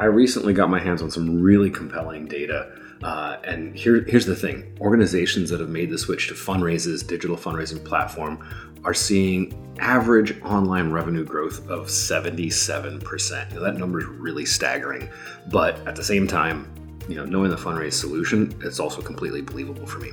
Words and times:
I 0.00 0.06
recently 0.06 0.52
got 0.52 0.70
my 0.70 0.80
hands 0.80 1.02
on 1.02 1.10
some 1.10 1.40
really 1.40 1.70
compelling 1.70 2.26
data. 2.26 2.72
Uh, 3.02 3.36
and 3.44 3.76
here, 3.76 4.02
here's 4.04 4.26
the 4.26 4.34
thing 4.34 4.76
organizations 4.80 5.50
that 5.50 5.60
have 5.60 5.68
made 5.68 5.90
the 5.90 5.98
switch 5.98 6.28
to 6.28 6.34
Funraise's, 6.34 7.02
digital 7.02 7.36
fundraising 7.36 7.84
platform, 7.84 8.44
are 8.84 8.94
seeing 8.94 9.54
average 9.78 10.40
online 10.42 10.90
revenue 10.90 11.24
growth 11.24 11.68
of 11.68 11.86
77%. 11.86 13.50
You 13.50 13.56
know, 13.56 13.62
that 13.62 13.76
number 13.76 14.00
is 14.00 14.06
really 14.06 14.44
staggering. 14.44 15.08
But 15.50 15.76
at 15.86 15.96
the 15.96 16.04
same 16.04 16.26
time, 16.26 16.72
you 17.08 17.16
know, 17.16 17.24
knowing 17.24 17.50
the 17.50 17.56
Funraise 17.56 17.94
solution, 17.94 18.54
it's 18.62 18.80
also 18.80 19.00
completely 19.02 19.42
believable 19.42 19.86
for 19.86 19.98
me. 19.98 20.10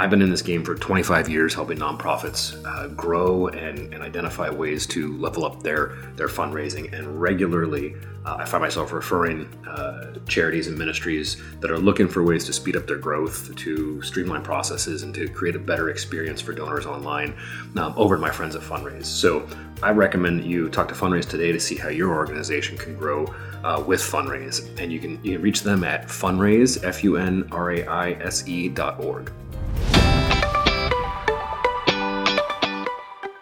I've 0.00 0.08
been 0.08 0.22
in 0.22 0.30
this 0.30 0.40
game 0.40 0.64
for 0.64 0.74
25 0.74 1.28
years, 1.28 1.52
helping 1.52 1.76
nonprofits 1.76 2.56
uh, 2.64 2.86
grow 2.88 3.48
and, 3.48 3.92
and, 3.92 4.02
identify 4.02 4.48
ways 4.48 4.86
to 4.86 5.14
level 5.18 5.44
up 5.44 5.62
their 5.62 5.88
their 6.16 6.26
fundraising. 6.26 6.90
And 6.94 7.20
regularly, 7.20 7.96
uh, 8.24 8.36
I 8.38 8.46
find 8.46 8.62
myself 8.62 8.94
referring 8.94 9.44
uh, 9.66 10.14
charities 10.26 10.68
and 10.68 10.78
ministries 10.78 11.36
that 11.60 11.70
are 11.70 11.76
looking 11.76 12.08
for 12.08 12.22
ways 12.22 12.46
to 12.46 12.54
speed 12.54 12.76
up 12.76 12.86
their 12.86 12.96
growth, 12.96 13.54
to 13.56 14.00
streamline 14.00 14.42
processes, 14.42 15.02
and 15.02 15.14
to 15.16 15.28
create 15.28 15.54
a 15.54 15.58
better 15.58 15.90
experience 15.90 16.40
for 16.40 16.54
donors 16.54 16.86
online 16.86 17.34
um, 17.76 17.92
over 17.98 18.16
to 18.16 18.22
my 18.22 18.30
friends 18.30 18.56
at 18.56 18.62
Funraise. 18.62 19.06
So 19.06 19.46
I 19.82 19.90
recommend 19.90 20.46
you 20.46 20.70
talk 20.70 20.88
to 20.88 20.94
Funraise 20.94 21.26
today 21.26 21.52
to 21.52 21.60
see 21.60 21.76
how 21.76 21.90
your 21.90 22.14
organization 22.14 22.78
can 22.78 22.96
grow 22.96 23.26
uh, 23.64 23.84
with 23.86 24.00
Funraise. 24.00 24.60
And 24.78 24.90
you 24.90 24.98
can, 24.98 25.22
you 25.22 25.34
can 25.34 25.42
reach 25.42 25.60
them 25.60 25.84
at 25.84 26.10
funraise, 26.10 26.82
F 26.82 27.04
U 27.04 27.18
N 27.18 27.46
R 27.52 27.72
A 27.72 27.84
I 27.84 28.12
S 28.12 28.48
E 28.48 28.70
dot 28.70 29.04
org. 29.04 29.30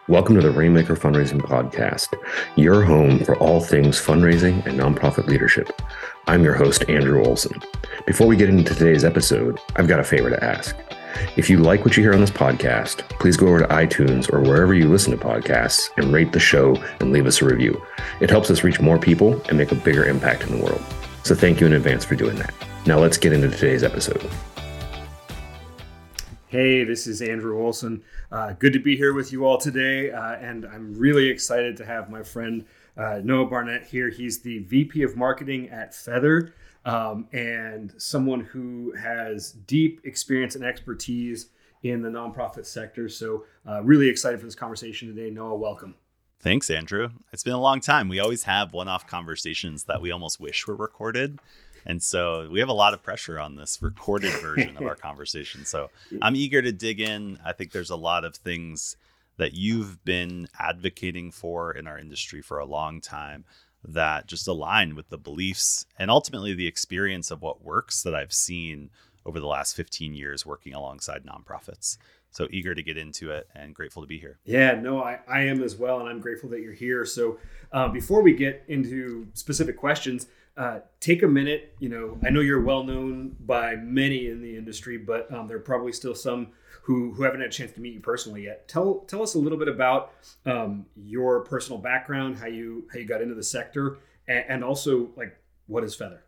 Welcome 0.09 0.37
to 0.37 0.41
the 0.41 0.51
Rainmaker 0.51 0.97
Fundraising 0.97 1.43
Podcast, 1.43 2.19
your 2.57 2.83
home 2.83 3.23
for 3.25 3.37
all 3.37 3.61
things 3.61 4.01
fundraising 4.01 4.65
and 4.65 4.81
nonprofit 4.81 5.27
leadership. 5.27 5.83
I'm 6.27 6.43
your 6.43 6.55
host, 6.55 6.89
Andrew 6.89 7.23
Olson. 7.23 7.61
Before 8.07 8.27
we 8.27 8.35
get 8.35 8.49
into 8.49 8.75
today's 8.75 9.05
episode, 9.05 9.61
I've 9.77 9.87
got 9.87 10.01
a 10.01 10.05
favor 10.05 10.31
to 10.31 10.43
ask. 10.43 10.75
If 11.37 11.51
you 11.51 11.59
like 11.59 11.85
what 11.85 11.95
you 11.97 12.03
hear 12.03 12.15
on 12.15 12.21
this 12.21 12.31
podcast, 12.31 13.07
please 13.21 13.37
go 13.37 13.49
over 13.49 13.59
to 13.59 13.67
iTunes 13.67 14.33
or 14.33 14.41
wherever 14.41 14.73
you 14.73 14.89
listen 14.89 15.11
to 15.17 15.23
podcasts 15.23 15.91
and 15.99 16.11
rate 16.11 16.33
the 16.33 16.41
show 16.41 16.83
and 17.01 17.13
leave 17.13 17.27
us 17.27 17.43
a 17.43 17.45
review. 17.45 17.79
It 18.21 18.31
helps 18.31 18.51
us 18.51 18.65
reach 18.65 18.81
more 18.81 18.99
people 18.99 19.39
and 19.49 19.59
make 19.59 19.73
a 19.73 19.75
bigger 19.75 20.07
impact 20.07 20.43
in 20.45 20.57
the 20.57 20.65
world. 20.65 20.83
So 21.23 21.35
thank 21.35 21.61
you 21.61 21.67
in 21.67 21.75
advance 21.75 22.07
for 22.07 22.15
doing 22.15 22.37
that. 22.37 22.55
Now 22.87 22.99
let's 22.99 23.19
get 23.19 23.35
into 23.35 23.51
today's 23.51 23.83
episode. 23.83 24.31
Hey, 26.51 26.83
this 26.83 27.07
is 27.07 27.21
Andrew 27.21 27.63
Olson. 27.63 28.03
Uh, 28.33 28.55
good 28.55 28.73
to 28.73 28.79
be 28.79 28.97
here 28.97 29.13
with 29.13 29.33
you 29.33 29.45
all 29.45 29.59
today, 29.59 30.11
uh, 30.11 30.37
and 30.37 30.65
I'm 30.65 30.95
really 30.95 31.29
excited 31.29 31.77
to 31.77 31.85
have 31.85 32.09
my 32.09 32.23
friend 32.23 32.65
uh, 32.97 33.21
Noah 33.23 33.51
Barnett 33.51 33.87
here. 33.87 34.09
He's 34.09 34.41
the 34.41 34.61
VP 34.61 35.03
of 35.03 35.15
Marketing 35.15 35.69
at 35.69 35.95
Feather, 35.95 36.55
um, 36.87 37.29
and 37.35 37.93
someone 37.99 38.41
who 38.41 38.95
has 38.95 39.53
deep 39.53 40.01
experience 40.05 40.55
and 40.55 40.65
expertise 40.65 41.51
in 41.83 42.01
the 42.01 42.09
nonprofit 42.09 42.65
sector. 42.65 43.11
So, 43.11 43.45
uh, 43.69 43.83
really 43.83 44.09
excited 44.09 44.41
for 44.41 44.47
this 44.47 44.55
conversation 44.55 45.15
today. 45.15 45.29
Noah, 45.29 45.55
welcome. 45.55 45.97
Thanks, 46.41 46.71
Andrew. 46.71 47.11
It's 47.31 47.43
been 47.43 47.53
a 47.53 47.61
long 47.61 47.81
time. 47.81 48.09
We 48.09 48.21
always 48.21 48.45
have 48.45 48.73
one 48.73 48.89
off 48.89 49.07
conversations 49.07 49.85
that 49.85 50.01
we 50.01 50.13
almost 50.13 50.41
wish 50.41 50.67
were 50.67 50.77
recorded. 50.77 51.41
And 51.89 52.03
so 52.03 52.49
we 52.53 52.61
have 52.61 52.69
a 52.69 52.75
lot 52.75 52.93
of 52.93 53.03
pressure 53.03 53.41
on 53.41 53.57
this 53.57 53.79
recorded 53.81 54.33
version 54.43 54.77
of 54.77 54.83
our 54.83 54.95
conversation. 55.09 55.65
So 55.65 55.89
I'm 56.21 56.37
eager 56.37 56.61
to 56.61 56.71
dig 56.71 57.01
in. 57.01 57.39
I 57.45 57.53
think 57.53 57.73
there's 57.73 57.91
a 57.91 57.97
lot 57.97 58.27
of 58.27 58.37
things 58.37 58.97
that 59.39 59.55
you've 59.55 60.05
been 60.05 60.49
advocating 60.59 61.31
for 61.31 61.73
in 61.73 61.87
our 61.87 61.99
industry 61.99 62.43
for 62.43 62.59
a 62.59 62.67
long 62.67 63.01
time 63.01 63.47
that 63.83 64.27
just 64.27 64.47
align 64.47 64.97
with 64.97 65.09
the 65.09 65.17
beliefs 65.17 65.87
and 65.99 66.11
ultimately 66.11 66.53
the 66.53 66.67
experience 66.67 67.31
of 67.31 67.41
what 67.41 67.65
works 67.65 68.03
that 68.03 68.15
I've 68.15 68.33
seen 68.33 68.91
over 69.25 69.41
the 69.41 69.47
last 69.47 69.75
15 69.75 70.15
years 70.15 70.45
working 70.45 70.75
alongside 70.75 71.25
nonprofits. 71.25 71.97
So 72.31 72.49
eager 72.51 72.75
to 72.75 72.83
get 72.83 72.99
into 72.99 73.31
it 73.31 73.49
and 73.55 73.75
grateful 73.75 74.03
to 74.03 74.09
be 74.09 74.19
here. 74.19 74.39
Yeah, 74.45 74.73
no, 74.75 75.03
I, 75.03 75.21
I 75.27 75.41
am 75.43 75.63
as 75.63 75.77
well. 75.77 76.01
And 76.01 76.09
I'm 76.09 76.21
grateful 76.21 76.51
that 76.51 76.61
you're 76.61 76.75
here. 76.75 77.07
So 77.07 77.39
uh, 77.73 77.89
before 77.89 78.21
we 78.21 78.35
get 78.35 78.65
into 78.69 79.29
specific 79.33 79.79
questions, 79.79 80.27
uh, 80.59 80.81
take 80.99 81.23
a 81.23 81.29
minute. 81.29 81.75
You 81.79 81.89
know, 81.89 82.19
I 82.25 82.31
know 82.31 82.41
you're 82.41 82.61
well 82.61 82.83
known 82.83 83.37
by 83.41 83.77
many 83.77 84.27
in 84.27 84.43
the 84.43 84.57
industry, 84.57 84.99
but 84.99 85.33
um, 85.33 85.47
there 85.47 85.57
are 85.57 85.61
probably 85.61 85.93
still 85.93 86.17
some 86.17 86.49
who 86.83 87.13
who 87.13 87.23
haven't 87.23 87.41
had 87.41 87.49
a 87.49 87.53
chance 87.53 87.73
to 87.73 87.81
meet 87.81 87.95
you 87.95 88.01
personally 88.01 88.45
yet. 88.45 88.67
Tell 88.67 89.05
tell 89.07 89.23
us 89.23 89.35
a 89.35 89.39
little 89.39 89.59
bit 89.59 89.69
about 89.69 90.13
um, 90.45 90.87
your 90.97 91.41
personal 91.41 91.79
background, 91.79 92.39
how 92.39 92.47
you 92.49 92.89
how 92.93 92.99
you 92.99 93.07
got 93.07 93.23
into 93.23 93.37
the 93.37 93.43
sector, 93.43 93.99
and, 94.27 94.45
and 94.49 94.65
also 94.65 95.11
like 95.17 95.39
what 95.69 95.85
is 95.85 95.95
Feather. 95.95 96.25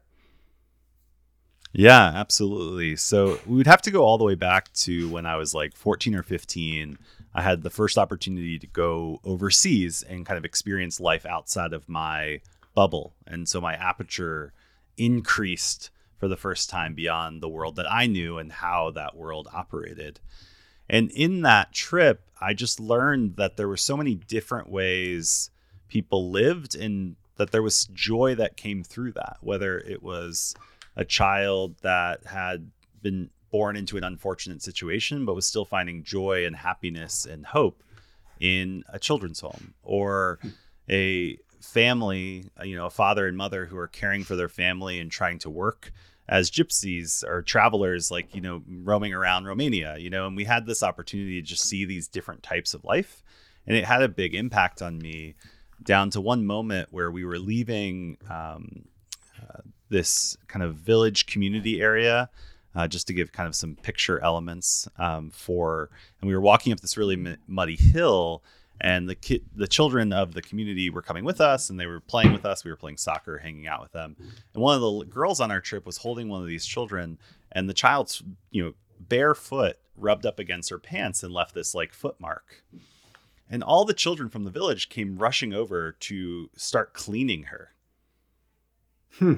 Yeah, 1.73 2.12
absolutely. 2.15 2.97
So 2.97 3.39
we 3.47 3.57
would 3.57 3.67
have 3.67 3.83
to 3.83 3.91
go 3.91 4.05
all 4.05 4.19
the 4.19 4.25
way 4.25 4.35
back 4.35 4.73
to 4.75 5.09
when 5.09 5.25
I 5.25 5.37
was 5.37 5.55
like 5.55 5.77
14 5.77 6.17
or 6.17 6.25
15. 6.25 6.99
I 7.33 7.43
had 7.43 7.62
the 7.62 7.71
first 7.71 7.97
opportunity 7.97 8.59
to 8.59 8.67
go 8.67 9.21
overseas 9.25 10.03
and 10.03 10.27
kind 10.27 10.37
of 10.37 10.45
experience 10.45 10.99
life 10.99 11.25
outside 11.25 11.73
of 11.73 11.89
my 11.89 12.41
bubble. 12.75 13.14
And 13.26 13.48
so 13.48 13.60
my 13.60 13.75
aperture 13.75 14.53
increased 14.97 15.91
for 16.19 16.28
the 16.28 16.36
first 16.36 16.69
time 16.69 16.94
beyond 16.94 17.41
the 17.41 17.48
world 17.48 17.76
that 17.76 17.91
I 17.91 18.06
knew 18.06 18.38
and 18.38 18.53
how 18.53 18.91
that 18.91 19.16
world 19.16 19.48
operated. 19.53 20.20
And 20.88 21.10
in 21.12 21.42
that 21.42 21.72
trip, 21.72 22.22
I 22.41 22.53
just 22.53 22.81
learned 22.81 23.36
that 23.36 23.56
there 23.56 23.69
were 23.69 23.76
so 23.76 23.97
many 23.97 24.14
different 24.14 24.69
ways 24.69 25.50
people 25.88 26.31
lived 26.31 26.75
and 26.75 27.16
that 27.36 27.53
there 27.53 27.62
was 27.62 27.86
joy 27.94 28.34
that 28.34 28.56
came 28.56 28.82
through 28.82 29.12
that, 29.12 29.38
whether 29.41 29.78
it 29.78 30.02
was 30.02 30.54
a 30.97 31.04
child 31.04 31.76
that 31.82 32.26
had 32.26 32.70
been 33.02 33.31
born 33.50 33.76
into 33.76 33.97
an 33.97 34.04
unfortunate 34.04 34.62
situation 34.62 35.25
but 35.25 35.34
was 35.34 35.47
still 35.47 35.64
finding 35.64 36.02
joy 36.04 36.44
and 36.44 36.56
happiness 36.56 37.25
and 37.25 37.47
hope 37.47 37.82
in 38.38 38.84
a 38.88 38.98
children's 38.98 39.41
home 39.41 39.75
or 39.82 40.38
a 40.88 41.38
family, 41.60 42.50
uh, 42.59 42.65
you 42.65 42.76
know, 42.76 42.87
a 42.87 42.91
father 42.91 43.26
and 43.26 43.37
mother 43.37 43.66
who 43.66 43.76
are 43.76 43.88
caring 43.88 44.25
for 44.25 44.37
their 44.37 44.48
family 44.48 44.98
and 44.98 45.10
trying 45.10 45.38
to 45.41 45.50
work 45.50 45.93
as 46.28 46.50
gypsies 46.50 47.25
or 47.25 47.43
travelers, 47.43 48.10
like, 48.10 48.34
you 48.34 48.41
know, 48.41 48.62
roaming 48.69 49.12
around 49.12 49.47
Romania, 49.47 49.97
you 49.99 50.10
know, 50.10 50.26
and 50.26 50.37
we 50.37 50.44
had 50.44 50.65
this 50.65 50.82
opportunity 50.82 51.41
to 51.41 51.47
just 51.47 51.65
see 51.65 51.84
these 51.84 52.09
different 52.09 52.43
types 52.43 52.72
of 52.72 52.84
life. 52.84 53.22
And 53.66 53.76
it 53.76 53.84
had 53.84 54.03
a 54.03 54.09
big 54.09 54.34
impact 54.34 54.81
on 54.81 54.99
me 54.99 55.34
down 55.82 56.10
to 56.10 56.20
one 56.20 56.47
moment 56.47 56.88
where 56.93 57.10
we 57.10 57.25
were 57.25 57.38
leaving 57.38 58.16
um, 58.31 58.84
uh, 59.43 59.60
this 59.88 60.37
kind 60.47 60.62
of 60.62 60.76
village 60.76 61.26
community 61.26 61.81
area. 61.81 62.31
Uh, 62.72 62.87
just 62.87 63.09
to 63.09 63.12
give 63.12 63.32
kind 63.32 63.49
of 63.49 63.56
some 63.56 63.75
picture 63.75 64.22
elements 64.22 64.88
um, 64.97 65.28
for, 65.31 65.91
and 66.20 66.28
we 66.28 66.34
were 66.37 66.41
walking 66.41 66.72
up 66.72 66.78
this 66.78 66.97
really 66.97 67.16
m- 67.16 67.37
muddy 67.49 67.75
hill, 67.75 68.44
and 68.81 69.09
the 69.09 69.15
ki- 69.15 69.45
the 69.55 69.69
children 69.69 70.13
of 70.13 70.33
the 70.33 70.43
community 70.43 70.89
were 70.89 71.03
coming 71.03 71.25
with 71.25 71.41
us 71.41 71.69
and 71.69 71.79
they 71.79 71.87
were 71.87 72.01
playing 72.01 72.33
with 72.33 72.45
us. 72.47 72.65
We 72.65 72.71
were 72.71 72.77
playing 72.77 72.97
soccer 72.97 73.39
hanging 73.39 73.67
out 73.67 73.83
with 73.83 73.93
them. 73.93 74.17
And 74.55 74.63
one 74.63 74.75
of 74.75 74.81
the 74.81 75.05
girls 75.07 75.41
on 75.41 75.51
our 75.51 75.61
trip 75.61 75.85
was 75.85 75.99
holding 75.99 76.29
one 76.29 76.41
of 76.41 76.49
these 76.49 76.65
children 76.65 77.19
and 77.53 77.69
the 77.69 77.75
child's 77.75 78.23
you 78.51 78.65
know 78.65 78.75
bare 78.99 79.35
foot 79.35 79.79
rubbed 79.97 80.25
up 80.25 80.39
against 80.39 80.71
her 80.71 80.79
pants 80.79 81.23
and 81.23 81.33
left 81.33 81.55
this 81.55 81.75
like 81.75 81.93
foot 81.93 82.19
mark. 82.19 82.65
And 83.51 83.63
all 83.63 83.85
the 83.85 83.95
children 83.95 84.29
from 84.31 84.45
the 84.45 84.51
village 84.51 84.89
came 84.89 85.19
rushing 85.19 85.53
over 85.53 85.93
to 85.93 86.49
start 86.57 86.95
cleaning 86.95 87.45
her. 87.45 87.73
Hmm. 89.19 89.35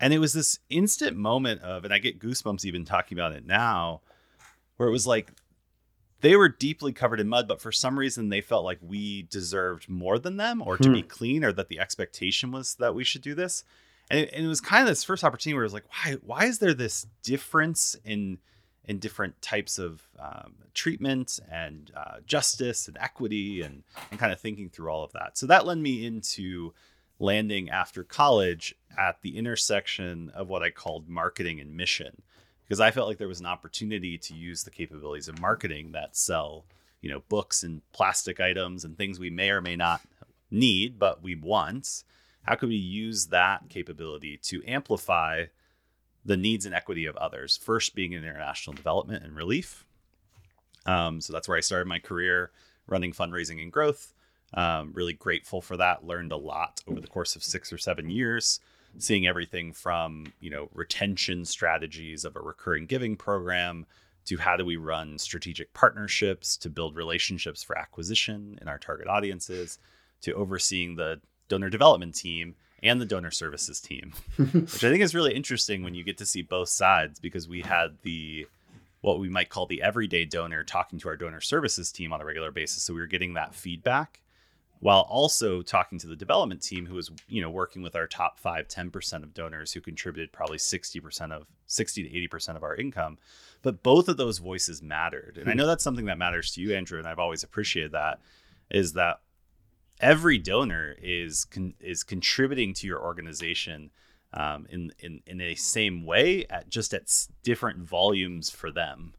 and 0.00 0.14
it 0.14 0.18
was 0.18 0.32
this 0.32 0.58
instant 0.70 1.14
moment 1.14 1.60
of 1.60 1.84
and 1.84 1.92
i 1.92 1.98
get 1.98 2.18
goosebumps 2.18 2.64
even 2.64 2.86
talking 2.86 3.18
about 3.18 3.32
it 3.32 3.44
now 3.44 4.00
where 4.78 4.88
it 4.88 4.92
was 4.92 5.06
like 5.06 5.30
they 6.24 6.36
were 6.36 6.48
deeply 6.48 6.90
covered 6.90 7.20
in 7.20 7.28
mud, 7.28 7.46
but 7.46 7.60
for 7.60 7.70
some 7.70 7.98
reason 7.98 8.30
they 8.30 8.40
felt 8.40 8.64
like 8.64 8.78
we 8.80 9.24
deserved 9.24 9.90
more 9.90 10.18
than 10.18 10.38
them 10.38 10.62
or 10.62 10.78
to 10.78 10.88
hmm. 10.88 10.94
be 10.94 11.02
clean 11.02 11.44
or 11.44 11.52
that 11.52 11.68
the 11.68 11.78
expectation 11.78 12.50
was 12.50 12.76
that 12.76 12.94
we 12.94 13.04
should 13.04 13.20
do 13.20 13.34
this. 13.34 13.62
And 14.08 14.20
it, 14.20 14.30
and 14.32 14.42
it 14.42 14.48
was 14.48 14.62
kind 14.62 14.80
of 14.80 14.88
this 14.88 15.04
first 15.04 15.22
opportunity 15.22 15.52
where 15.52 15.64
it 15.64 15.66
was 15.66 15.74
like, 15.74 15.84
why 15.90 16.16
why 16.22 16.44
is 16.46 16.60
there 16.60 16.72
this 16.72 17.06
difference 17.22 17.94
in 18.06 18.38
in 18.86 18.98
different 19.00 19.40
types 19.42 19.78
of 19.78 20.02
um, 20.18 20.54
treatment 20.72 21.40
and 21.50 21.90
uh, 21.94 22.16
justice 22.26 22.88
and 22.88 22.96
equity 22.98 23.60
and, 23.60 23.82
and 24.10 24.18
kind 24.18 24.32
of 24.32 24.40
thinking 24.40 24.70
through 24.70 24.88
all 24.90 25.04
of 25.04 25.12
that. 25.12 25.36
So 25.38 25.46
that 25.46 25.66
led 25.66 25.78
me 25.78 26.06
into 26.06 26.72
landing 27.18 27.68
after 27.68 28.02
college 28.02 28.74
at 28.98 29.20
the 29.20 29.36
intersection 29.36 30.30
of 30.34 30.48
what 30.48 30.62
I 30.62 30.70
called 30.70 31.06
marketing 31.06 31.60
and 31.60 31.76
mission 31.76 32.22
because 32.66 32.80
I 32.80 32.90
felt 32.90 33.08
like 33.08 33.18
there 33.18 33.28
was 33.28 33.40
an 33.40 33.46
opportunity 33.46 34.18
to 34.18 34.34
use 34.34 34.64
the 34.64 34.70
capabilities 34.70 35.28
of 35.28 35.40
marketing 35.40 35.92
that 35.92 36.16
sell, 36.16 36.64
you 37.00 37.10
know, 37.10 37.22
books 37.28 37.62
and 37.62 37.82
plastic 37.92 38.40
items 38.40 38.84
and 38.84 38.96
things 38.96 39.18
we 39.18 39.30
may 39.30 39.50
or 39.50 39.60
may 39.60 39.76
not 39.76 40.00
need, 40.50 40.98
but 40.98 41.22
we 41.22 41.34
want. 41.34 42.04
How 42.42 42.54
could 42.54 42.68
we 42.68 42.76
use 42.76 43.26
that 43.26 43.68
capability 43.68 44.38
to 44.44 44.62
amplify 44.66 45.46
the 46.24 46.36
needs 46.36 46.66
and 46.66 46.74
equity 46.74 47.06
of 47.06 47.16
others? 47.16 47.56
First, 47.56 47.94
being 47.94 48.12
in 48.12 48.24
international 48.24 48.74
development 48.74 49.24
and 49.24 49.36
relief. 49.36 49.84
Um, 50.86 51.20
so 51.20 51.32
that's 51.32 51.48
where 51.48 51.56
I 51.56 51.62
started 51.62 51.88
my 51.88 51.98
career 51.98 52.50
running 52.86 53.12
fundraising 53.12 53.62
and 53.62 53.72
growth. 53.72 54.12
Um, 54.52 54.92
really 54.94 55.14
grateful 55.14 55.60
for 55.60 55.76
that. 55.78 56.06
Learned 56.06 56.32
a 56.32 56.36
lot 56.36 56.82
over 56.86 57.00
the 57.00 57.08
course 57.08 57.34
of 57.34 57.42
six 57.42 57.72
or 57.72 57.78
seven 57.78 58.08
years. 58.10 58.60
Seeing 58.98 59.26
everything 59.26 59.72
from 59.72 60.26
you 60.40 60.50
know 60.50 60.68
retention 60.74 61.44
strategies 61.44 62.24
of 62.24 62.36
a 62.36 62.40
recurring 62.40 62.86
giving 62.86 63.16
program 63.16 63.86
to 64.24 64.38
how 64.38 64.56
do 64.56 64.64
we 64.64 64.76
run 64.76 65.18
strategic 65.18 65.72
partnerships 65.74 66.56
to 66.56 66.70
build 66.70 66.96
relationships 66.96 67.62
for 67.62 67.76
acquisition 67.76 68.58
in 68.60 68.68
our 68.68 68.78
target 68.78 69.06
audiences 69.06 69.78
to 70.20 70.32
overseeing 70.32 70.96
the 70.96 71.20
donor 71.48 71.68
development 71.68 72.14
team 72.14 72.54
and 72.82 73.00
the 73.00 73.06
donor 73.06 73.30
services 73.30 73.80
team 73.80 74.12
which 74.36 74.84
i 74.84 74.90
think 74.90 75.02
is 75.02 75.14
really 75.14 75.34
interesting 75.34 75.82
when 75.82 75.94
you 75.94 76.04
get 76.04 76.18
to 76.18 76.26
see 76.26 76.42
both 76.42 76.68
sides 76.68 77.20
because 77.20 77.48
we 77.48 77.60
had 77.60 77.96
the 78.02 78.46
what 79.04 79.20
we 79.20 79.28
might 79.28 79.50
call 79.50 79.66
the 79.66 79.82
everyday 79.82 80.24
donor 80.24 80.64
talking 80.64 80.98
to 80.98 81.08
our 81.08 81.16
donor 81.16 81.40
services 81.40 81.92
team 81.92 82.12
on 82.12 82.22
a 82.22 82.24
regular 82.24 82.50
basis. 82.50 82.82
So 82.82 82.94
we 82.94 83.00
were 83.00 83.06
getting 83.06 83.34
that 83.34 83.54
feedback 83.54 84.22
while 84.84 85.06
also 85.08 85.62
talking 85.62 85.98
to 85.98 86.06
the 86.06 86.14
development 86.14 86.60
team 86.60 86.84
who 86.84 86.94
was 86.94 87.10
you 87.26 87.40
know 87.40 87.48
working 87.48 87.80
with 87.80 87.96
our 87.96 88.06
top 88.06 88.38
5 88.38 88.68
10% 88.68 89.22
of 89.22 89.32
donors 89.32 89.72
who 89.72 89.80
contributed 89.80 90.30
probably 90.30 90.58
60% 90.58 91.32
of 91.32 91.46
60 91.66 92.02
to 92.02 92.28
80% 92.36 92.54
of 92.54 92.62
our 92.62 92.76
income. 92.76 93.16
But 93.62 93.82
both 93.82 94.10
of 94.10 94.18
those 94.18 94.36
voices 94.36 94.82
mattered. 94.82 95.38
And 95.40 95.48
i 95.48 95.54
know 95.54 95.66
that's 95.66 95.82
something 95.82 96.04
that 96.04 96.18
matters 96.18 96.52
to 96.52 96.60
you 96.60 96.74
andrew 96.76 96.98
and 96.98 97.08
i've 97.08 97.18
always 97.18 97.42
appreciated 97.42 97.92
that 97.92 98.20
is 98.70 98.92
that 98.92 99.20
every 100.00 100.36
donor 100.36 100.94
is 101.00 101.46
con- 101.46 101.74
is 101.80 102.04
contributing 102.04 102.74
to 102.74 102.86
your 102.86 103.02
organization 103.02 103.90
um, 104.34 104.66
in, 104.68 104.92
in 104.98 105.22
in 105.26 105.40
a 105.40 105.54
same 105.54 106.04
way 106.04 106.44
at 106.50 106.68
just 106.68 106.92
at 106.92 107.10
different 107.42 107.78
volumes 107.78 108.50
for 108.50 108.70
them 108.70 109.14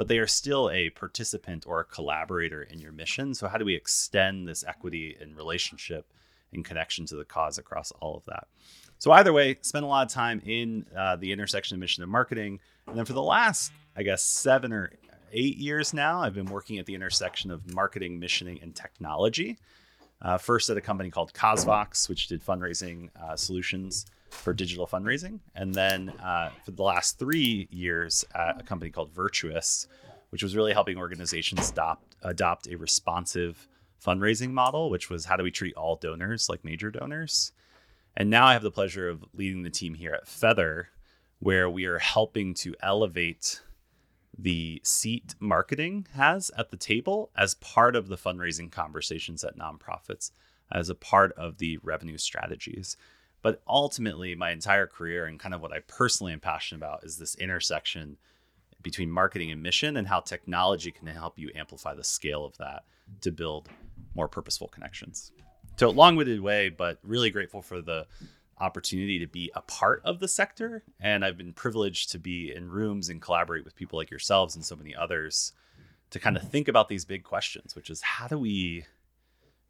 but 0.00 0.08
they 0.08 0.16
are 0.16 0.26
still 0.26 0.70
a 0.70 0.88
participant 0.88 1.66
or 1.66 1.80
a 1.80 1.84
collaborator 1.84 2.62
in 2.62 2.78
your 2.78 2.90
mission. 2.90 3.34
So, 3.34 3.48
how 3.48 3.58
do 3.58 3.66
we 3.66 3.74
extend 3.74 4.48
this 4.48 4.64
equity 4.66 5.14
and 5.20 5.36
relationship 5.36 6.10
and 6.54 6.64
connection 6.64 7.04
to 7.04 7.16
the 7.16 7.24
cause 7.26 7.58
across 7.58 7.92
all 8.00 8.16
of 8.16 8.24
that? 8.24 8.48
So, 8.96 9.12
either 9.12 9.34
way, 9.34 9.58
spend 9.60 9.84
a 9.84 9.88
lot 9.88 10.06
of 10.06 10.10
time 10.10 10.40
in 10.46 10.86
uh, 10.96 11.16
the 11.16 11.32
intersection 11.32 11.74
of 11.74 11.80
mission 11.80 12.02
and 12.02 12.10
marketing. 12.10 12.60
And 12.86 12.96
then 12.96 13.04
for 13.04 13.12
the 13.12 13.22
last, 13.22 13.72
I 13.94 14.02
guess, 14.02 14.22
seven 14.22 14.72
or 14.72 14.90
eight 15.34 15.58
years 15.58 15.92
now, 15.92 16.22
I've 16.22 16.32
been 16.32 16.46
working 16.46 16.78
at 16.78 16.86
the 16.86 16.94
intersection 16.94 17.50
of 17.50 17.70
marketing, 17.74 18.18
missioning, 18.18 18.58
and 18.62 18.74
technology. 18.74 19.58
Uh, 20.22 20.38
first 20.38 20.70
at 20.70 20.78
a 20.78 20.80
company 20.80 21.10
called 21.10 21.34
CauseVox, 21.34 22.08
which 22.08 22.26
did 22.28 22.42
fundraising 22.42 23.10
uh, 23.22 23.36
solutions 23.36 24.06
for 24.30 24.52
digital 24.52 24.86
fundraising. 24.86 25.40
And 25.54 25.74
then 25.74 26.10
uh, 26.22 26.50
for 26.64 26.70
the 26.70 26.82
last 26.82 27.18
three 27.18 27.68
years 27.70 28.24
at 28.34 28.60
a 28.60 28.64
company 28.64 28.90
called 28.90 29.12
Virtuous, 29.12 29.86
which 30.30 30.42
was 30.42 30.56
really 30.56 30.72
helping 30.72 30.96
organizations 30.96 31.70
adopt, 31.70 32.16
adopt 32.22 32.66
a 32.68 32.76
responsive 32.76 33.68
fundraising 34.04 34.50
model, 34.50 34.90
which 34.90 35.10
was 35.10 35.26
how 35.26 35.36
do 35.36 35.44
we 35.44 35.50
treat 35.50 35.74
all 35.74 35.96
donors 35.96 36.48
like 36.48 36.64
major 36.64 36.90
donors. 36.90 37.52
And 38.16 38.30
now 38.30 38.46
I 38.46 38.54
have 38.54 38.62
the 38.62 38.70
pleasure 38.70 39.08
of 39.08 39.24
leading 39.34 39.62
the 39.62 39.70
team 39.70 39.94
here 39.94 40.12
at 40.12 40.26
Feather, 40.26 40.88
where 41.38 41.68
we 41.70 41.84
are 41.86 41.98
helping 41.98 42.54
to 42.54 42.74
elevate 42.82 43.60
the 44.36 44.80
seat 44.84 45.34
marketing 45.38 46.06
has 46.14 46.50
at 46.56 46.70
the 46.70 46.76
table 46.76 47.30
as 47.36 47.54
part 47.54 47.94
of 47.94 48.08
the 48.08 48.16
fundraising 48.16 48.70
conversations 48.70 49.44
at 49.44 49.58
nonprofits, 49.58 50.30
as 50.72 50.88
a 50.88 50.94
part 50.94 51.32
of 51.32 51.58
the 51.58 51.78
revenue 51.82 52.18
strategies. 52.18 52.96
But 53.42 53.62
ultimately, 53.66 54.34
my 54.34 54.50
entire 54.50 54.86
career 54.86 55.26
and 55.26 55.38
kind 55.38 55.54
of 55.54 55.62
what 55.62 55.72
I 55.72 55.80
personally 55.80 56.32
am 56.32 56.40
passionate 56.40 56.78
about 56.78 57.04
is 57.04 57.16
this 57.16 57.34
intersection 57.36 58.18
between 58.82 59.10
marketing 59.10 59.50
and 59.50 59.62
mission 59.62 59.96
and 59.96 60.08
how 60.08 60.20
technology 60.20 60.90
can 60.90 61.06
help 61.06 61.38
you 61.38 61.50
amplify 61.54 61.94
the 61.94 62.04
scale 62.04 62.44
of 62.44 62.56
that 62.58 62.84
to 63.22 63.30
build 63.30 63.68
more 64.14 64.28
purposeful 64.28 64.68
connections. 64.68 65.32
So, 65.76 65.90
long 65.90 66.16
winded 66.16 66.40
way, 66.40 66.68
but 66.68 66.98
really 67.02 67.30
grateful 67.30 67.62
for 67.62 67.80
the 67.80 68.06
opportunity 68.58 69.18
to 69.18 69.26
be 69.26 69.50
a 69.54 69.62
part 69.62 70.02
of 70.04 70.20
the 70.20 70.28
sector. 70.28 70.82
And 71.00 71.24
I've 71.24 71.38
been 71.38 71.54
privileged 71.54 72.12
to 72.12 72.18
be 72.18 72.52
in 72.54 72.68
rooms 72.68 73.08
and 73.08 73.20
collaborate 73.20 73.64
with 73.64 73.74
people 73.74 73.98
like 73.98 74.10
yourselves 74.10 74.54
and 74.54 74.64
so 74.64 74.76
many 74.76 74.94
others 74.94 75.52
to 76.10 76.20
kind 76.20 76.36
of 76.36 76.48
think 76.50 76.68
about 76.68 76.88
these 76.88 77.04
big 77.04 77.24
questions, 77.24 77.74
which 77.74 77.88
is 77.88 78.02
how 78.02 78.28
do 78.28 78.38
we 78.38 78.84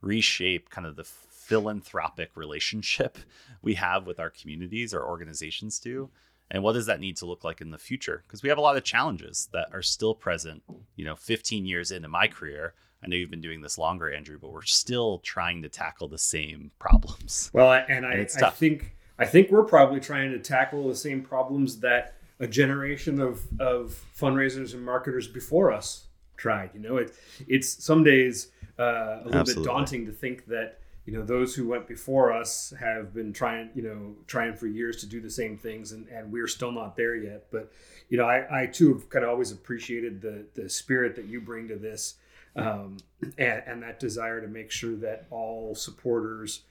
reshape 0.00 0.70
kind 0.70 0.87
of 0.87 0.96
the 0.96 1.05
philanthropic 1.50 2.31
relationship 2.37 3.19
we 3.62 3.75
have 3.75 4.06
with 4.06 4.20
our 4.20 4.31
communities, 4.31 4.94
our 4.94 5.05
organizations 5.05 5.81
do, 5.81 6.08
and 6.49 6.62
what 6.62 6.75
does 6.75 6.87
that 6.87 7.00
need 7.00 7.17
to 7.17 7.26
look 7.26 7.43
like 7.43 7.61
in 7.61 7.73
the 7.73 7.79
future? 7.79 8.23
Because 8.26 8.43
we 8.43 8.49
have 8.49 8.58
a 8.58 8.61
lot 8.61 8.76
of 8.76 8.85
challenges 8.85 9.49
that 9.52 9.69
are 9.73 9.82
still 9.82 10.14
present. 10.14 10.62
You 10.94 11.05
know, 11.05 11.17
15 11.17 11.67
years 11.67 11.91
into 11.91 12.08
my 12.08 12.29
career, 12.29 12.75
I 13.02 13.08
know 13.08 13.17
you've 13.17 13.31
been 13.31 13.41
doing 13.41 13.62
this 13.62 13.79
longer, 13.79 14.12
Andrew, 14.12 14.38
but 14.41 14.52
we're 14.52 14.62
still 14.62 15.19
trying 15.19 15.62
to 15.62 15.69
tackle 15.69 16.06
the 16.06 16.19
same 16.19 16.70
problems. 16.79 17.50
Well, 17.52 17.73
and 17.73 18.06
I, 18.06 18.12
and 18.12 18.44
I 18.44 18.50
think 18.50 18.97
I 19.19 19.26
think 19.26 19.50
we're 19.50 19.64
probably 19.64 20.00
trying 20.00 20.31
to 20.31 20.38
tackle 20.38 20.88
the 20.88 20.94
same 20.94 21.23
problems 21.23 21.81
that 21.81 22.17
a 22.38 22.47
generation 22.47 23.20
of, 23.20 23.43
of 23.61 24.02
fundraisers 24.19 24.73
and 24.73 24.85
marketers 24.85 25.29
before 25.29 25.73
us 25.73 26.06
tried. 26.37 26.70
You 26.73 26.81
know, 26.81 26.97
it, 26.97 27.12
it's 27.47 27.85
some 27.85 28.02
days 28.02 28.49
uh, 28.79 28.82
a 28.82 29.23
little 29.25 29.41
Absolutely. 29.41 29.62
bit 29.62 29.69
daunting 29.70 30.06
to 30.06 30.12
think 30.12 30.47
that 30.47 30.80
you 31.06 31.12
know 31.12 31.25
those 31.25 31.55
who 31.55 31.67
went 31.67 31.88
before 31.88 32.32
us 32.32 32.73
have 32.79 33.14
been 33.14 33.32
trying 33.32 33.70
you 33.75 33.82
know 33.82 34.14
trying 34.26 34.55
for 34.55 34.67
years 34.67 34.97
to 34.99 35.06
do 35.06 35.20
the 35.20 35.31
same 35.31 35.56
things 35.56 35.93
and, 35.93 36.06
and 36.08 36.31
we're 36.31 36.47
still 36.47 36.73
not 36.73 36.97
there 36.97 37.17
yet 37.17 37.47
but 37.50 37.73
you 38.08 38.19
know 38.19 38.25
i, 38.25 38.62
I 38.62 38.67
too 38.67 38.94
have 38.94 39.08
kind 39.08 39.25
of 39.25 39.31
always 39.31 39.52
appreciated 39.52 40.20
the 40.20 40.47
the 40.55 40.69
spirit 40.69 41.17
that 41.17 41.26
you 41.26 41.41
bring 41.41 41.69
to 41.69 41.76
this 41.76 42.14
um, 42.56 42.97
and, 43.38 43.62
and 43.67 43.82
that 43.82 44.00
desire 44.00 44.41
to 44.41 44.49
make 44.49 44.70
sure 44.70 44.97
that 44.97 45.26
all 45.31 45.75
supporters 45.75 46.62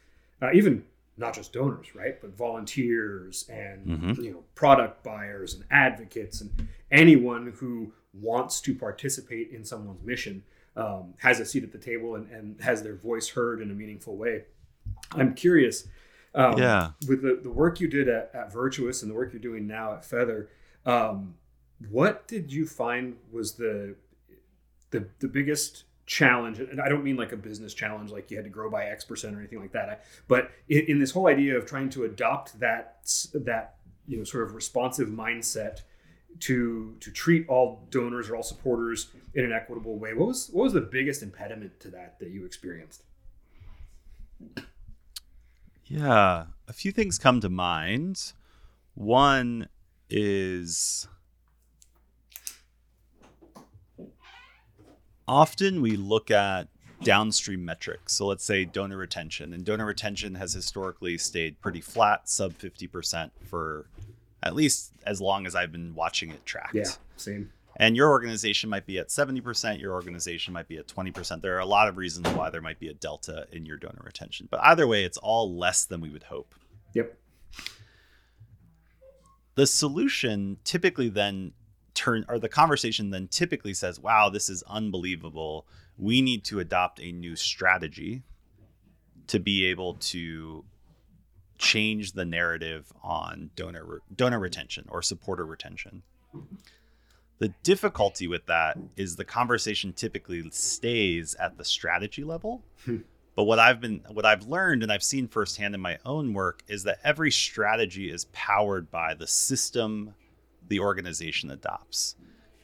uh, 0.41 0.51
even 0.53 0.83
not 1.17 1.33
just 1.33 1.53
donors 1.53 1.95
right 1.95 2.21
but 2.21 2.35
volunteers 2.37 3.49
and 3.49 3.87
mm-hmm. 3.87 4.21
you 4.21 4.31
know 4.31 4.43
product 4.55 5.03
buyers 5.03 5.53
and 5.53 5.63
advocates 5.71 6.41
and 6.41 6.67
anyone 6.91 7.53
who 7.57 7.91
wants 8.13 8.61
to 8.61 8.75
participate 8.75 9.51
in 9.51 9.63
someone's 9.63 10.03
mission 10.03 10.43
um, 10.75 11.13
has 11.19 11.39
a 11.39 11.45
seat 11.45 11.63
at 11.63 11.71
the 11.71 11.77
table 11.77 12.15
and, 12.15 12.29
and 12.31 12.61
has 12.61 12.83
their 12.83 12.95
voice 12.95 13.29
heard 13.29 13.61
in 13.61 13.71
a 13.71 13.73
meaningful 13.73 14.15
way. 14.15 14.45
I'm 15.11 15.33
curious, 15.33 15.87
um, 16.35 16.57
yeah, 16.57 16.91
with 17.07 17.21
the, 17.21 17.39
the 17.41 17.49
work 17.49 17.79
you 17.79 17.87
did 17.87 18.07
at, 18.07 18.31
at 18.33 18.51
Virtuous 18.51 19.01
and 19.01 19.11
the 19.11 19.15
work 19.15 19.33
you're 19.33 19.41
doing 19.41 19.67
now 19.67 19.93
at 19.93 20.05
Feather, 20.05 20.49
um, 20.85 21.35
what 21.89 22.27
did 22.27 22.51
you 22.51 22.65
find 22.65 23.17
was 23.31 23.53
the 23.53 23.95
the 24.91 25.07
the 25.19 25.27
biggest 25.27 25.85
challenge? 26.05 26.59
And 26.59 26.81
i 26.81 26.89
don't 26.89 27.03
mean 27.03 27.17
like 27.17 27.31
a 27.31 27.37
business 27.37 27.73
challenge 27.73 28.11
like 28.11 28.31
you 28.31 28.37
had 28.37 28.43
to 28.43 28.49
grow 28.49 28.69
by 28.69 28.85
x 28.85 29.05
percent 29.05 29.35
or 29.35 29.39
anything 29.39 29.59
like 29.59 29.71
that. 29.73 29.89
I, 29.89 29.97
but 30.27 30.51
in, 30.67 30.85
in, 30.87 30.99
this 30.99 31.11
whole 31.11 31.27
idea 31.27 31.57
of 31.57 31.65
trying 31.65 31.89
to 31.91 32.03
adopt 32.03 32.59
that 32.59 32.99
that 33.33 33.75
you 34.07 34.17
know 34.17 34.23
sort 34.23 34.43
of 34.43 34.55
responsive 34.55 35.07
mindset 35.07 35.81
to 36.41 36.95
to 36.99 37.11
treat 37.11 37.47
all 37.47 37.87
donors 37.89 38.29
or 38.29 38.35
all 38.35 38.43
supporters 38.43 39.11
in 39.33 39.45
an 39.45 39.51
equitable 39.51 39.97
way. 39.97 40.13
What 40.13 40.27
was 40.27 40.49
what 40.51 40.63
was 40.63 40.73
the 40.73 40.81
biggest 40.81 41.23
impediment 41.23 41.79
to 41.81 41.89
that 41.89 42.19
that 42.19 42.29
you 42.29 42.45
experienced? 42.45 43.03
Yeah, 45.85 46.45
a 46.67 46.73
few 46.73 46.91
things 46.91 47.17
come 47.17 47.41
to 47.41 47.49
mind. 47.49 48.33
One 48.93 49.67
is 50.09 51.07
often 55.27 55.81
we 55.81 55.95
look 55.95 56.31
at 56.31 56.67
downstream 57.03 57.63
metrics. 57.63 58.13
So 58.13 58.27
let's 58.27 58.43
say 58.43 58.65
donor 58.65 58.97
retention, 58.97 59.53
and 59.53 59.63
donor 59.63 59.85
retention 59.85 60.35
has 60.35 60.53
historically 60.53 61.17
stayed 61.17 61.61
pretty 61.61 61.81
flat, 61.81 62.27
sub 62.29 62.53
50% 62.53 63.31
for 63.45 63.87
at 64.41 64.55
least 64.55 64.93
as 65.05 65.19
long 65.21 65.45
as 65.45 65.55
I've 65.55 65.71
been 65.71 65.95
watching 65.95 66.31
it 66.31 66.45
tracked. 66.45 66.75
Yeah, 66.75 66.89
same. 67.17 67.51
And 67.77 67.95
your 67.95 68.09
organization 68.09 68.69
might 68.69 68.85
be 68.85 68.99
at 68.99 69.07
70%, 69.07 69.79
your 69.79 69.93
organization 69.93 70.53
might 70.53 70.67
be 70.67 70.77
at 70.77 70.87
20%. 70.87 71.41
There 71.41 71.55
are 71.55 71.59
a 71.59 71.65
lot 71.65 71.87
of 71.87 71.95
reasons 71.95 72.27
why 72.29 72.49
there 72.49 72.61
might 72.61 72.79
be 72.79 72.89
a 72.89 72.93
delta 72.93 73.47
in 73.53 73.65
your 73.65 73.77
donor 73.77 74.01
retention. 74.03 74.49
But 74.51 74.59
either 74.63 74.85
way, 74.85 75.05
it's 75.05 75.17
all 75.17 75.55
less 75.55 75.85
than 75.85 76.01
we 76.01 76.09
would 76.09 76.23
hope. 76.23 76.53
Yep. 76.93 77.15
The 79.55 79.65
solution 79.67 80.57
typically 80.63 81.09
then 81.09 81.53
turn 81.93 82.25
or 82.29 82.39
the 82.39 82.49
conversation 82.49 83.09
then 83.09 83.27
typically 83.27 83.73
says, 83.73 83.99
"Wow, 83.99 84.29
this 84.29 84.49
is 84.49 84.63
unbelievable. 84.63 85.67
We 85.97 86.21
need 86.21 86.45
to 86.45 86.59
adopt 86.59 87.01
a 87.01 87.11
new 87.11 87.35
strategy 87.35 88.23
to 89.27 89.39
be 89.39 89.65
able 89.65 89.95
to 89.95 90.63
change 91.59 92.13
the 92.13 92.25
narrative 92.25 92.91
on 93.03 93.51
donor 93.55 94.01
donor 94.15 94.39
retention 94.39 94.85
or 94.89 95.03
supporter 95.03 95.45
retention. 95.45 96.01
The 97.37 97.53
difficulty 97.63 98.27
with 98.27 98.45
that 98.47 98.77
is 98.97 99.15
the 99.15 99.25
conversation 99.25 99.93
typically 99.93 100.49
stays 100.51 101.35
at 101.35 101.57
the 101.57 101.65
strategy 101.65 102.23
level. 102.23 102.63
Hmm. 102.85 102.97
but 103.35 103.43
what 103.43 103.59
I've 103.59 103.79
been 103.79 104.01
what 104.09 104.25
I've 104.25 104.47
learned 104.47 104.83
and 104.83 104.91
I've 104.91 105.03
seen 105.03 105.27
firsthand 105.27 105.75
in 105.75 105.81
my 105.81 105.99
own 106.05 106.33
work 106.33 106.63
is 106.67 106.83
that 106.83 106.99
every 107.03 107.31
strategy 107.31 108.09
is 108.09 108.25
powered 108.31 108.89
by 108.89 109.13
the 109.13 109.27
system 109.27 110.15
the 110.69 110.79
organization 110.79 111.51
adopts. 111.51 112.15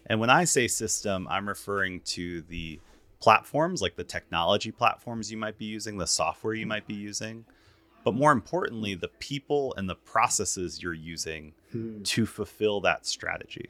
And 0.07 0.19
when 0.19 0.29
I 0.29 0.43
say 0.43 0.67
system, 0.67 1.27
I'm 1.29 1.47
referring 1.47 2.01
to 2.01 2.41
the 2.43 2.79
platforms 3.19 3.81
like 3.81 3.95
the 3.95 4.03
technology 4.03 4.71
platforms 4.71 5.31
you 5.31 5.37
might 5.37 5.57
be 5.57 5.65
using, 5.65 5.97
the 5.97 6.05
software 6.05 6.53
you 6.53 6.67
might 6.67 6.85
be 6.85 6.93
using, 6.93 7.43
but 8.05 8.13
more 8.15 8.31
importantly, 8.31 8.95
the 8.95 9.09
people 9.19 9.73
and 9.75 9.89
the 9.89 9.95
processes 9.95 10.81
you're 10.81 10.93
using 10.93 11.53
Hmm. 11.73 12.03
to 12.03 12.25
fulfill 12.25 12.79
that 12.81 13.05
strategy. 13.05 13.69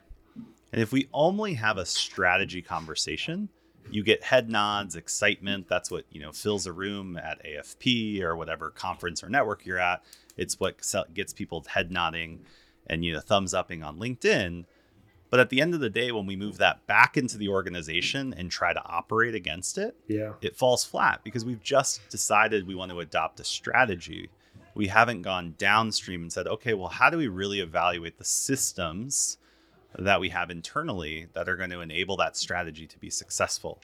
And 0.71 0.81
if 0.81 0.91
we 0.91 1.07
only 1.13 1.55
have 1.55 1.77
a 1.79 1.85
strategy 1.85 2.61
conversation, 2.61 3.49
you 3.89 4.03
get 4.03 4.23
head 4.23 4.49
nods, 4.49 4.95
excitement. 4.95 5.67
That's 5.67 5.89
what 5.89 6.05
you 6.11 6.21
know 6.21 6.31
fills 6.31 6.67
a 6.67 6.73
room 6.73 7.17
at 7.17 7.43
AFP 7.45 8.21
or 8.21 8.35
whatever 8.35 8.69
conference 8.71 9.23
or 9.23 9.29
network 9.29 9.65
you're 9.65 9.79
at. 9.79 10.03
It's 10.37 10.59
what 10.59 10.81
gets 11.13 11.33
people 11.33 11.63
head 11.67 11.91
nodding 11.91 12.45
and 12.87 13.05
you 13.05 13.13
know 13.13 13.21
thumbs 13.21 13.53
upping 13.53 13.83
on 13.83 13.97
LinkedIn. 13.97 14.65
But 15.35 15.41
at 15.41 15.49
the 15.49 15.59
end 15.59 15.73
of 15.73 15.81
the 15.81 15.89
day, 15.89 16.13
when 16.13 16.25
we 16.25 16.37
move 16.37 16.59
that 16.59 16.87
back 16.87 17.17
into 17.17 17.37
the 17.37 17.49
organization 17.49 18.33
and 18.37 18.49
try 18.49 18.71
to 18.71 18.81
operate 18.85 19.35
against 19.35 19.77
it, 19.77 19.93
Yeah. 20.07 20.35
it 20.39 20.55
falls 20.55 20.85
flat 20.85 21.25
because 21.25 21.43
we've 21.43 21.61
just 21.61 22.07
decided 22.09 22.65
we 22.65 22.73
want 22.73 22.89
to 22.93 23.01
adopt 23.01 23.41
a 23.41 23.43
strategy. 23.43 24.29
We 24.75 24.87
haven't 24.87 25.23
gone 25.23 25.55
downstream 25.57 26.21
and 26.21 26.31
said, 26.31 26.47
okay, 26.47 26.73
well, 26.73 26.87
how 26.87 27.09
do 27.09 27.17
we 27.17 27.27
really 27.27 27.59
evaluate 27.59 28.17
the 28.17 28.23
systems 28.23 29.37
that 29.99 30.21
we 30.21 30.29
have 30.29 30.49
internally 30.49 31.27
that 31.33 31.49
are 31.49 31.57
going 31.57 31.71
to 31.71 31.81
enable 31.81 32.15
that 32.15 32.37
strategy 32.37 32.87
to 32.87 32.97
be 32.97 33.09
successful? 33.09 33.81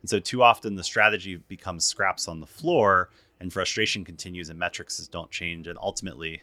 And 0.00 0.08
so, 0.08 0.18
too 0.20 0.42
often, 0.42 0.74
the 0.74 0.82
strategy 0.82 1.36
becomes 1.36 1.84
scraps 1.84 2.28
on 2.28 2.40
the 2.40 2.46
floor 2.46 3.10
and 3.40 3.52
frustration 3.52 4.06
continues 4.06 4.48
and 4.48 4.58
metrics 4.58 5.06
don't 5.08 5.30
change. 5.30 5.66
And 5.66 5.78
ultimately, 5.82 6.40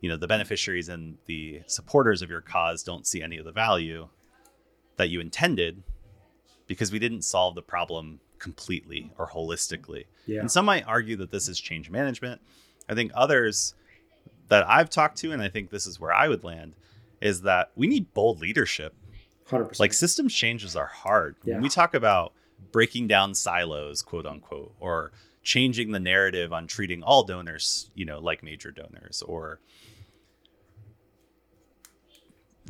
you 0.00 0.08
know, 0.08 0.16
the 0.16 0.26
beneficiaries 0.26 0.88
and 0.88 1.18
the 1.26 1.62
supporters 1.66 2.22
of 2.22 2.30
your 2.30 2.40
cause 2.40 2.82
don't 2.82 3.06
see 3.06 3.22
any 3.22 3.36
of 3.36 3.44
the 3.44 3.52
value 3.52 4.08
that 4.96 5.08
you 5.08 5.20
intended 5.20 5.82
because 6.66 6.92
we 6.92 6.98
didn't 6.98 7.22
solve 7.22 7.54
the 7.54 7.62
problem 7.62 8.20
completely 8.38 9.12
or 9.18 9.28
holistically. 9.28 10.04
Yeah. 10.26 10.40
And 10.40 10.50
some 10.50 10.64
might 10.64 10.86
argue 10.86 11.16
that 11.16 11.30
this 11.30 11.48
is 11.48 11.60
change 11.60 11.90
management. 11.90 12.40
I 12.88 12.94
think 12.94 13.12
others 13.14 13.74
that 14.48 14.68
I've 14.68 14.90
talked 14.90 15.18
to, 15.18 15.32
and 15.32 15.42
I 15.42 15.48
think 15.48 15.70
this 15.70 15.86
is 15.86 16.00
where 16.00 16.12
I 16.12 16.28
would 16.28 16.44
land, 16.44 16.74
is 17.20 17.42
that 17.42 17.70
we 17.76 17.86
need 17.86 18.12
bold 18.14 18.40
leadership. 18.40 18.94
100%. 19.48 19.78
Like 19.78 19.92
systems 19.92 20.34
changes 20.34 20.76
are 20.76 20.86
hard. 20.86 21.36
Yeah. 21.44 21.54
When 21.54 21.62
we 21.62 21.68
talk 21.68 21.94
about 21.94 22.32
breaking 22.72 23.08
down 23.08 23.34
silos, 23.34 24.02
quote 24.02 24.26
unquote, 24.26 24.74
or 24.80 25.12
changing 25.42 25.90
the 25.92 26.00
narrative 26.00 26.52
on 26.52 26.66
treating 26.66 27.02
all 27.02 27.24
donors, 27.24 27.90
you 27.94 28.04
know, 28.04 28.18
like 28.18 28.42
major 28.42 28.70
donors, 28.70 29.22
or 29.22 29.60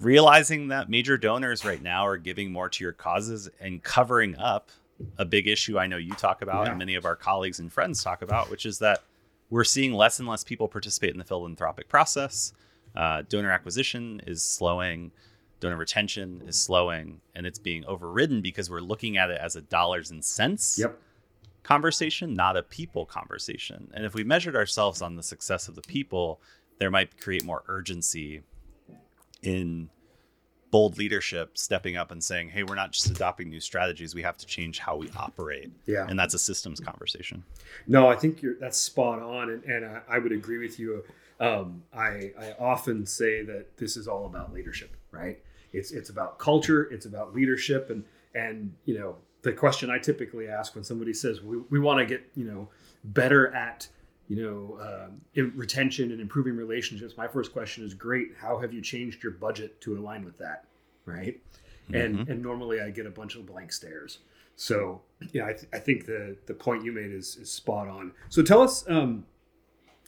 realizing 0.00 0.68
that 0.68 0.88
major 0.88 1.16
donors 1.18 1.64
right 1.64 1.82
now 1.82 2.06
are 2.06 2.16
giving 2.16 2.52
more 2.52 2.68
to 2.68 2.84
your 2.84 2.92
causes 2.92 3.48
and 3.60 3.82
covering 3.82 4.36
up 4.38 4.70
a 5.18 5.24
big 5.24 5.46
issue 5.46 5.78
I 5.78 5.86
know 5.86 5.96
you 5.96 6.12
talk 6.14 6.42
about 6.42 6.64
Yeah. 6.66 6.70
and 6.70 6.78
many 6.78 6.94
of 6.94 7.04
our 7.04 7.16
colleagues 7.16 7.58
and 7.58 7.72
friends 7.72 8.02
talk 8.02 8.22
about, 8.22 8.50
which 8.50 8.66
is 8.66 8.78
that 8.78 9.02
we're 9.50 9.64
seeing 9.64 9.92
less 9.92 10.18
and 10.18 10.28
less 10.28 10.44
people 10.44 10.68
participate 10.68 11.10
in 11.10 11.18
the 11.18 11.24
philanthropic 11.24 11.88
process. 11.88 12.52
Uh, 12.94 13.22
donor 13.28 13.50
acquisition 13.50 14.20
is 14.26 14.42
slowing, 14.42 15.10
donor 15.58 15.76
retention 15.76 16.42
is 16.46 16.58
slowing, 16.60 17.20
and 17.34 17.46
it's 17.46 17.58
being 17.58 17.84
overridden 17.86 18.40
because 18.42 18.70
we're 18.70 18.80
looking 18.80 19.16
at 19.16 19.30
it 19.30 19.38
as 19.40 19.56
a 19.56 19.60
dollars 19.60 20.10
and 20.10 20.24
cents 20.24 20.78
Yep. 20.78 21.00
Conversation, 21.62 22.34
not 22.34 22.56
a 22.56 22.62
people 22.62 23.06
conversation. 23.06 23.90
And 23.94 24.04
if 24.04 24.14
we 24.14 24.24
measured 24.24 24.56
ourselves 24.56 25.02
on 25.02 25.16
the 25.16 25.22
success 25.22 25.68
of 25.68 25.74
the 25.74 25.82
people, 25.82 26.40
there 26.78 26.90
might 26.90 27.20
create 27.20 27.44
more 27.44 27.62
urgency 27.68 28.42
in 29.42 29.88
bold 30.70 30.98
leadership 30.98 31.58
stepping 31.58 31.96
up 31.96 32.10
and 32.10 32.22
saying, 32.22 32.48
hey, 32.48 32.62
we're 32.62 32.74
not 32.74 32.92
just 32.92 33.10
adopting 33.10 33.50
new 33.50 33.60
strategies, 33.60 34.14
we 34.14 34.22
have 34.22 34.36
to 34.38 34.46
change 34.46 34.78
how 34.78 34.96
we 34.96 35.10
operate. 35.16 35.70
Yeah. 35.86 36.06
And 36.08 36.18
that's 36.18 36.34
a 36.34 36.38
systems 36.38 36.80
conversation. 36.80 37.42
No, 37.86 38.08
I 38.08 38.16
think 38.16 38.40
you're 38.42 38.54
that's 38.54 38.78
spot 38.78 39.20
on, 39.20 39.50
and, 39.50 39.64
and 39.64 39.84
I, 39.84 40.00
I 40.08 40.18
would 40.18 40.32
agree 40.32 40.58
with 40.58 40.78
you. 40.78 41.04
Um, 41.40 41.82
I 41.92 42.32
I 42.38 42.54
often 42.58 43.06
say 43.06 43.42
that 43.44 43.76
this 43.76 43.96
is 43.96 44.06
all 44.06 44.26
about 44.26 44.52
leadership, 44.52 44.96
right? 45.10 45.40
It's 45.72 45.90
it's 45.90 46.10
about 46.10 46.38
culture, 46.38 46.84
it's 46.92 47.06
about 47.06 47.34
leadership, 47.34 47.90
and 47.90 48.04
and 48.34 48.74
you 48.84 48.98
know 48.98 49.16
the 49.42 49.52
question 49.52 49.90
I 49.90 49.98
typically 49.98 50.48
ask 50.48 50.74
when 50.74 50.84
somebody 50.84 51.14
says 51.14 51.40
we, 51.42 51.58
we 51.70 51.78
want 51.78 51.98
to 52.00 52.06
get 52.06 52.28
you 52.34 52.44
know 52.44 52.68
better 53.04 53.54
at 53.54 53.88
you 54.28 54.42
know 54.42 54.78
um, 54.80 55.20
in 55.34 55.52
retention 55.56 56.12
and 56.12 56.20
improving 56.20 56.56
relationships. 56.56 57.14
My 57.16 57.28
first 57.28 57.52
question 57.52 57.84
is, 57.84 57.94
great. 57.94 58.32
How 58.38 58.58
have 58.58 58.72
you 58.72 58.80
changed 58.80 59.22
your 59.22 59.32
budget 59.32 59.80
to 59.82 59.98
align 59.98 60.24
with 60.24 60.38
that, 60.38 60.64
right? 61.06 61.40
And 61.92 62.28
and 62.28 62.42
normally 62.42 62.80
I 62.80 62.90
get 62.90 63.06
a 63.06 63.10
bunch 63.10 63.34
of 63.34 63.46
blank 63.46 63.72
stares. 63.72 64.18
So 64.56 65.00
yeah, 65.32 65.46
I, 65.46 65.52
th- 65.52 65.68
I 65.72 65.78
think 65.78 66.06
the 66.06 66.36
the 66.46 66.54
point 66.54 66.84
you 66.84 66.92
made 66.92 67.10
is, 67.10 67.36
is 67.36 67.50
spot 67.50 67.88
on. 67.88 68.12
So 68.28 68.42
tell 68.42 68.62
us 68.62 68.84
um, 68.88 69.24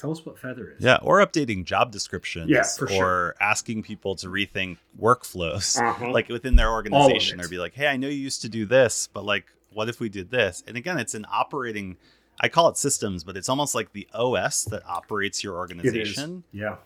tell 0.02 0.10
us 0.10 0.26
what 0.26 0.38
feather 0.38 0.74
is. 0.76 0.84
Yeah. 0.84 0.98
Or 1.00 1.24
updating 1.24 1.64
job 1.64 1.90
descriptions. 1.92 2.50
Yeah, 2.50 2.64
for 2.64 2.84
or 2.86 2.88
sure. 2.90 3.34
asking 3.40 3.84
people 3.84 4.14
to 4.16 4.26
rethink 4.28 4.76
workflows, 5.00 5.80
Uh-huh. 5.82 6.10
like 6.10 6.28
within 6.28 6.56
their 6.56 6.70
organization, 6.70 7.40
it. 7.40 7.46
or 7.46 7.48
be 7.48 7.58
like, 7.58 7.72
hey, 7.74 7.86
I 7.86 7.96
know 7.96 8.08
you 8.08 8.18
used 8.18 8.42
to 8.42 8.48
do 8.50 8.66
this, 8.66 9.08
but 9.12 9.24
like, 9.24 9.46
what 9.72 9.88
if 9.88 10.00
we 10.00 10.10
did 10.10 10.30
this? 10.30 10.62
And 10.66 10.76
again, 10.76 10.98
it's 10.98 11.14
an 11.14 11.24
operating, 11.32 11.96
I 12.40 12.48
call 12.48 12.68
it 12.68 12.76
systems, 12.76 13.24
but 13.24 13.36
it's 13.38 13.48
almost 13.48 13.74
like 13.74 13.92
the 13.92 14.06
OS 14.12 14.64
that 14.64 14.82
operates 14.86 15.42
your 15.42 15.54
it 15.54 15.56
is. 15.56 15.60
organization 15.78 16.44
Yeah. 16.52 16.76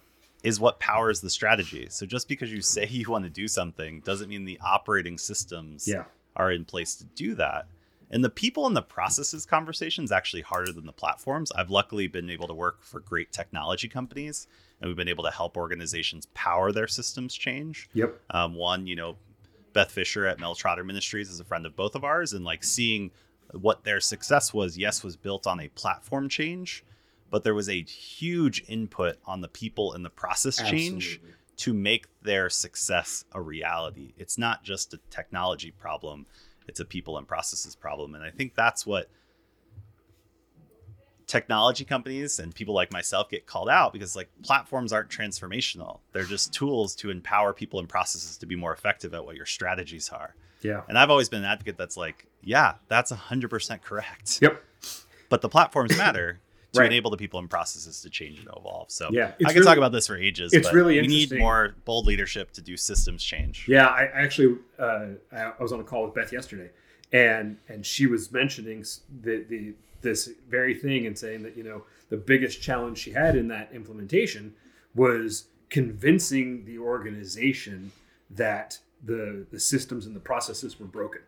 is 0.45 0.61
what 0.61 0.79
powers 0.79 1.21
the 1.21 1.31
strategy. 1.31 1.89
So 1.91 2.07
just 2.07 2.29
because 2.29 2.53
you 2.53 2.61
say 2.63 2.87
you 2.91 3.09
want 3.11 3.25
to 3.25 3.31
do 3.31 3.49
something 3.49 4.01
doesn't 4.01 4.29
mean 4.29 4.45
the 4.45 4.61
operating 4.65 5.19
systems 5.19 5.89
Yeah. 5.89 6.05
are 6.37 6.53
in 6.53 6.65
place 6.65 6.95
to 6.97 7.05
do 7.05 7.35
that. 7.37 7.67
And 8.11 8.25
the 8.25 8.31
people 8.31 8.67
and 8.67 8.77
the 8.77 8.83
processes 8.83 9.45
conversation 9.45 10.05
is 10.05 10.13
actually 10.13 10.43
harder 10.43 10.73
than 10.73 10.87
the 10.87 10.93
platforms. 10.93 11.51
I've 11.53 11.71
luckily 11.71 12.07
been 12.07 12.31
able 12.31 12.47
to 12.47 12.55
work 12.55 12.83
for 12.83 13.01
great 13.01 13.33
technology 13.33 13.89
companies, 13.89 14.47
and 14.81 14.89
we've 14.89 14.97
been 14.97 15.09
able 15.09 15.25
to 15.25 15.31
help 15.31 15.57
organizations 15.57 16.27
power 16.35 16.71
their 16.71 16.87
systems 16.87 17.35
change. 17.35 17.89
Yep. 17.95 18.21
Um, 18.31 18.55
one, 18.55 18.87
you 18.87 18.95
know, 18.95 19.17
Beth 19.73 19.91
Fisher 19.91 20.27
at 20.27 20.39
Mel 20.39 20.55
Trotter 20.55 20.85
Ministries 20.85 21.31
is 21.31 21.41
a 21.41 21.45
friend 21.45 21.67
of 21.67 21.75
both 21.75 21.95
of 21.95 22.05
ours, 22.05 22.33
and 22.33 22.45
like 22.45 22.63
seeing 22.65 23.11
what 23.53 23.85
their 23.85 24.01
success 24.01 24.55
was, 24.55 24.79
yes, 24.79 25.03
was 25.03 25.17
built 25.17 25.47
on 25.47 25.61
a 25.61 25.69
platform 25.69 26.29
change, 26.29 26.85
but 27.31 27.45
there 27.45 27.55
was 27.55 27.69
a 27.69 27.83
huge 27.83 28.65
input 28.69 29.17
on 29.27 29.41
the 29.41 29.49
people 29.49 29.93
and 29.93 30.05
the 30.05 30.11
process 30.11 30.57
change 30.59 31.21
to 31.57 31.73
make 31.73 32.07
their 32.23 32.51
success 32.51 33.25
a 33.33 33.41
reality. 33.41 34.15
It's 34.17 34.39
not 34.39 34.63
just 34.63 34.95
a 34.95 35.01
technology 35.11 35.71
problem, 35.71 36.27
it's 36.69 36.81
a 36.81 36.85
people 36.85 37.19
and 37.19 37.27
processes 37.27 37.75
problem. 37.75 38.15
And 38.15 38.25
I 38.25 38.31
think 38.31 38.55
that's 38.55 38.87
what 38.87 39.09
technology 41.27 41.85
companies 41.85 42.39
and 42.39 42.55
people 42.55 42.75
like 42.75 42.93
myself 42.93 43.29
get 43.29 43.47
called 43.47 43.69
out 43.69 43.93
because 43.93 44.15
like 44.15 44.29
platforms 44.43 44.93
aren't 44.93 45.11
transformational. 45.11 45.99
They're 46.13 46.25
just 46.25 46.53
tools 46.53 46.95
to 46.97 47.11
empower 47.11 47.53
people 47.53 47.81
and 47.81 47.89
processes 47.89 48.37
to 48.39 48.47
be 48.47 48.57
more 48.57 48.73
effective 48.73 49.13
at 49.13 49.25
what 49.25 49.37
your 49.37 49.47
strategies 49.47 50.09
are. 50.11 50.35
Yeah. 50.63 50.83
And 50.89 50.99
I've 50.99 51.11
always 51.11 51.29
been 51.29 51.41
an 51.41 51.51
advocate 51.51 51.77
that's 51.77 51.97
like, 51.97 52.27
yeah, 52.43 52.75
that's 52.89 53.13
100% 53.13 53.83
correct. 53.83 54.39
Yep. 54.41 54.63
But 55.29 55.43
the 55.43 55.49
platforms 55.49 55.97
matter 55.97 56.41
to 56.77 56.83
Right. 56.83 56.93
enable 56.93 57.11
the 57.11 57.17
people 57.17 57.41
and 57.41 57.49
processes 57.51 58.01
to 58.03 58.11
change 58.11 58.39
and 58.39 58.49
evolve. 58.57 58.91
So 58.91 59.09
Yeah, 59.13 59.29
I 59.29 59.35
it's 59.41 59.53
could 59.53 59.65
talk 59.65 59.77
about 59.79 59.93
this 59.93 60.07
for 60.07 60.17
ages. 60.17 60.53
it's 60.53 60.67
but 60.69 60.75
really 60.75 61.01
we 61.01 61.07
need 61.07 61.33
more 61.33 61.75
bold 61.85 62.07
leadership 62.07 62.53
to 62.53 62.61
do 62.61 62.77
systems 62.77 63.23
change. 63.25 63.67
Yeah, 63.69 63.87
I 63.87 64.05
actually 64.13 64.59
uh, 64.79 65.07
I 65.33 65.53
I 65.59 65.63
was 65.63 65.73
on 65.73 65.81
a 65.81 65.85
call 65.85 66.05
with 66.05 66.15
Beth 66.15 66.33
yesterday, 66.33 66.71
and 67.13 67.59
and 67.69 67.85
she 67.85 68.07
was 68.07 68.31
mentioning 68.33 68.85
the 69.23 69.45
the 69.49 69.75
this 70.03 70.29
very 70.49 70.75
thing 70.75 71.07
and 71.07 71.19
saying 71.19 71.43
that 71.43 71.57
you 71.57 71.65
know 71.65 71.83
the 72.11 72.17
biggest 72.17 72.63
challenge 72.63 72.99
she 72.99 73.11
had 73.13 73.35
in 73.37 73.49
that 73.49 73.71
implementation 73.73 74.55
was 74.95 75.47
convincing 75.69 76.65
the 76.65 76.79
organization 76.79 77.93
that 78.31 78.79
the 79.05 79.47
the 79.51 79.61
systems 79.61 80.07
and 80.07 80.15
the 80.17 80.21
processes 80.21 80.79
were 80.81 80.87
broken, 80.87 81.21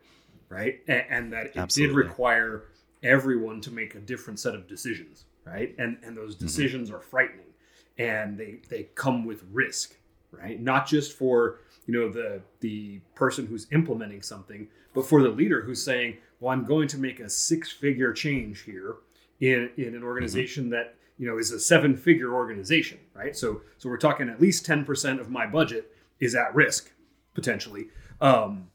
right, 0.49 0.81
and, 0.87 1.03
and 1.09 1.33
that 1.33 1.47
it 1.47 1.57
Absolutely. 1.57 1.95
did 1.95 2.07
require 2.07 2.63
everyone 3.03 3.61
to 3.61 3.71
make 3.71 3.95
a 3.95 3.99
different 3.99 4.39
set 4.39 4.53
of 4.55 4.67
decisions, 4.67 5.25
right, 5.49 5.75
and 5.77 5.97
and 6.03 6.15
those 6.15 6.35
decisions 6.35 6.91
are 6.91 6.99
frightening, 6.99 7.53
and 7.97 8.37
they 8.37 8.59
they 8.69 8.83
come 8.95 9.25
with 9.25 9.43
risk, 9.51 9.95
right, 10.31 10.61
not 10.61 10.87
just 10.87 11.17
for 11.17 11.59
you 11.85 11.93
know 11.93 12.09
the 12.09 12.41
the 12.59 12.99
person 13.15 13.47
who's 13.47 13.67
implementing 13.71 14.21
something 14.21 14.67
but 14.93 15.05
for 15.05 15.23
the 15.23 15.29
leader 15.29 15.61
who's 15.61 15.83
saying 15.83 16.15
well 16.39 16.51
i'm 16.51 16.63
going 16.63 16.87
to 16.87 16.99
make 16.99 17.19
a 17.19 17.27
six 17.27 17.71
figure 17.71 18.13
change 18.13 18.61
here 18.61 18.97
in 19.39 19.71
in 19.77 19.95
an 19.95 20.03
organization 20.03 20.69
that 20.69 20.95
you 21.17 21.27
know 21.27 21.39
is 21.39 21.51
a 21.51 21.59
seven 21.59 21.95
figure 21.97 22.33
organization 22.33 22.99
right? 23.19 23.35
So 23.35 23.61
so 23.77 23.89
we're 23.89 23.97
talking 23.97 24.29
at 24.29 24.41
least 24.41 24.65
10% 24.65 25.19
of 25.19 25.29
my 25.29 25.45
budget 25.45 25.91
is 26.19 26.35
at 26.35 26.55
risk 26.55 26.91
potentially. 27.33 27.87
Um 28.21 28.67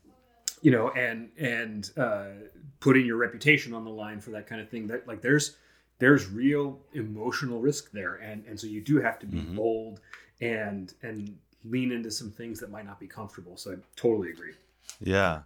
you 0.62 0.70
know 0.70 0.90
and 0.90 1.30
and 1.38 1.90
uh 1.96 2.26
putting 2.80 3.06
your 3.06 3.16
reputation 3.16 3.72
on 3.74 3.84
the 3.84 3.90
line 3.90 4.20
for 4.20 4.30
that 4.30 4.46
kind 4.46 4.60
of 4.60 4.68
thing. 4.68 4.86
That 4.86 5.08
like 5.08 5.22
there's 5.22 5.56
there's 6.04 6.28
real 6.28 6.78
emotional 6.92 7.60
risk 7.60 7.90
there 7.92 8.16
and 8.16 8.44
and 8.46 8.58
so 8.60 8.66
you 8.66 8.80
do 8.80 9.00
have 9.00 9.18
to 9.18 9.26
be 9.26 9.38
Mhm. 9.38 9.56
bold 9.56 10.00
and 10.40 10.92
and 11.02 11.36
lean 11.64 11.90
into 11.92 12.10
some 12.10 12.30
things 12.30 12.60
that 12.60 12.70
might 12.70 12.84
not 12.84 13.00
be 13.00 13.06
comfortable 13.06 13.56
so 13.56 13.72
i 13.72 13.76
totally 13.96 14.30
agree 14.30 14.54
Yeah. 15.00 15.42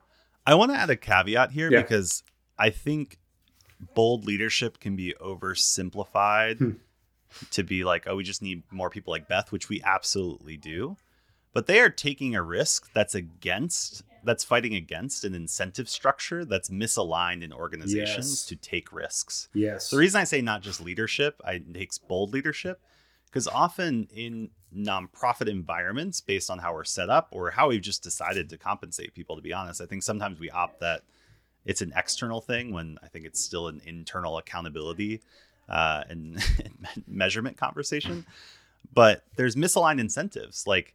I 0.46 0.54
want 0.54 0.72
to 0.72 0.76
add 0.78 0.90
a 0.90 0.96
caveat 0.96 1.52
here 1.52 1.70
Yeah. 1.70 1.82
because 1.82 2.22
I 2.58 2.70
think 2.70 3.18
bold 3.94 4.24
leadership 4.26 4.80
can 4.80 4.96
be 4.96 5.14
oversimplified 5.20 6.58
Hmm. 6.58 6.70
to 7.50 7.62
be 7.62 7.84
like, 7.84 8.06
oh, 8.08 8.16
we 8.16 8.24
just 8.24 8.42
need 8.42 8.62
more 8.72 8.90
people 8.90 9.10
like 9.12 9.28
Beth, 9.28 9.52
which 9.52 9.68
we 9.68 9.80
absolutely 9.82 10.56
do. 10.56 10.96
But 11.52 11.66
they 11.66 11.80
are 11.80 11.90
taking 11.90 12.34
a 12.34 12.42
risk 12.42 12.90
that's 12.92 13.14
against, 13.14 14.02
that's 14.24 14.44
fighting 14.44 14.74
against 14.74 15.24
an 15.24 15.34
incentive 15.34 15.88
structure 15.88 16.44
that's 16.44 16.68
misaligned 16.70 17.42
in 17.42 17.52
organizations 17.52 18.30
Yes. 18.30 18.46
to 18.46 18.56
take 18.56 18.92
risks. 18.92 19.48
Yes. 19.54 19.88
So 19.88 19.96
the 19.96 20.00
reason 20.00 20.20
I 20.20 20.24
say 20.24 20.40
not 20.42 20.62
just 20.62 20.80
leadership, 20.80 21.40
I 21.44 21.52
it 21.54 21.74
takes 21.74 21.98
bold 21.98 22.32
leadership, 22.32 22.80
because 23.26 23.46
often 23.48 24.08
in 24.14 24.50
nonprofit 24.74 25.48
environments, 25.48 26.20
based 26.20 26.50
on 26.50 26.58
how 26.58 26.74
we're 26.74 26.84
set 26.84 27.08
up 27.10 27.28
or 27.30 27.50
how 27.50 27.68
we've 27.68 27.80
just 27.80 28.02
decided 28.02 28.48
to 28.50 28.58
compensate 28.58 29.14
people, 29.14 29.36
to 29.36 29.42
be 29.42 29.52
honest, 29.52 29.80
I 29.80 29.86
think 29.86 30.02
sometimes 30.02 30.38
we 30.38 30.50
opt 30.50 30.80
that 30.80 31.02
it's 31.64 31.80
an 31.82 31.92
external 31.96 32.40
thing 32.40 32.72
when 32.72 32.98
I 33.02 33.08
think 33.08 33.24
it's 33.26 33.40
still 33.40 33.68
an 33.68 33.80
internal 33.86 34.38
accountability 34.38 35.20
uh, 35.68 36.04
and 36.08 36.42
measurement 37.06 37.56
conversation. 37.56 38.24
But 38.94 39.24
there's 39.36 39.54
misaligned 39.56 40.00
incentives. 40.00 40.66
Like 40.66 40.94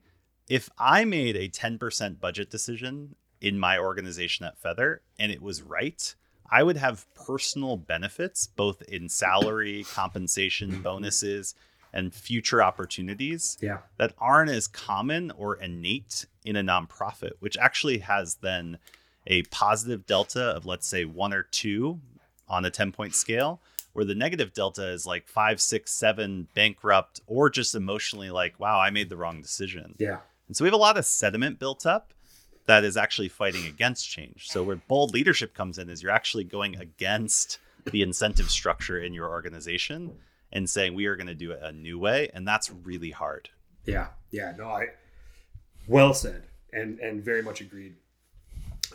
if 0.49 0.69
I 0.77 1.05
made 1.05 1.35
a 1.35 1.49
10% 1.49 2.19
budget 2.19 2.49
decision 2.49 3.15
in 3.41 3.59
my 3.59 3.77
organization 3.77 4.45
at 4.45 4.57
Feather 4.57 5.01
and 5.19 5.31
it 5.31 5.41
was 5.41 5.61
right, 5.61 6.15
I 6.49 6.63
would 6.63 6.77
have 6.77 7.05
personal 7.15 7.77
benefits 7.77 8.47
both 8.47 8.81
in 8.83 9.09
salary, 9.09 9.85
compensation, 9.91 10.71
mm-hmm. 10.71 10.81
bonuses, 10.81 11.55
and 11.93 12.13
future 12.13 12.61
opportunities 12.61 13.57
yeah. 13.61 13.79
that 13.97 14.13
aren't 14.17 14.49
as 14.49 14.67
common 14.67 15.31
or 15.31 15.55
innate 15.55 16.25
in 16.43 16.55
a 16.55 16.63
nonprofit, 16.63 17.33
which 17.39 17.57
actually 17.57 17.99
has 17.99 18.35
then 18.35 18.79
a 19.27 19.43
positive 19.43 20.05
delta 20.05 20.43
of, 20.43 20.65
let's 20.65 20.87
say, 20.87 21.05
one 21.05 21.33
or 21.33 21.43
two 21.43 21.99
on 22.49 22.65
a 22.65 22.71
10 22.71 22.91
point 22.91 23.15
scale, 23.15 23.61
where 23.93 24.05
the 24.05 24.15
negative 24.15 24.53
delta 24.53 24.87
is 24.89 25.05
like 25.05 25.27
five, 25.27 25.61
six, 25.61 25.91
seven, 25.91 26.47
bankrupt, 26.55 27.21
or 27.27 27.49
just 27.49 27.75
emotionally 27.75 28.31
like, 28.31 28.59
wow, 28.59 28.79
I 28.79 28.89
made 28.89 29.09
the 29.09 29.17
wrong 29.17 29.39
decision. 29.39 29.95
Yeah. 29.99 30.17
And 30.53 30.57
so 30.57 30.65
we 30.65 30.67
have 30.67 30.75
a 30.75 30.77
lot 30.77 30.97
of 30.97 31.05
sediment 31.05 31.57
built 31.57 31.83
up 31.83 32.13
that 32.67 32.83
is 32.83 32.95
actually 32.95 33.27
fighting 33.27 33.65
against 33.65 34.07
change. 34.07 34.51
So 34.51 34.61
where 34.61 34.75
bold 34.75 35.11
leadership 35.11 35.55
comes 35.55 35.79
in 35.79 35.89
is 35.89 36.03
you're 36.03 36.11
actually 36.11 36.43
going 36.43 36.75
against 36.75 37.57
the 37.89 38.03
incentive 38.03 38.51
structure 38.51 38.99
in 38.99 39.15
your 39.15 39.29
organization 39.29 40.15
and 40.51 40.69
saying 40.69 40.93
we 40.93 41.07
are 41.07 41.15
going 41.15 41.25
to 41.25 41.33
do 41.33 41.53
it 41.53 41.59
a 41.63 41.71
new 41.71 41.97
way 41.97 42.29
and 42.35 42.47
that's 42.47 42.69
really 42.69 43.09
hard. 43.09 43.49
Yeah, 43.85 44.09
yeah, 44.29 44.53
no, 44.55 44.65
I 44.69 44.89
well 45.87 46.13
said, 46.13 46.43
and 46.71 46.99
and 46.99 47.25
very 47.25 47.41
much 47.41 47.59
agreed. 47.59 47.95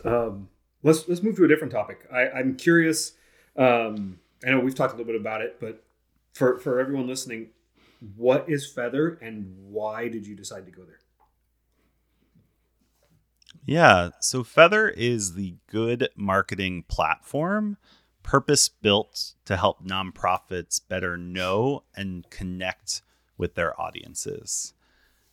Um, 0.05 0.47
let's 0.81 1.09
let's 1.09 1.21
move 1.21 1.35
to 1.35 1.43
a 1.43 1.49
different 1.49 1.73
topic. 1.73 2.07
I, 2.09 2.29
I'm 2.29 2.55
curious. 2.55 3.17
Um, 3.57 4.21
I 4.47 4.51
know 4.51 4.61
we've 4.61 4.75
talked 4.75 4.93
a 4.93 4.95
little 4.95 5.11
bit 5.11 5.19
about 5.19 5.41
it, 5.41 5.57
but 5.59 5.83
for 6.31 6.57
for 6.57 6.79
everyone 6.79 7.05
listening, 7.05 7.49
what 8.15 8.49
is 8.49 8.65
Feather, 8.65 9.19
and 9.21 9.53
why 9.57 10.07
did 10.07 10.25
you 10.25 10.37
decide 10.37 10.65
to 10.65 10.71
go 10.71 10.83
there? 10.83 10.99
Yeah, 13.65 14.09
so 14.19 14.43
Feather 14.43 14.89
is 14.89 15.35
the 15.35 15.55
good 15.67 16.09
marketing 16.15 16.83
platform 16.87 17.77
purpose 18.23 18.69
built 18.69 19.33
to 19.45 19.57
help 19.57 19.83
nonprofits 19.83 20.79
better 20.87 21.17
know 21.17 21.83
and 21.95 22.29
connect 22.29 23.01
with 23.37 23.55
their 23.55 23.79
audiences. 23.79 24.73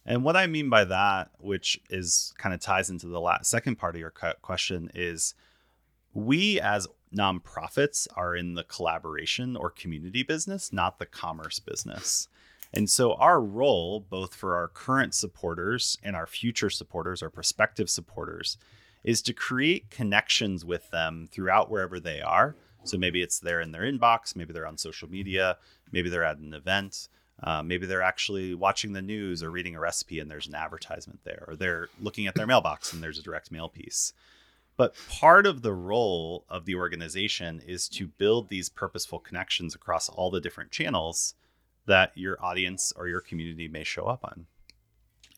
And 0.04 0.22
what 0.22 0.36
I 0.36 0.46
mean 0.46 0.70
by 0.70 0.84
that, 0.84 1.30
which 1.38 1.80
is 1.90 2.32
kind 2.38 2.54
of 2.54 2.60
ties 2.60 2.88
into 2.90 3.08
the 3.08 3.20
last, 3.20 3.50
second 3.50 3.76
part 3.76 3.96
of 3.96 4.00
your 4.00 4.12
question, 4.40 4.90
is 4.94 5.34
we 6.14 6.60
as 6.60 6.86
nonprofits 7.14 8.06
are 8.16 8.36
in 8.36 8.54
the 8.54 8.64
collaboration 8.64 9.56
or 9.56 9.70
community 9.70 10.22
business, 10.22 10.72
not 10.72 10.98
the 10.98 11.06
commerce 11.06 11.58
business. 11.58 12.28
And 12.76 12.90
so, 12.90 13.14
our 13.14 13.40
role, 13.40 14.00
both 14.00 14.34
for 14.34 14.54
our 14.54 14.68
current 14.68 15.14
supporters 15.14 15.96
and 16.02 16.14
our 16.14 16.26
future 16.26 16.68
supporters, 16.68 17.22
our 17.22 17.30
prospective 17.30 17.88
supporters, 17.88 18.58
is 19.02 19.22
to 19.22 19.32
create 19.32 19.88
connections 19.88 20.62
with 20.62 20.90
them 20.90 21.26
throughout 21.32 21.70
wherever 21.70 21.98
they 21.98 22.20
are. 22.20 22.54
So, 22.84 22.98
maybe 22.98 23.22
it's 23.22 23.40
there 23.40 23.62
in 23.62 23.72
their 23.72 23.90
inbox, 23.90 24.36
maybe 24.36 24.52
they're 24.52 24.66
on 24.66 24.76
social 24.76 25.08
media, 25.08 25.56
maybe 25.90 26.10
they're 26.10 26.22
at 26.22 26.36
an 26.36 26.52
event, 26.52 27.08
uh, 27.42 27.62
maybe 27.62 27.86
they're 27.86 28.02
actually 28.02 28.54
watching 28.54 28.92
the 28.92 29.00
news 29.00 29.42
or 29.42 29.50
reading 29.50 29.74
a 29.74 29.80
recipe 29.80 30.20
and 30.20 30.30
there's 30.30 30.46
an 30.46 30.54
advertisement 30.54 31.20
there, 31.24 31.44
or 31.48 31.56
they're 31.56 31.88
looking 31.98 32.26
at 32.26 32.34
their 32.34 32.46
mailbox 32.46 32.92
and 32.92 33.02
there's 33.02 33.18
a 33.18 33.22
direct 33.22 33.50
mail 33.50 33.70
piece. 33.70 34.12
But 34.76 34.94
part 35.08 35.46
of 35.46 35.62
the 35.62 35.72
role 35.72 36.44
of 36.50 36.66
the 36.66 36.74
organization 36.74 37.62
is 37.66 37.88
to 37.88 38.06
build 38.06 38.50
these 38.50 38.68
purposeful 38.68 39.18
connections 39.18 39.74
across 39.74 40.10
all 40.10 40.30
the 40.30 40.42
different 40.42 40.70
channels 40.70 41.34
that 41.86 42.12
your 42.14 42.42
audience 42.44 42.92
or 42.96 43.08
your 43.08 43.20
community 43.20 43.68
may 43.68 43.84
show 43.84 44.06
up 44.06 44.24
on. 44.24 44.46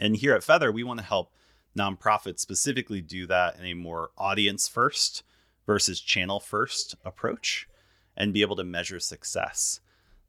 And 0.00 0.16
here 0.16 0.34
at 0.34 0.44
Feather, 0.44 0.72
we 0.72 0.84
want 0.84 1.00
to 1.00 1.06
help 1.06 1.32
nonprofits 1.76 2.40
specifically 2.40 3.00
do 3.00 3.26
that 3.26 3.58
in 3.58 3.66
a 3.66 3.74
more 3.74 4.10
audience 4.16 4.68
first 4.68 5.22
versus 5.66 6.00
channel 6.00 6.40
first 6.40 6.96
approach 7.04 7.68
and 8.16 8.32
be 8.32 8.42
able 8.42 8.56
to 8.56 8.64
measure 8.64 9.00
success. 9.00 9.80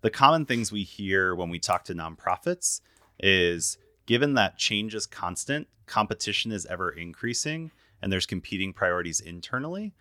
The 0.01 0.09
common 0.09 0.45
things 0.45 0.71
we 0.71 0.83
hear 0.83 1.35
when 1.35 1.49
we 1.49 1.59
talk 1.59 1.83
to 1.85 1.95
nonprofits 1.95 2.81
is 3.19 3.77
given 4.05 4.33
that 4.35 4.57
change 4.57 4.95
is 4.95 5.05
constant, 5.05 5.67
competition 5.85 6.51
is 6.51 6.65
ever 6.65 6.89
increasing, 6.89 7.71
and 8.01 8.11
there's 8.11 8.25
competing 8.25 8.73
priorities 8.73 9.19
internally, 9.19 9.93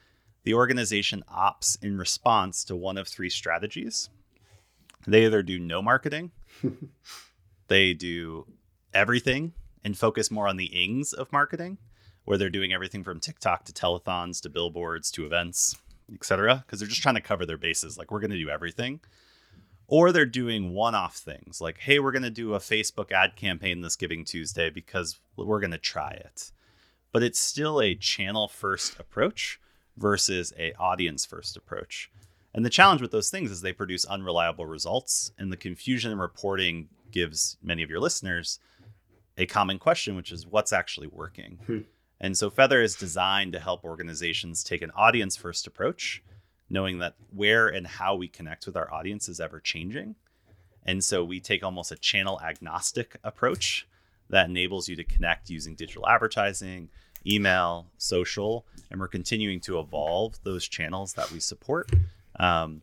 the 0.45 0.55
organization 0.55 1.25
opts 1.31 1.83
in 1.83 1.99
response 1.99 2.65
to 2.65 2.77
one 2.77 2.97
of 2.97 3.09
three 3.09 3.31
strategies. 3.31 4.09
They 5.07 5.27
either 5.27 5.43
do 5.43 5.59
no 5.59 5.81
marketing, 5.81 6.33
they 7.69 7.95
do 7.95 8.47
everything 8.93 9.53
and 9.85 9.97
focus 9.97 10.31
more 10.31 10.49
on 10.49 10.57
the 10.57 10.67
ings 10.67 11.13
of 11.13 11.33
marketing, 11.33 11.79
where 12.25 12.37
they're 12.37 12.51
doing 12.51 12.73
everything 12.73 13.05
from 13.05 13.21
TikTok 13.21 13.65
to 13.65 13.73
telethons 13.73 14.43
to 14.43 14.51
billboards 14.51 15.11
to 15.13 15.25
events, 15.25 15.77
etc. 16.13 16.65
Because 16.67 16.81
they're 16.81 16.89
just 16.89 17.03
trying 17.03 17.15
to 17.15 17.21
cover 17.21 17.47
their 17.47 17.57
bases. 17.57 17.97
Like 17.97 18.11
we're 18.11 18.21
going 18.21 18.31
to 18.31 18.39
do 18.39 18.51
everything. 18.51 19.01
Or 19.87 20.13
they're 20.13 20.27
doing 20.27 20.75
one-off 20.75 21.17
things 21.17 21.63
like, 21.63 21.79
hey, 21.79 21.99
we're 21.99 22.13
going 22.13 22.23
to 22.23 22.31
do 22.31 22.53
a 22.53 22.59
Facebook 22.59 23.11
ad 23.11 23.37
campaign 23.37 23.81
this 23.81 23.97
Giving 23.97 24.23
Tuesday 24.23 24.69
because 24.69 25.19
we're 25.37 25.61
going 25.61 25.71
to 25.71 25.79
try 25.79 26.11
it. 26.11 26.53
But 27.11 27.23
it's 27.23 27.39
still 27.39 27.81
a 27.81 27.95
channel 27.95 28.49
first 28.49 29.01
approach 29.01 29.59
versus 29.97 30.53
a 30.59 30.75
audience 30.75 31.25
first 31.25 31.57
approach. 31.57 32.11
And 32.55 32.65
the 32.65 32.71
challenge 32.71 33.03
with 33.03 33.11
those 33.11 33.31
things 33.31 33.51
is 33.51 33.61
they 33.61 33.73
produce 33.73 34.05
unreliable 34.05 34.67
results, 34.67 35.33
and 35.39 35.53
the 35.53 35.57
confusion 35.57 36.11
in 36.11 36.19
reporting 36.19 36.89
gives 37.11 37.57
many 37.63 37.83
of 37.83 37.91
your 37.91 38.01
listeners 38.01 38.59
a 39.37 39.47
common 39.47 39.79
question, 39.79 40.17
which 40.17 40.33
is 40.33 40.47
what's 40.47 40.73
actually 40.73 41.07
working. 41.07 41.59
Hmm. 41.67 41.79
And 42.21 42.37
so 42.37 42.51
Feather 42.51 42.83
is 42.83 42.97
designed 42.97 43.53
to 43.53 43.61
help 43.61 43.85
organizations 43.85 44.65
take 44.65 44.83
an 44.83 44.91
audience 44.97 45.37
first 45.37 45.67
approach, 45.67 46.23
knowing 46.69 46.99
that 46.99 47.15
where 47.31 47.69
and 47.69 47.87
how 47.87 48.17
we 48.17 48.29
connect 48.29 48.67
with 48.67 48.77
our 48.77 48.93
audience 48.93 49.29
is 49.29 49.41
ever 49.41 49.61
changing. 49.61 50.17
And 50.85 51.05
so 51.05 51.23
we 51.23 51.39
take 51.39 51.63
almost 51.63 51.93
a 51.93 51.97
channel 51.97 52.41
agnostic 52.41 53.19
approach 53.23 53.87
that 54.31 54.49
enables 54.49 54.89
you 54.89 54.97
to 54.97 55.05
connect 55.05 55.51
using 55.51 55.75
digital 55.75 56.09
advertising, 56.09 56.89
email, 57.27 57.87
social, 57.99 58.67
and 58.91 58.99
we're 58.99 59.09
continuing 59.09 59.61
to 59.61 59.79
evolve 59.79 60.43
those 60.43 60.67
channels 60.67 61.13
that 61.15 61.31
we 61.31 61.41
support. 61.41 61.91
Um, 62.39 62.83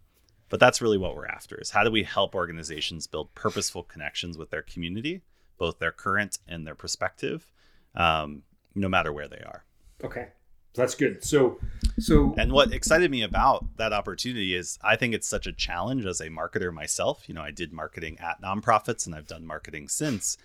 but 0.49 0.59
that's 0.59 0.81
really 0.81 0.97
what 0.97 1.15
we're 1.15 1.25
after 1.25 1.59
is 1.59 1.71
how 1.71 1.83
do 1.83 1.91
we 1.91 2.03
help 2.03 2.35
organizations 2.35 3.07
build 3.07 3.33
purposeful 3.35 3.83
connections 3.83 4.37
with 4.37 4.51
their 4.51 4.61
community, 4.61 5.21
both 5.57 5.79
their 5.79 5.91
current 5.91 6.37
and 6.47 6.67
their 6.67 6.75
prospective, 6.75 7.51
um, 7.95 8.43
no 8.75 8.87
matter 8.87 9.11
where 9.11 9.27
they 9.27 9.41
are. 9.45 9.65
Okay, 10.03 10.27
that's 10.73 10.93
good. 10.93 11.23
So, 11.23 11.59
so 11.97 12.35
And 12.37 12.51
what 12.51 12.73
excited 12.73 13.09
me 13.09 13.23
about 13.23 13.65
that 13.77 13.93
opportunity 13.93 14.55
is 14.55 14.77
I 14.83 14.95
think 14.95 15.13
it's 15.13 15.27
such 15.27 15.47
a 15.47 15.53
challenge 15.53 16.05
as 16.05 16.19
a 16.19 16.29
marketer 16.29 16.71
myself. 16.73 17.27
You 17.27 17.35
know, 17.35 17.41
I 17.41 17.51
did 17.51 17.73
marketing 17.73 18.19
at 18.19 18.41
nonprofits 18.41 19.05
and 19.05 19.15
I've 19.15 19.27
done 19.27 19.45
marketing 19.45 19.87
since. 19.87 20.37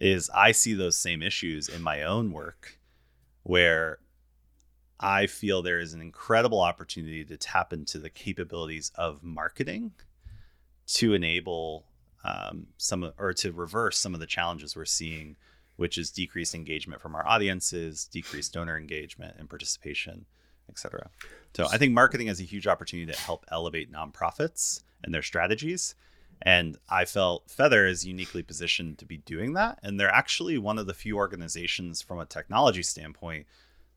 Is 0.00 0.28
I 0.34 0.52
see 0.52 0.74
those 0.74 0.96
same 0.96 1.22
issues 1.22 1.68
in 1.68 1.80
my 1.80 2.02
own 2.02 2.32
work 2.32 2.78
where 3.44 3.98
I 5.00 5.26
feel 5.26 5.60
there 5.60 5.80
is 5.80 5.92
an 5.92 6.00
incredible 6.00 6.60
opportunity 6.60 7.24
to 7.24 7.36
tap 7.36 7.72
into 7.72 7.98
the 7.98 8.10
capabilities 8.10 8.92
of 8.94 9.22
marketing 9.22 9.92
to 10.86 11.14
enable 11.14 11.86
um, 12.24 12.68
some 12.76 13.12
or 13.18 13.32
to 13.34 13.52
reverse 13.52 13.98
some 13.98 14.14
of 14.14 14.20
the 14.20 14.26
challenges 14.26 14.76
we're 14.76 14.84
seeing, 14.84 15.36
which 15.76 15.98
is 15.98 16.10
decreased 16.10 16.54
engagement 16.54 17.02
from 17.02 17.14
our 17.14 17.26
audiences, 17.26 18.06
decreased 18.06 18.52
donor 18.52 18.78
engagement 18.78 19.36
and 19.38 19.50
participation, 19.50 20.24
et 20.68 20.78
cetera. 20.78 21.10
So 21.54 21.66
I 21.70 21.76
think 21.76 21.92
marketing 21.92 22.28
has 22.28 22.40
a 22.40 22.44
huge 22.44 22.66
opportunity 22.66 23.12
to 23.12 23.18
help 23.18 23.44
elevate 23.50 23.92
nonprofits 23.92 24.82
and 25.02 25.12
their 25.12 25.22
strategies. 25.22 25.94
And 26.42 26.78
I 26.88 27.04
felt 27.04 27.50
Feather 27.50 27.86
is 27.86 28.06
uniquely 28.06 28.42
positioned 28.42 28.98
to 28.98 29.06
be 29.06 29.18
doing 29.18 29.54
that. 29.54 29.78
And 29.82 29.98
they're 29.98 30.08
actually 30.08 30.58
one 30.58 30.78
of 30.78 30.86
the 30.86 30.94
few 30.94 31.16
organizations 31.16 32.02
from 32.02 32.18
a 32.18 32.26
technology 32.26 32.82
standpoint 32.82 33.46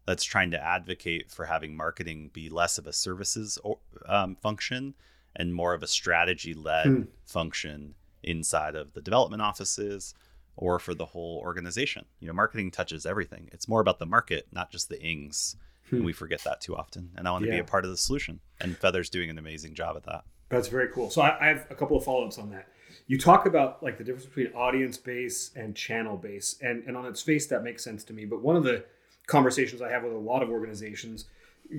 that's 0.08 0.24
trying 0.24 0.50
to 0.52 0.64
advocate 0.64 1.30
for 1.30 1.46
having 1.46 1.76
marketing 1.76 2.32
be 2.34 2.50
less 2.50 2.78
of 2.80 2.88
a 2.88 2.94
services 2.94 3.60
or, 3.64 3.78
um, 4.08 4.36
function 4.36 4.96
and 5.36 5.54
more 5.54 5.74
of 5.76 5.84
a 5.84 5.88
strategy 5.88 6.54
led 6.56 6.88
Hmm. 6.88 7.02
function 7.26 7.94
inside 8.24 8.74
of 8.76 8.94
the 8.94 9.02
development 9.02 9.42
offices 9.44 10.16
or 10.56 10.80
for 10.80 10.96
the 10.96 11.06
whole 11.08 11.38
organization. 11.44 12.06
You 12.20 12.28
know, 12.28 12.34
marketing 12.34 12.72
touches 12.72 13.06
everything. 13.06 13.50
It's 13.52 13.68
more 13.68 13.82
about 13.82 14.00
the 14.00 14.06
market, 14.08 14.48
not 14.52 14.72
just 14.72 14.90
the 14.90 15.00
ings. 15.00 15.56
And 15.92 16.04
we 16.04 16.12
forget 16.12 16.42
that 16.44 16.60
too 16.60 16.76
often. 16.76 17.12
And 17.16 17.28
I 17.28 17.32
want 17.32 17.46
to 17.46 17.52
be 17.52 17.60
a 17.60 17.64
part 17.64 17.86
of 17.86 17.92
the 17.92 17.96
solution. 17.98 18.42
And 18.60 18.78
Feather's 18.78 19.10
doing 19.10 19.30
an 19.30 19.38
amazing 19.38 19.74
job 19.74 19.96
at 19.96 20.04
that. 20.04 20.26
That's 20.50 20.68
very 20.68 20.90
cool. 20.90 21.10
So 21.10 21.22
I, 21.22 21.40
I 21.40 21.48
have 21.48 21.68
a 21.70 21.76
couple 21.76 21.96
of 21.96 22.04
follow-ups 22.04 22.38
on 22.38 22.50
that. 22.50 22.68
You 23.06 23.18
talk 23.18 23.46
about 23.46 23.82
like 23.84 23.98
the 23.98 24.04
difference 24.04 24.26
between 24.26 24.48
audience 24.54 24.98
base 24.98 25.52
and 25.56 25.76
channel 25.76 26.18
base, 26.18 26.58
and 26.62 26.84
and 26.88 26.98
on 26.98 27.06
its 27.06 27.22
face 27.22 27.48
that 27.48 27.64
makes 27.64 27.84
sense 27.86 28.04
to 28.06 28.14
me. 28.14 28.26
But 28.26 28.42
one 28.42 28.58
of 28.58 28.64
the 28.66 28.84
conversations 29.28 29.82
I 29.82 29.92
have 29.92 30.04
with 30.04 30.14
a 30.14 30.18
lot 30.18 30.42
of 30.42 30.50
organizations, 30.50 31.26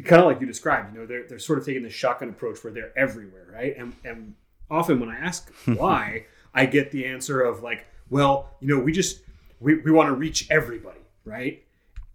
kind 0.04 0.20
of 0.22 0.26
like 0.26 0.40
you 0.40 0.46
described, 0.46 0.94
you 0.94 1.00
know, 1.00 1.06
they're 1.06 1.24
they're 1.26 1.38
sort 1.38 1.58
of 1.58 1.66
taking 1.66 1.82
the 1.82 1.90
shotgun 1.90 2.28
approach 2.28 2.62
where 2.62 2.72
they're 2.72 2.96
everywhere, 2.96 3.46
right? 3.52 3.76
And 3.76 3.94
and 4.04 4.34
often 4.70 5.00
when 5.00 5.08
I 5.08 5.16
ask 5.18 5.52
why, 5.64 6.26
I 6.54 6.66
get 6.66 6.90
the 6.90 7.04
answer 7.06 7.40
of 7.40 7.62
like, 7.62 7.87
well, 8.11 8.50
you 8.61 8.68
know, 8.68 8.82
we 8.82 8.92
just 8.92 9.20
we, 9.61 9.76
we 9.80 9.90
want 9.90 10.08
to 10.08 10.14
reach 10.14 10.46
everybody, 10.50 11.00
right? 11.24 11.64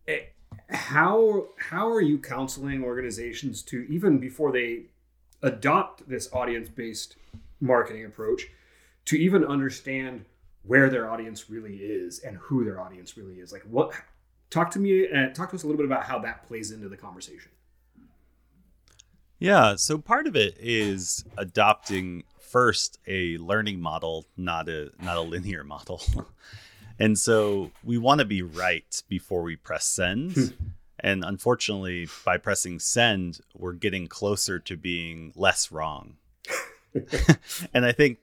Eh, 0.08 0.20
How 0.70 1.48
how 1.58 1.90
are 1.90 2.02
you 2.02 2.18
counseling 2.20 2.84
organizations 2.84 3.62
to 3.64 3.86
even 3.90 4.20
before 4.20 4.52
they 4.52 4.84
adopt 5.42 6.08
this 6.08 6.32
audience 6.32 6.70
based 6.70 7.18
marketing 7.60 8.06
approach 8.06 8.48
to 9.06 9.18
even 9.18 9.44
understand 9.44 10.26
where 10.64 10.90
their 10.90 11.10
audience 11.10 11.50
really 11.50 11.76
is 11.78 12.20
and 12.20 12.38
who 12.38 12.64
their 12.64 12.80
audience 12.80 13.18
really 13.18 13.36
is 13.36 13.52
like 13.52 13.64
what 13.64 13.92
talk 14.54 14.72
to 14.72 14.80
me 14.80 15.08
uh, 15.10 15.30
talk 15.30 15.50
to 15.50 15.56
us 15.56 15.64
a 15.64 15.68
little 15.68 15.78
bit 15.78 15.86
about 15.86 16.04
how 16.04 16.20
that 16.20 16.46
plays 16.48 16.72
into 16.72 16.88
the 16.88 16.98
conversation 16.98 17.52
Yeah, 19.40 19.76
so 19.76 19.98
part 19.98 20.28
of 20.28 20.36
it 20.36 20.56
is 20.60 21.26
adopting 21.38 22.24
first 22.40 23.00
a 23.08 23.36
learning 23.40 23.82
model, 23.82 24.26
not 24.38 24.70
a 24.70 24.92
not 25.02 25.18
a 25.18 25.22
linear 25.22 25.64
model. 25.64 26.02
and 27.00 27.18
so 27.18 27.72
we 27.84 27.98
want 27.98 28.20
to 28.20 28.26
be 28.26 28.44
right 28.44 29.04
before 29.10 29.42
we 29.42 29.56
press 29.56 29.86
send. 29.86 30.54
and 31.00 31.26
unfortunately, 31.26 32.08
by 32.24 32.38
pressing 32.38 32.80
send, 32.80 33.42
we're 33.56 33.74
getting 33.74 34.08
closer 34.08 34.60
to 34.60 34.78
being 34.78 35.34
less 35.36 35.72
wrong. 35.72 36.18
and 37.74 37.86
I 37.86 37.92
think 37.92 38.20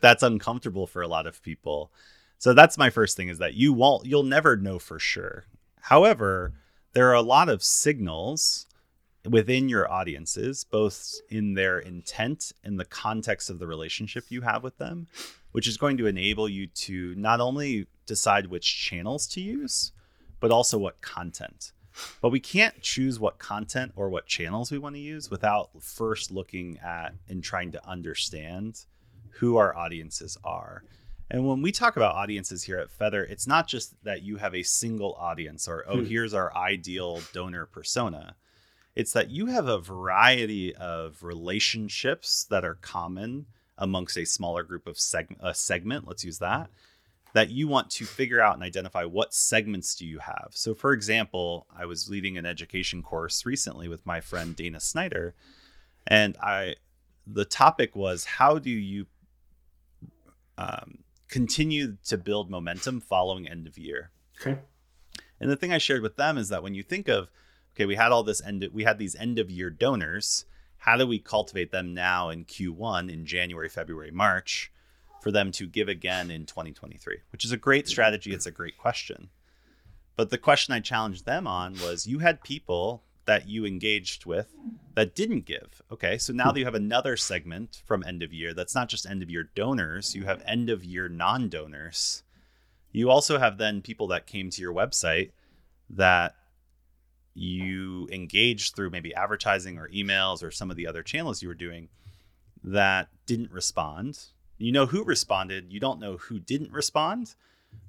that's 0.00 0.22
uncomfortable 0.22 0.86
for 0.86 1.02
a 1.02 1.08
lot 1.08 1.26
of 1.26 1.42
people. 1.42 1.90
So 2.38 2.54
that's 2.54 2.78
my 2.78 2.90
first 2.90 3.16
thing 3.16 3.28
is 3.28 3.38
that 3.38 3.54
you 3.54 3.72
won't 3.72 4.06
you'll 4.06 4.22
never 4.22 4.56
know 4.56 4.78
for 4.78 4.98
sure. 4.98 5.44
However, 5.82 6.54
there 6.92 7.08
are 7.10 7.14
a 7.14 7.22
lot 7.22 7.48
of 7.48 7.62
signals 7.62 8.66
within 9.28 9.68
your 9.68 9.90
audiences, 9.90 10.64
both 10.64 11.14
in 11.28 11.54
their 11.54 11.78
intent 11.78 12.52
and 12.64 12.78
the 12.78 12.84
context 12.84 13.50
of 13.50 13.58
the 13.58 13.66
relationship 13.66 14.24
you 14.28 14.42
have 14.42 14.62
with 14.62 14.78
them, 14.78 15.08
which 15.50 15.66
is 15.66 15.76
going 15.76 15.96
to 15.98 16.06
enable 16.06 16.48
you 16.48 16.66
to 16.66 17.14
not 17.16 17.40
only 17.40 17.86
decide 18.06 18.46
which 18.46 18.80
channels 18.80 19.26
to 19.28 19.40
use, 19.40 19.92
but 20.40 20.50
also 20.50 20.78
what 20.78 21.00
content. 21.00 21.72
But 22.20 22.30
we 22.30 22.40
can't 22.40 22.80
choose 22.80 23.20
what 23.20 23.38
content 23.38 23.92
or 23.96 24.08
what 24.08 24.26
channels 24.26 24.70
we 24.70 24.78
want 24.78 24.94
to 24.94 25.00
use 25.00 25.30
without 25.30 25.70
first 25.82 26.30
looking 26.30 26.78
at 26.78 27.14
and 27.28 27.42
trying 27.42 27.72
to 27.72 27.88
understand 27.88 28.86
who 29.40 29.56
our 29.56 29.76
audiences 29.76 30.38
are. 30.44 30.84
And 31.32 31.46
when 31.48 31.62
we 31.62 31.72
talk 31.72 31.96
about 31.96 32.14
audiences 32.14 32.62
here 32.62 32.78
at 32.78 32.90
Feather, 32.90 33.24
it's 33.24 33.46
not 33.46 33.66
just 33.66 33.94
that 34.04 34.22
you 34.22 34.36
have 34.36 34.54
a 34.54 34.62
single 34.62 35.14
audience 35.14 35.66
or, 35.66 35.82
oh, 35.88 36.00
Hmm. 36.00 36.04
here's 36.04 36.34
our 36.34 36.54
ideal 36.54 37.22
donor 37.32 37.64
persona. 37.64 38.36
It's 38.94 39.14
that 39.14 39.30
you 39.30 39.46
have 39.46 39.66
a 39.66 39.78
variety 39.78 40.76
of 40.76 41.22
relationships 41.22 42.44
that 42.50 42.66
are 42.66 42.74
common 42.74 43.46
amongst 43.78 44.18
a 44.18 44.26
smaller 44.26 44.62
group 44.62 44.86
of 44.86 44.96
seg- 44.96 45.38
a 45.40 45.54
segment, 45.54 46.06
let's 46.06 46.22
use 46.22 46.38
that, 46.40 46.68
that 47.32 47.48
you 47.48 47.66
want 47.66 47.88
to 47.92 48.04
figure 48.04 48.42
out 48.42 48.52
and 48.52 48.62
identify 48.62 49.04
what 49.04 49.32
segments 49.32 49.94
do 49.94 50.06
you 50.06 50.18
have. 50.18 50.48
So 50.50 50.74
for 50.74 50.92
example, 50.92 51.66
I 51.74 51.86
was 51.86 52.10
leading 52.10 52.36
an 52.36 52.44
education 52.44 53.02
course 53.02 53.46
recently 53.46 53.88
with 53.88 54.04
my 54.04 54.20
friend 54.20 54.54
Dana 54.54 54.80
Snyder, 54.80 55.34
and 56.06 56.36
I 56.42 56.76
the 57.26 57.46
topic 57.46 57.96
was 57.96 58.24
how 58.26 58.58
do 58.58 58.68
you 58.70 59.06
um, 60.58 60.98
continue 61.32 61.96
to 62.04 62.18
build 62.18 62.50
momentum 62.50 63.00
following 63.00 63.48
end 63.48 63.66
of 63.66 63.78
year? 63.78 64.10
okay 64.38 64.58
And 65.40 65.50
the 65.50 65.56
thing 65.56 65.72
I 65.72 65.78
shared 65.78 66.02
with 66.02 66.16
them 66.16 66.36
is 66.36 66.50
that 66.50 66.62
when 66.62 66.74
you 66.74 66.82
think 66.82 67.08
of, 67.08 67.30
okay, 67.74 67.86
we 67.86 67.96
had 67.96 68.12
all 68.12 68.22
this 68.22 68.42
end, 68.42 68.68
we 68.72 68.84
had 68.84 68.98
these 68.98 69.16
end 69.16 69.38
of 69.38 69.50
year 69.50 69.70
donors. 69.70 70.44
How 70.76 70.96
do 70.96 71.06
we 71.06 71.18
cultivate 71.18 71.72
them 71.72 71.94
now 71.94 72.28
in 72.28 72.44
Q1 72.44 73.10
in 73.10 73.24
January, 73.24 73.70
February, 73.70 74.10
March 74.10 74.70
for 75.22 75.30
them 75.30 75.50
to 75.52 75.66
give 75.66 75.88
again 75.88 76.30
in 76.30 76.44
2023? 76.44 77.18
Which 77.30 77.44
is 77.46 77.52
a 77.52 77.56
great 77.56 77.88
strategy. 77.88 78.32
It's 78.32 78.46
a 78.46 78.50
great 78.50 78.76
question. 78.76 79.30
But 80.16 80.28
the 80.28 80.38
question 80.38 80.74
I 80.74 80.80
challenged 80.80 81.24
them 81.24 81.46
on 81.46 81.74
was 81.74 82.06
you 82.06 82.18
had 82.18 82.42
people 82.42 83.04
that 83.24 83.48
you 83.48 83.64
engaged 83.64 84.26
with 84.26 84.54
that 84.94 85.14
didn't 85.14 85.46
give. 85.46 85.80
Okay, 85.90 86.18
so 86.18 86.32
now 86.32 86.44
hmm. 86.44 86.54
that 86.54 86.58
you 86.60 86.64
have 86.64 86.74
another 86.74 87.16
segment 87.16 87.82
from 87.84 88.04
end 88.06 88.22
of 88.22 88.32
year 88.32 88.52
that's 88.54 88.74
not 88.74 88.88
just 88.88 89.06
end 89.06 89.22
of 89.22 89.30
year 89.30 89.50
donors, 89.54 90.14
you 90.14 90.24
have 90.24 90.42
end 90.46 90.70
of 90.70 90.84
year 90.84 91.08
non 91.08 91.48
donors. 91.48 92.22
You 92.90 93.10
also 93.10 93.38
have 93.38 93.56
then 93.56 93.80
people 93.80 94.08
that 94.08 94.26
came 94.26 94.50
to 94.50 94.60
your 94.60 94.74
website 94.74 95.30
that 95.88 96.34
you 97.34 98.08
engaged 98.12 98.74
through 98.74 98.90
maybe 98.90 99.14
advertising 99.14 99.78
or 99.78 99.88
emails 99.88 100.42
or 100.42 100.50
some 100.50 100.70
of 100.70 100.76
the 100.76 100.86
other 100.86 101.02
channels 101.02 101.42
you 101.42 101.48
were 101.48 101.54
doing 101.54 101.88
that 102.62 103.08
didn't 103.26 103.50
respond. 103.50 104.18
You 104.58 104.72
know 104.72 104.86
who 104.86 105.02
responded, 105.02 105.72
you 105.72 105.80
don't 105.80 106.00
know 106.00 106.18
who 106.18 106.38
didn't 106.38 106.72
respond, 106.72 107.34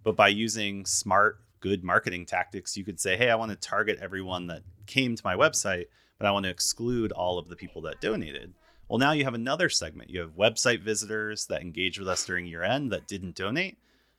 but 0.03 0.15
by 0.15 0.29
using 0.29 0.85
smart, 0.85 1.39
good 1.63 1.81
marketing 1.81 2.25
tactics, 2.25 2.75
you 2.75 2.83
could 2.83 2.99
say, 2.99 3.15
hey, 3.15 3.29
I 3.29 3.35
want 3.35 3.49
to 3.49 3.55
target 3.55 3.97
everyone 4.01 4.47
that 4.47 4.63
came 4.85 5.15
to 5.15 5.21
my 5.23 5.33
website, 5.33 5.85
but 6.19 6.27
I 6.27 6.31
want 6.31 6.43
to 6.43 6.49
exclude 6.49 7.13
all 7.13 7.39
of 7.39 7.47
the 7.47 7.55
people 7.55 7.81
that 7.83 8.01
donated. 8.01 8.53
Well, 8.89 8.99
now 8.99 9.13
you 9.13 9.23
have 9.23 9.33
another 9.33 9.69
segment. 9.69 10.09
You 10.09 10.19
have 10.19 10.35
website 10.35 10.81
visitors 10.81 11.45
that 11.45 11.61
engaged 11.61 11.99
with 11.99 12.09
us 12.09 12.25
during 12.25 12.45
year 12.45 12.63
end 12.63 12.91
that 12.91 13.07
didn't 13.07 13.35
donate. 13.35 13.77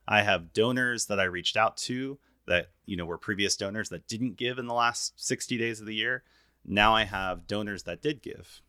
I 0.09 0.23
have 0.23 0.55
donors 0.55 1.05
that 1.07 1.21
I 1.21 1.25
reached 1.25 1.59
out 1.59 1.77
to 1.79 2.19
that 2.47 2.71
you 2.87 2.97
know 2.97 3.05
were 3.05 3.19
previous 3.19 3.57
donors 3.57 3.91
that 3.91 4.09
didn't 4.09 4.39
give 4.39 4.59
in 4.59 4.67
the 4.67 4.75
last 4.75 5.13
60 5.23 5.59
days 5.59 5.81
of 5.81 5.87
the 5.87 5.95
year. 5.95 6.25
Now 6.65 6.95
I 6.95 7.05
have 7.05 7.47
donors 7.47 7.83
that 7.83 8.01
did 8.01 8.23
give. 8.23 8.63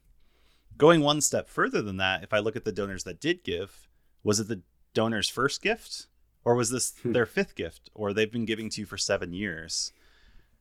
Going 0.77 0.99
one 0.99 1.21
step 1.21 1.47
further 1.47 1.81
than 1.81 1.95
that, 1.97 2.23
if 2.23 2.33
I 2.33 2.39
look 2.39 2.57
at 2.57 2.65
the 2.65 2.73
donors 2.73 3.05
that 3.05 3.21
did 3.21 3.45
give, 3.45 3.87
was 4.21 4.41
it 4.41 4.49
the 4.49 4.63
donor's 4.93 5.29
first 5.29 5.61
gift 5.61 6.07
or 6.45 6.55
was 6.55 6.69
this 6.69 6.93
their 7.03 7.25
fifth 7.25 7.55
gift 7.55 7.89
or 7.93 8.13
they've 8.13 8.31
been 8.31 8.45
giving 8.45 8.69
to 8.69 8.81
you 8.81 8.85
for 8.85 8.97
7 8.97 9.33
years? 9.33 9.91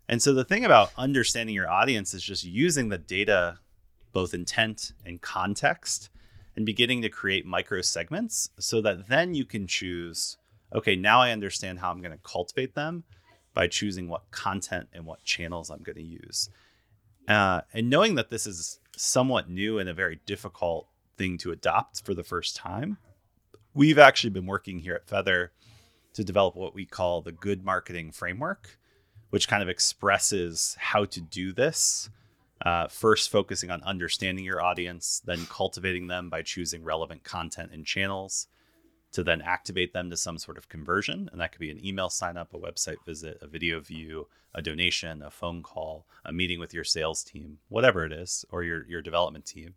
And 0.09 0.21
so 0.21 0.35
the 0.35 0.45
thing 0.45 0.65
about 0.65 0.91
understanding 0.97 1.55
your 1.55 1.71
audience 1.71 2.13
is 2.13 2.23
just 2.23 2.45
using 2.45 2.89
the 2.89 2.99
data 2.99 3.59
both 4.13 4.35
intent 4.35 4.93
and 5.05 5.21
context 5.21 6.11
and 6.57 6.67
beginning 6.67 7.03
to 7.03 7.09
create 7.09 7.47
micro 7.47 7.81
segments 7.81 8.51
so 8.59 8.81
that 8.81 9.09
then 9.09 9.35
you 9.35 9.45
can 9.45 9.67
choose 9.67 10.37
okay, 10.75 10.97
now 10.97 11.21
I 11.21 11.31
understand 11.31 11.79
how 11.79 11.91
I'm 11.91 12.01
going 12.01 12.11
to 12.11 12.19
cultivate 12.25 12.75
them 12.75 13.05
by 13.55 13.69
choosing 13.69 14.09
what 14.09 14.31
content 14.33 14.89
and 14.93 15.07
what 15.07 15.23
channels 15.23 15.71
I'm 15.71 15.83
going 15.83 15.97
to 15.97 16.03
use. 16.03 16.51
Uh, 17.29 17.61
and 17.73 17.89
knowing 17.89 18.17
that 18.17 18.31
this 18.31 18.47
is 18.47 18.81
somewhat 18.97 19.49
new 19.49 19.79
and 19.79 19.89
a 19.89 19.95
very 19.95 20.21
difficult 20.27 20.89
thing 21.17 21.39
to 21.39 21.53
adopt 21.53 22.05
for 22.05 22.13
the 22.13 22.25
first 22.25 22.57
time, 22.57 22.99
we've 23.73 23.99
actually 23.99 24.31
been 24.31 24.47
working 24.47 24.81
here 24.81 24.95
at 24.95 25.07
Feather 25.07 25.53
to 26.15 26.25
develop 26.25 26.57
what 26.57 26.75
we 26.75 26.85
call 26.87 27.21
the 27.23 27.33
good 27.33 27.65
marketing 27.65 28.11
framework, 28.13 28.79
which 29.31 29.49
kind 29.49 29.63
of 29.63 29.69
expresses 29.69 30.77
how 30.79 31.05
to 31.05 31.21
do 31.21 31.53
this. 31.53 32.09
Uh, 32.65 32.87
first, 32.89 33.31
focusing 33.31 33.71
on 33.71 33.83
understanding 33.83 34.45
your 34.45 34.63
audience, 34.63 35.21
then 35.25 35.45
cultivating 35.47 36.07
them 36.07 36.31
by 36.31 36.41
choosing 36.41 36.83
relevant 36.83 37.25
content 37.25 37.71
and 37.73 37.85
channels 37.85 38.47
to 39.13 39.23
then 39.23 39.43
activate 39.43 39.93
them 39.93 40.09
to 40.11 40.17
some 40.17 40.39
sort 40.39 40.57
of 40.57 40.69
conversion. 40.69 41.29
And 41.31 41.41
that 41.41 41.53
could 41.53 41.61
be 41.61 41.71
an 41.71 41.85
email 41.85 42.09
sign 42.09 42.37
up, 42.37 42.55
a 42.55 42.59
website 42.59 43.05
visit, 43.05 43.39
a 43.43 43.47
video 43.47 43.81
view, 43.81 44.29
a 44.55 44.63
donation, 44.63 45.21
a 45.23 45.31
phone 45.31 45.63
call, 45.63 46.07
a 46.25 46.33
meeting 46.33 46.59
with 46.59 46.73
your 46.73 46.85
sales 46.85 47.23
team, 47.23 47.59
whatever 47.69 48.05
it 48.05 48.13
is, 48.13 48.45
or 48.51 48.63
your, 48.63 48.87
your 48.87 49.03
development 49.03 49.47
team. 49.47 49.75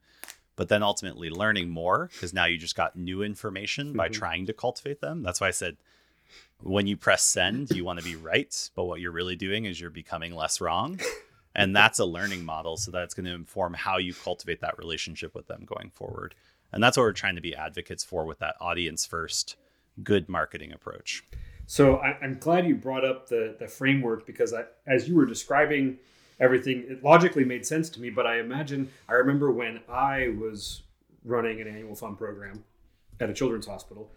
But 0.55 0.69
then 0.69 0.81
ultimately 0.81 1.29
learning 1.29 1.69
more 1.69 2.09
because 2.13 2.33
now 2.33 2.45
you 2.45 2.57
just 2.57 2.75
got 2.75 2.95
new 2.95 3.21
information 3.21 3.93
by 3.93 4.07
Mhm. 4.09 4.13
trying 4.13 4.45
to 4.47 4.53
cultivate 4.53 5.01
them. 5.01 5.21
That's 5.23 5.41
why 5.41 5.47
I 5.49 5.51
said 5.51 5.77
when 6.61 6.87
you 6.87 6.97
press 6.97 7.23
send, 7.23 7.71
you 7.71 7.85
want 7.85 7.99
to 7.99 8.05
be 8.05 8.15
right. 8.15 8.69
But 8.75 8.85
what 8.85 8.99
you're 8.99 9.11
really 9.11 9.35
doing 9.35 9.65
is 9.65 9.79
you're 9.79 9.89
becoming 9.89 10.35
less 10.35 10.61
wrong. 10.61 10.99
And 11.57 11.75
that's 11.75 11.97
a 11.97 12.05
learning 12.05 12.45
model. 12.45 12.77
So 12.77 12.91
that's 12.91 13.15
going 13.15 13.25
to 13.25 13.33
inform 13.33 13.73
how 13.73 13.97
you 13.97 14.13
cultivate 14.13 14.61
that 14.61 14.77
relationship 14.77 15.33
with 15.33 15.47
them 15.47 15.63
going 15.65 15.89
forward. 15.89 16.35
And 16.71 16.83
that's 16.83 16.95
what 16.95 17.03
we're 17.03 17.13
trying 17.13 17.35
to 17.35 17.41
be 17.41 17.55
advocates 17.55 18.03
for 18.03 18.25
with 18.25 18.37
that 18.39 18.55
audience 18.61 19.07
first, 19.07 19.55
good 20.03 20.29
marketing 20.29 20.71
approach. 20.71 21.23
So 21.65 21.97
I, 21.97 22.17
I'm 22.21 22.37
glad 22.37 22.67
you 22.67 22.75
brought 22.75 23.03
up 23.03 23.27
the 23.27 23.55
the 23.59 23.67
framework 23.67 24.27
because 24.27 24.53
I, 24.53 24.65
as 24.85 25.09
you 25.09 25.15
were 25.15 25.25
describing 25.25 25.97
everything, 26.39 26.85
it 26.87 27.03
logically 27.03 27.43
made 27.43 27.65
sense 27.65 27.89
to 27.89 27.99
me. 27.99 28.11
But 28.11 28.27
I 28.27 28.39
imagine 28.39 28.89
I 29.09 29.13
remember 29.13 29.51
when 29.51 29.81
I 29.89 30.35
was 30.39 30.83
running 31.25 31.59
an 31.59 31.67
annual 31.67 31.95
fund 31.95 32.17
program 32.17 32.63
at 33.19 33.29
a 33.29 33.33
children's 33.33 33.65
hospital, 33.65 34.11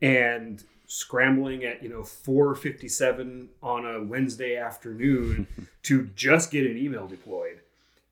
and 0.00 0.64
scrambling 0.86 1.64
at 1.64 1.82
you 1.82 1.88
know 1.88 2.02
4:57 2.02 3.48
on 3.62 3.86
a 3.86 4.02
Wednesday 4.02 4.56
afternoon 4.56 5.46
to 5.82 6.08
just 6.14 6.50
get 6.50 6.66
an 6.66 6.76
email 6.76 7.06
deployed, 7.06 7.60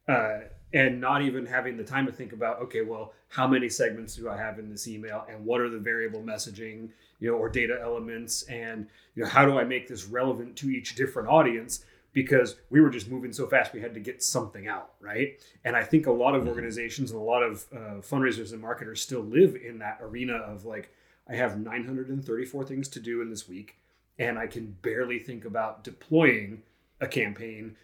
uh, 0.08 0.40
and 0.72 1.00
not 1.00 1.22
even 1.22 1.46
having 1.46 1.76
the 1.76 1.84
time 1.84 2.06
to 2.06 2.12
think 2.12 2.32
about 2.32 2.60
okay, 2.62 2.82
well, 2.82 3.12
how 3.28 3.46
many 3.46 3.68
segments 3.68 4.16
do 4.16 4.28
I 4.28 4.36
have 4.36 4.58
in 4.58 4.70
this 4.70 4.88
email, 4.88 5.24
and 5.30 5.44
what 5.44 5.60
are 5.60 5.70
the 5.70 5.78
variable 5.78 6.20
messaging, 6.20 6.90
you 7.20 7.30
know, 7.30 7.36
or 7.36 7.48
data 7.48 7.78
elements, 7.80 8.42
and 8.44 8.88
you 9.14 9.22
know, 9.22 9.28
how 9.28 9.44
do 9.44 9.58
I 9.58 9.64
make 9.64 9.88
this 9.88 10.06
relevant 10.06 10.56
to 10.56 10.70
each 10.70 10.94
different 10.94 11.28
audience? 11.28 11.84
Because 12.12 12.54
we 12.70 12.80
were 12.80 12.90
just 12.90 13.10
moving 13.10 13.32
so 13.32 13.48
fast, 13.48 13.72
we 13.72 13.80
had 13.80 13.92
to 13.94 13.98
get 13.98 14.22
something 14.22 14.68
out, 14.68 14.92
right? 15.00 15.40
And 15.64 15.74
I 15.74 15.82
think 15.82 16.06
a 16.06 16.12
lot 16.12 16.36
of 16.36 16.46
organizations 16.46 17.10
and 17.10 17.20
a 17.20 17.24
lot 17.24 17.42
of 17.42 17.64
uh, 17.72 17.78
fundraisers 18.02 18.52
and 18.52 18.62
marketers 18.62 19.00
still 19.00 19.22
live 19.22 19.56
in 19.56 19.80
that 19.80 19.98
arena 20.00 20.34
of 20.34 20.64
like 20.64 20.92
I 21.28 21.36
have 21.36 21.58
934 21.58 22.64
things 22.64 22.88
to 22.88 23.00
do 23.00 23.22
in 23.22 23.30
this 23.30 23.48
week, 23.48 23.76
and 24.18 24.38
I 24.38 24.46
can 24.46 24.76
barely 24.82 25.18
think 25.18 25.44
about 25.44 25.82
deploying 25.84 26.62
a 27.00 27.06
campaign, 27.06 27.76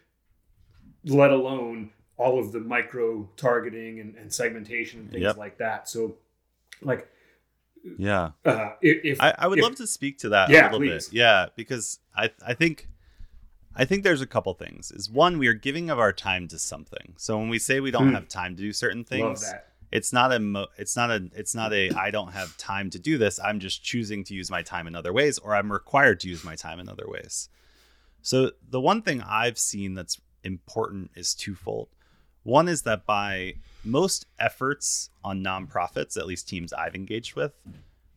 let 1.05 1.31
alone 1.31 1.90
all 2.16 2.38
of 2.38 2.53
the 2.53 2.61
micro 2.61 3.29
targeting 3.37 3.98
and, 4.00 4.14
and 4.16 4.33
segmentation 4.33 5.00
and 5.00 5.11
things 5.11 5.22
Yep. 5.22 5.37
like 5.38 5.57
that. 5.59 5.88
So, 5.88 6.18
like, 6.83 7.09
Yeah. 7.96 8.33
uh, 8.44 8.72
if, 8.83 9.18
I, 9.22 9.35
I 9.38 9.46
would 9.48 9.59
if- 9.59 9.62
love 9.64 9.76
to 9.76 9.87
speak 9.87 10.18
to 10.18 10.29
that 10.31 10.50
Yeah, 10.50 10.64
a 10.64 10.72
little 10.72 10.81
please. 10.81 11.09
bit. 11.09 11.16
Yeah, 11.16 11.46
because 11.57 12.00
I 12.14 12.31
I 12.46 12.53
think 12.53 12.88
I 13.74 13.85
think 13.87 14.03
there's 14.03 14.20
a 14.20 14.26
couple 14.26 14.53
things. 14.53 14.90
Is 14.90 15.09
one, 15.09 15.38
we 15.38 15.46
are 15.46 15.55
giving 15.55 15.88
of 15.88 15.98
our 15.98 16.12
time 16.12 16.46
to 16.48 16.59
something. 16.59 17.14
So 17.16 17.38
when 17.38 17.48
we 17.48 17.59
say 17.59 17.81
we 17.81 17.90
don't 17.90 18.09
Hmm. 18.09 18.14
have 18.14 18.29
time 18.29 18.55
to 18.57 18.62
do 18.62 18.72
certain 18.74 19.05
things, 19.05 19.40
that. 19.50 19.69
It's 19.92 20.12
not 20.12 20.33
a 20.33 20.38
mo- 20.38 20.68
it's 20.79 20.96
not 20.96 21.11
a 21.11 21.29
it's 21.35 21.55
not 21.55 21.72
a 21.72 21.90
I 21.90 22.11
don't 22.11 22.33
have 22.33 22.57
time 22.57 22.90
to 22.90 22.98
do 22.98 23.18
this. 23.18 23.40
I'm 23.40 23.61
just 23.61 23.83
choosing 23.83 24.24
to 24.24 24.35
use 24.35 24.50
my 24.50 24.62
time 24.62 24.87
in 24.87 24.94
other 24.94 25.12
ways, 25.12 25.38
or 25.38 25.55
I'm 25.55 25.72
required 25.72 26.20
to 26.20 26.29
use 26.29 26.44
my 26.44 26.57
time 26.57 26.81
in 26.81 26.88
other 26.88 27.07
ways. 27.07 27.48
So 28.22 28.53
the 28.68 28.81
one 28.81 29.03
thing 29.03 29.22
I've 29.22 29.59
seen 29.59 29.94
that's 29.94 30.20
important 30.44 31.11
is 31.14 31.35
twofold. 31.35 31.88
One 32.42 32.68
is 32.68 32.83
that 32.83 33.07
by 33.07 33.55
most 33.85 34.26
efforts 34.38 35.11
on 35.24 35.42
nonprofits, 35.42 36.16
at 36.16 36.26
least 36.26 36.48
teams 36.48 36.72
I've 36.72 36.94
engaged 36.94 37.35
with, 37.35 37.53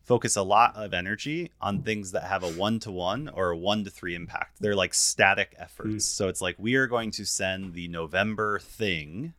focus 0.02 0.36
a 0.36 0.42
lot 0.42 0.76
of 0.76 0.94
energy 0.94 1.50
on 1.60 1.82
things 1.82 2.12
that 2.12 2.24
have 2.24 2.42
a 2.42 2.52
one 2.52 2.78
to 2.80 2.90
one 2.90 3.28
or 3.28 3.50
a 3.50 3.56
one 3.56 3.84
to 3.84 3.90
three 3.90 4.14
impact. 4.14 4.58
They're 4.60 4.76
like 4.76 4.94
static 4.94 5.54
efforts. 5.58 5.88
Mm. 5.88 6.00
So 6.02 6.28
it's 6.28 6.40
like 6.40 6.56
we 6.58 6.74
are 6.76 6.86
going 6.86 7.10
to 7.12 7.24
send 7.24 7.74
the 7.74 7.88
November 7.88 8.58
thing. 8.58 9.34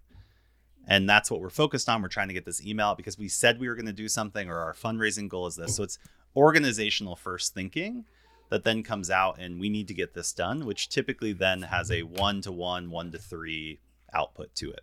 And 0.88 1.10
that's 1.10 1.32
what 1.32 1.42
we're 1.42 1.50
focused 1.50 1.90
on. 1.90 2.02
We're 2.02 2.10
trying 2.10 2.28
to 2.28 2.34
get 2.34 2.46
this 2.46 2.66
email 2.66 2.88
out 2.88 2.98
because 2.98 3.18
we 3.18 3.28
said 3.28 3.60
we 3.60 3.68
were 3.68 3.76
going 3.76 3.86
to 3.88 3.94
do 3.94 4.08
something 4.08 4.50
or 4.50 4.60
our 4.60 4.74
fundraising 4.74 5.28
goal 5.28 5.48
is 5.48 5.56
this. 5.56 5.76
So 5.76 5.84
it's 5.84 5.98
organizational 6.36 7.16
first 7.16 7.54
thinking 7.54 8.06
that 8.50 8.64
then 8.64 8.84
comes 8.84 9.10
out 9.10 9.40
and 9.40 9.60
we 9.60 9.70
need 9.70 9.88
to 9.88 9.94
get 9.94 10.14
this 10.14 10.32
done, 10.32 10.66
which 10.66 10.90
typically 10.90 11.34
then 11.34 11.64
has 11.64 11.92
a 11.92 12.04
one 12.04 12.42
to 12.42 12.52
one, 12.52 12.92
one 12.92 13.12
to 13.12 13.18
three 13.18 13.80
output 14.14 14.54
to 14.56 14.72
it. 14.72 14.82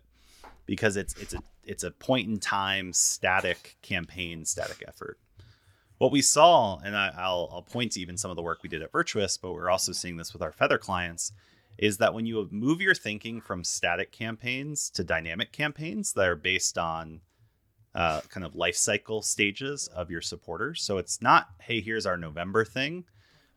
Because 0.65 0.95
it's 0.95 1.13
it's 1.15 1.33
a 1.33 1.39
it's 1.65 1.83
a 1.83 1.91
point 1.91 2.29
in 2.29 2.39
time 2.39 2.93
static 2.93 3.77
campaign, 3.81 4.45
static 4.45 4.83
effort. 4.87 5.17
What 5.97 6.11
we 6.11 6.21
saw, 6.21 6.79
and 6.83 6.95
I, 6.95 7.13
I'll 7.17 7.49
I'll 7.51 7.61
point 7.61 7.93
to 7.93 8.01
even 8.01 8.17
some 8.17 8.31
of 8.31 8.37
the 8.37 8.43
work 8.43 8.63
we 8.63 8.69
did 8.69 8.81
at 8.81 8.91
Virtuous, 8.91 9.37
but 9.37 9.53
we're 9.53 9.69
also 9.69 9.91
seeing 9.91 10.17
this 10.17 10.33
with 10.33 10.41
our 10.41 10.51
Feather 10.51 10.77
clients, 10.77 11.33
is 11.77 11.97
that 11.97 12.13
when 12.13 12.25
you 12.25 12.47
move 12.51 12.81
your 12.81 12.95
thinking 12.95 13.41
from 13.41 13.63
static 13.63 14.11
campaigns 14.11 14.89
to 14.91 15.03
dynamic 15.03 15.51
campaigns 15.51 16.13
that 16.13 16.27
are 16.27 16.35
based 16.35 16.77
on 16.77 17.21
uh, 17.95 18.21
kind 18.29 18.45
of 18.45 18.55
life 18.55 18.75
cycle 18.75 19.21
stages 19.21 19.87
of 19.87 20.09
your 20.09 20.21
supporters. 20.21 20.81
So 20.81 20.97
it's 20.97 21.21
not, 21.21 21.49
hey, 21.61 21.79
here's 21.79 22.05
our 22.05 22.17
November 22.17 22.65
thing, 22.65 23.05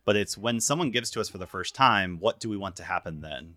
but 0.05 0.15
it's 0.15 0.37
when 0.37 0.59
someone 0.59 0.91
gives 0.91 1.09
to 1.11 1.21
us 1.21 1.29
for 1.29 1.37
the 1.37 1.47
first 1.47 1.75
time, 1.75 2.17
what 2.19 2.39
do 2.39 2.49
we 2.49 2.57
want 2.57 2.75
to 2.77 2.83
happen 2.83 3.21
then? 3.21 3.55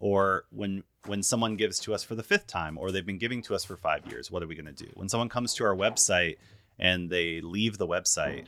Or 0.00 0.44
when 0.50 0.84
when 1.06 1.22
someone 1.22 1.56
gives 1.56 1.78
to 1.80 1.92
us 1.92 2.02
for 2.02 2.14
the 2.14 2.22
fifth 2.22 2.46
time, 2.46 2.78
or 2.78 2.90
they've 2.90 3.04
been 3.04 3.18
giving 3.18 3.42
to 3.42 3.54
us 3.54 3.62
for 3.64 3.76
five 3.76 4.06
years, 4.06 4.30
what 4.30 4.42
are 4.42 4.46
we 4.46 4.54
going 4.54 4.74
to 4.74 4.84
do? 4.84 4.90
When 4.94 5.08
someone 5.08 5.28
comes 5.28 5.52
to 5.54 5.64
our 5.64 5.76
website 5.76 6.36
and 6.78 7.10
they 7.10 7.42
leave 7.42 7.76
the 7.76 7.86
website, 7.86 8.46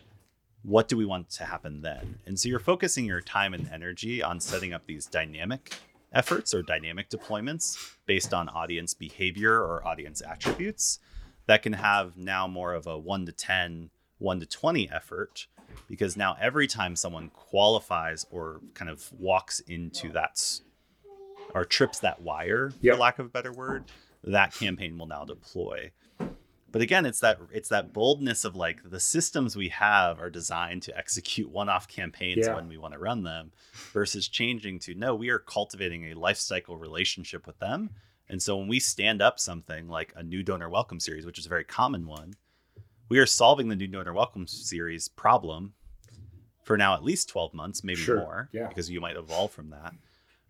what 0.66 0.88
do 0.88 0.96
we 0.96 1.04
want 1.04 1.30
to 1.30 1.44
happen 1.44 1.80
then? 1.82 2.18
And 2.26 2.38
so 2.38 2.48
you're 2.48 2.58
focusing 2.58 3.04
your 3.04 3.20
time 3.20 3.54
and 3.54 3.68
energy 3.72 4.22
on 4.22 4.40
setting 4.40 4.72
up 4.72 4.84
these 4.86 5.06
dynamic 5.06 5.74
efforts 6.12 6.52
or 6.52 6.62
dynamic 6.62 7.08
deployments 7.08 7.96
based 8.06 8.34
on 8.34 8.48
audience 8.48 8.92
behavior 8.92 9.54
or 9.60 9.86
audience 9.86 10.20
attributes 10.22 10.98
that 11.46 11.62
can 11.62 11.74
have 11.74 12.16
now 12.16 12.48
more 12.48 12.74
of 12.74 12.86
a 12.88 12.98
1 12.98 13.26
to 13.26 13.32
10, 13.32 13.90
1 14.18 14.40
to 14.40 14.46
20 14.46 14.90
effort 14.90 15.46
because 15.88 16.16
now 16.16 16.36
every 16.40 16.66
time 16.66 16.96
someone 16.96 17.28
qualifies 17.28 18.26
or 18.32 18.60
kind 18.74 18.90
of 18.90 19.12
walks 19.18 19.60
into 19.60 20.10
that 20.12 20.60
or 21.54 21.64
trips 21.64 22.00
that 22.00 22.22
wire, 22.22 22.72
Yep. 22.80 22.94
for 22.94 23.00
lack 23.00 23.18
of 23.20 23.26
a 23.26 23.28
better 23.28 23.52
word, 23.52 23.84
that 24.24 24.52
campaign 24.52 24.98
will 24.98 25.06
now 25.06 25.24
deploy. 25.24 25.92
But 26.72 26.82
again, 26.82 27.06
it's 27.06 27.20
that 27.20 27.38
it's 27.52 27.68
that 27.70 27.92
boldness 27.92 28.44
of 28.44 28.56
like 28.56 28.80
the 28.90 29.00
systems 29.00 29.56
we 29.56 29.68
have 29.70 30.20
are 30.20 30.28
designed 30.30 30.82
to 30.84 30.96
execute 30.98 31.48
one-off 31.48 31.88
campaigns 31.88 32.46
Yeah. 32.46 32.54
when 32.54 32.68
we 32.68 32.76
want 32.76 32.92
to 32.92 32.98
run 32.98 33.22
them 33.22 33.52
versus 33.92 34.28
changing 34.28 34.80
to 34.80 34.94
no, 34.94 35.14
we 35.14 35.30
are 35.30 35.38
cultivating 35.38 36.06
a 36.10 36.14
life 36.14 36.38
cycle 36.38 36.76
relationship 36.76 37.46
with 37.46 37.58
them. 37.60 37.90
And 38.28 38.42
so 38.42 38.56
when 38.56 38.66
we 38.68 38.80
stand 38.80 39.22
up 39.22 39.38
something 39.38 39.88
like 39.88 40.12
a 40.16 40.22
new 40.22 40.42
donor 40.42 40.68
welcome 40.68 40.98
series, 41.00 41.24
which 41.24 41.38
is 41.38 41.46
a 41.46 41.48
very 41.50 41.64
common 41.64 42.06
one, 42.06 42.34
we 43.08 43.20
are 43.20 43.26
solving 43.26 43.68
the 43.68 43.76
new 43.76 43.86
donor 43.86 44.12
welcome 44.12 44.48
series 44.48 45.06
problem 45.08 45.74
for 46.64 46.76
now 46.76 46.94
at 46.94 47.04
least 47.04 47.28
12 47.28 47.54
months, 47.54 47.84
maybe 47.84 48.00
Sure. 48.00 48.16
more, 48.18 48.48
Yeah. 48.52 48.66
because 48.66 48.90
you 48.90 49.00
might 49.00 49.16
evolve 49.16 49.52
from 49.52 49.70
that. 49.70 49.94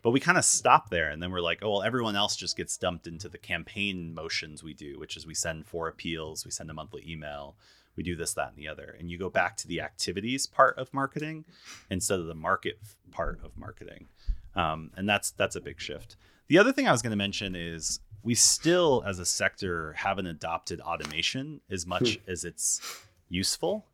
But 0.07 0.13
we 0.13 0.21
kind 0.21 0.39
of 0.39 0.45
stop 0.45 0.89
there 0.89 1.09
and 1.09 1.21
then 1.21 1.33
we're 1.33 1.41
like, 1.41 1.59
oh, 1.63 1.71
well, 1.73 1.83
everyone 1.83 2.15
else 2.15 2.37
just 2.37 2.57
gets 2.57 2.77
dumped 2.77 3.09
into 3.09 3.29
the 3.29 3.39
campaign 3.39 4.15
motions 4.15 4.63
we 4.63 4.73
do, 4.73 5.01
which 5.01 5.17
is 5.17 5.27
we 5.27 5.35
send 5.35 5.67
four 5.67 5.89
appeals, 5.89 6.45
we 6.45 6.53
send 6.53 6.71
a 6.71 6.75
monthly 6.75 7.03
email, 7.11 7.57
we 7.97 8.05
do 8.05 8.15
this, 8.15 8.33
that, 8.35 8.51
and 8.51 8.57
the 8.57 8.69
other. 8.69 8.95
And 9.01 9.11
you 9.11 9.19
go 9.19 9.29
back 9.29 9.57
to 9.57 9.67
the 9.67 9.81
activities 9.81 10.47
part 10.47 10.79
of 10.79 10.95
marketing 10.95 11.45
instead 11.91 12.21
of 12.21 12.27
the 12.27 12.37
market 12.37 12.79
part 13.11 13.41
of 13.43 13.57
marketing. 13.57 14.07
Um, 14.55 14.93
and 14.97 15.09
that's 15.09 15.33
that's 15.33 15.57
a 15.57 15.61
big 15.61 15.81
shift. 15.81 16.15
The 16.47 16.59
other 16.59 16.71
thing 16.71 16.87
I 16.87 16.93
was 16.93 17.03
going 17.03 17.11
to 17.11 17.17
mention 17.17 17.57
is 17.57 17.99
we 18.23 18.37
still, 18.37 19.03
as 19.05 19.19
a 19.19 19.27
sector, 19.27 19.93
haven't 19.95 20.29
adopted 20.29 20.81
automation 20.83 21.63
as 21.69 21.85
much 21.85 22.21
as 22.29 22.45
it's 22.45 22.81
useful. 23.29 23.85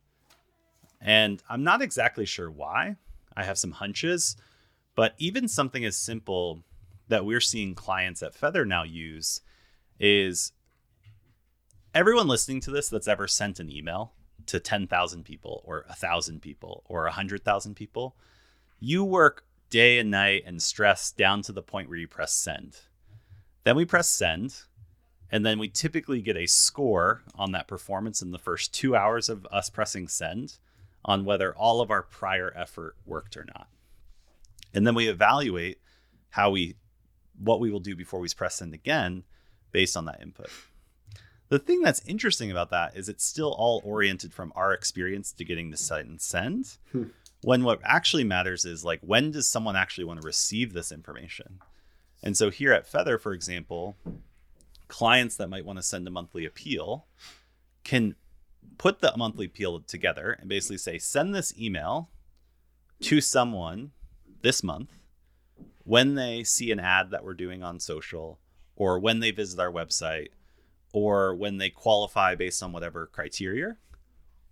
And 1.01 1.41
I'm 1.49 1.63
not 1.63 1.81
exactly 1.81 2.27
sure 2.27 2.51
why. 2.51 2.97
I 3.35 3.43
have 3.45 3.57
some 3.57 3.71
hunches, 3.71 4.35
but 4.95 5.15
even 5.17 5.47
something 5.47 5.83
as 5.85 5.97
simple 5.97 6.63
that 7.07 7.25
we're 7.25 7.41
seeing 7.41 7.75
clients 7.75 8.23
at 8.23 8.35
Feather 8.35 8.65
now 8.65 8.83
use 8.83 9.41
is 9.99 10.51
everyone 11.93 12.27
listening 12.27 12.59
to 12.61 12.71
this 12.71 12.89
that's 12.89 13.07
ever 13.07 13.27
sent 13.27 13.59
an 13.59 13.71
email 13.71 14.13
to 14.47 14.59
10,000 14.59 15.23
people 15.23 15.61
or 15.65 15.85
1,000 15.87 16.41
people 16.41 16.83
or 16.85 17.03
100,000 17.03 17.75
people, 17.75 18.15
you 18.79 19.03
work 19.03 19.45
day 19.69 19.99
and 19.99 20.11
night 20.11 20.43
and 20.45 20.61
stress 20.61 21.11
down 21.11 21.41
to 21.41 21.51
the 21.51 21.61
point 21.61 21.89
where 21.89 21.97
you 21.97 22.07
press 22.07 22.33
send. 22.33 22.77
Then 23.63 23.75
we 23.75 23.85
press 23.85 24.07
send, 24.09 24.55
and 25.31 25.45
then 25.45 25.57
we 25.57 25.69
typically 25.69 26.21
get 26.21 26.37
a 26.37 26.45
score 26.45 27.23
on 27.35 27.53
that 27.53 27.67
performance 27.67 28.21
in 28.21 28.31
the 28.31 28.37
first 28.37 28.73
two 28.73 28.95
hours 28.95 29.29
of 29.29 29.47
us 29.51 29.69
pressing 29.69 30.07
send 30.07 30.57
on 31.05 31.25
whether 31.25 31.55
all 31.55 31.81
of 31.81 31.89
our 31.89 32.03
prior 32.03 32.53
effort 32.55 32.95
worked 33.05 33.35
or 33.35 33.45
not. 33.45 33.67
And 34.73 34.85
then 34.85 34.95
we 34.95 35.07
evaluate 35.07 35.79
how 36.29 36.49
we 36.49 36.75
what 37.39 37.59
we 37.59 37.71
will 37.71 37.79
do 37.79 37.95
before 37.95 38.19
we 38.19 38.29
press 38.29 38.55
send 38.55 38.73
again 38.73 39.23
based 39.71 39.97
on 39.97 40.05
that 40.05 40.21
input. 40.21 40.49
The 41.49 41.59
thing 41.59 41.81
that's 41.81 42.05
interesting 42.05 42.51
about 42.51 42.69
that 42.71 42.95
is 42.95 43.09
it's 43.09 43.25
still 43.25 43.53
all 43.57 43.81
oriented 43.83 44.33
from 44.33 44.53
our 44.55 44.73
experience 44.73 45.31
to 45.33 45.45
getting 45.45 45.71
to 45.71 45.77
send 45.77 46.09
and 46.09 46.21
send. 46.21 46.77
Hmm. 46.91 47.03
When 47.41 47.63
what 47.63 47.79
actually 47.83 48.23
matters 48.23 48.65
is 48.65 48.85
like 48.85 48.99
when 49.01 49.31
does 49.31 49.47
someone 49.47 49.75
actually 49.75 50.05
want 50.05 50.21
to 50.21 50.25
receive 50.25 50.73
this 50.73 50.91
information? 50.91 51.59
And 52.23 52.37
so 52.37 52.49
here 52.49 52.71
at 52.71 52.87
Feather, 52.87 53.17
for 53.17 53.33
example, 53.33 53.97
clients 54.87 55.35
that 55.37 55.49
might 55.49 55.65
want 55.65 55.77
to 55.77 55.83
send 55.83 56.07
a 56.07 56.11
monthly 56.11 56.45
appeal 56.45 57.05
can 57.83 58.15
put 58.77 58.99
the 58.99 59.13
monthly 59.17 59.45
appeal 59.45 59.81
together 59.81 60.37
and 60.39 60.47
basically 60.47 60.77
say, 60.77 60.97
send 60.97 61.35
this 61.35 61.53
email 61.59 62.09
to 63.01 63.19
someone 63.19 63.91
this 64.43 64.61
month 64.61 64.91
when 65.83 66.13
they 66.15 66.43
see 66.43 66.71
an 66.71 66.79
ad 66.79 67.09
that 67.11 67.23
we're 67.25 67.33
doing 67.33 67.63
on 67.63 67.79
social 67.79 68.39
or 68.75 68.99
when 68.99 69.19
they 69.19 69.31
visit 69.31 69.59
our 69.59 69.71
website 69.71 70.27
or 70.93 71.33
when 71.33 71.57
they 71.57 71.69
qualify 71.69 72.35
based 72.35 72.61
on 72.61 72.71
whatever 72.71 73.07
criteria 73.07 73.77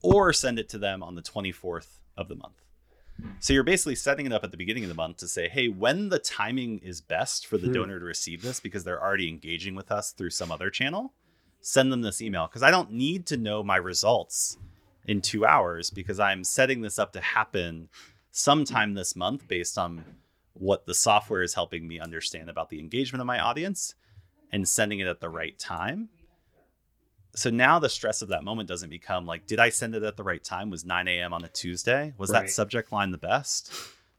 or 0.01 0.33
send 0.33 0.57
it 0.57 0.67
to 0.69 0.77
them 0.79 1.03
on 1.03 1.13
the 1.15 1.21
24th 1.21 1.99
of 2.17 2.27
the 2.27 2.35
month. 2.35 2.55
So 3.39 3.53
you're 3.53 3.63
basically 3.63 3.95
setting 3.95 4.25
it 4.25 4.33
up 4.33 4.43
at 4.43 4.49
the 4.49 4.57
beginning 4.57 4.83
of 4.83 4.89
the 4.89 4.95
month 4.95 5.17
to 5.17 5.27
say, 5.27 5.47
hey, 5.47 5.67
when 5.67 6.09
the 6.09 6.17
timing 6.17 6.79
is 6.79 7.01
best 7.01 7.45
for 7.45 7.57
the 7.59 7.67
Hmm. 7.67 7.73
donor 7.73 7.99
to 7.99 8.05
receive 8.05 8.41
this 8.41 8.59
because 8.59 8.83
they're 8.83 9.01
already 9.01 9.29
engaging 9.29 9.75
with 9.75 9.91
us 9.91 10.11
through 10.11 10.31
some 10.31 10.51
other 10.51 10.71
channel, 10.71 11.13
send 11.59 11.91
them 11.91 12.01
this 12.01 12.21
email 12.21 12.47
because 12.47 12.63
I 12.63 12.71
don't 12.71 12.91
need 12.91 13.27
to 13.27 13.37
know 13.37 13.61
my 13.61 13.75
results 13.75 14.57
in 15.05 15.21
two 15.21 15.45
hours 15.45 15.91
because 15.91 16.19
I'm 16.19 16.43
setting 16.43 16.81
this 16.81 16.97
up 16.97 17.13
to 17.13 17.21
happen 17.21 17.89
sometime 18.31 18.89
mm-hmm. 18.89 18.97
this 18.97 19.15
month 19.15 19.47
based 19.47 19.77
on 19.77 20.03
what 20.53 20.85
the 20.85 20.93
software 20.93 21.43
is 21.43 21.53
helping 21.53 21.87
me 21.87 21.99
understand 21.99 22.49
about 22.49 22.69
the 22.69 22.79
engagement 22.79 23.21
of 23.21 23.27
my 23.27 23.39
audience 23.39 23.95
and 24.51 24.67
sending 24.67 24.99
it 24.99 25.07
at 25.07 25.19
the 25.19 25.29
right 25.29 25.57
time. 25.57 26.09
So 27.35 27.49
now 27.49 27.79
the 27.79 27.89
stress 27.89 28.21
of 28.21 28.29
that 28.29 28.43
moment 28.43 28.67
doesn't 28.67 28.89
become 28.89 29.25
like, 29.25 29.47
did 29.47 29.59
I 29.59 29.69
send 29.69 29.95
it 29.95 30.03
at 30.03 30.17
the 30.17 30.23
right 30.23 30.43
time? 30.43 30.69
Was 30.69 30.83
9 30.83 31.07
a.m. 31.07 31.33
on 31.33 31.45
a 31.45 31.47
Tuesday? 31.47 32.13
Was 32.17 32.29
Right. 32.29 32.43
that 32.43 32.51
subject 32.51 32.91
line 32.91 33.11
the 33.11 33.17
best? 33.17 33.71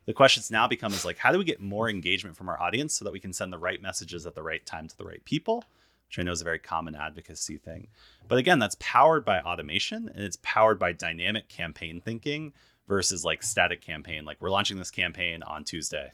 The 0.07 0.14
questions 0.14 0.51
now 0.51 0.66
become 0.66 0.92
is 0.92 1.05
like, 1.05 1.18
how 1.18 1.31
do 1.31 1.38
we 1.38 1.44
get 1.44 1.61
more 1.61 1.88
engagement 1.88 2.37
from 2.37 2.48
our 2.48 2.61
audience 2.61 2.94
so 2.94 3.05
that 3.05 3.12
we 3.12 3.20
can 3.20 3.33
send 3.33 3.53
the 3.53 3.59
right 3.59 3.81
messages 3.81 4.27
at 4.27 4.35
the 4.35 4.42
right 4.42 4.64
time 4.64 4.88
to 4.88 4.96
the 4.96 5.05
right 5.05 5.25
people? 5.25 5.64
Which 6.09 6.18
I 6.18 6.22
know 6.22 6.33
is 6.33 6.40
a 6.40 6.44
very 6.44 6.59
common 6.59 6.94
advocacy 6.94 7.59
thing. 7.59 7.88
But 8.29 8.38
again, 8.38 8.59
that's 8.59 8.77
powered 8.81 9.25
by 9.25 9.40
automation 9.40 10.11
and 10.14 10.25
it's 10.25 10.38
powered 10.42 10.79
by 10.79 10.92
dynamic 10.92 11.48
campaign 11.48 12.01
thinking 12.01 12.53
versus 12.92 13.24
like 13.24 13.42
static 13.42 13.81
campaign. 13.81 14.26
Like 14.26 14.37
we're 14.42 14.50
launching 14.50 14.76
this 14.76 14.90
campaign 14.90 15.42
on 15.42 15.64
Tuesday. 15.64 16.12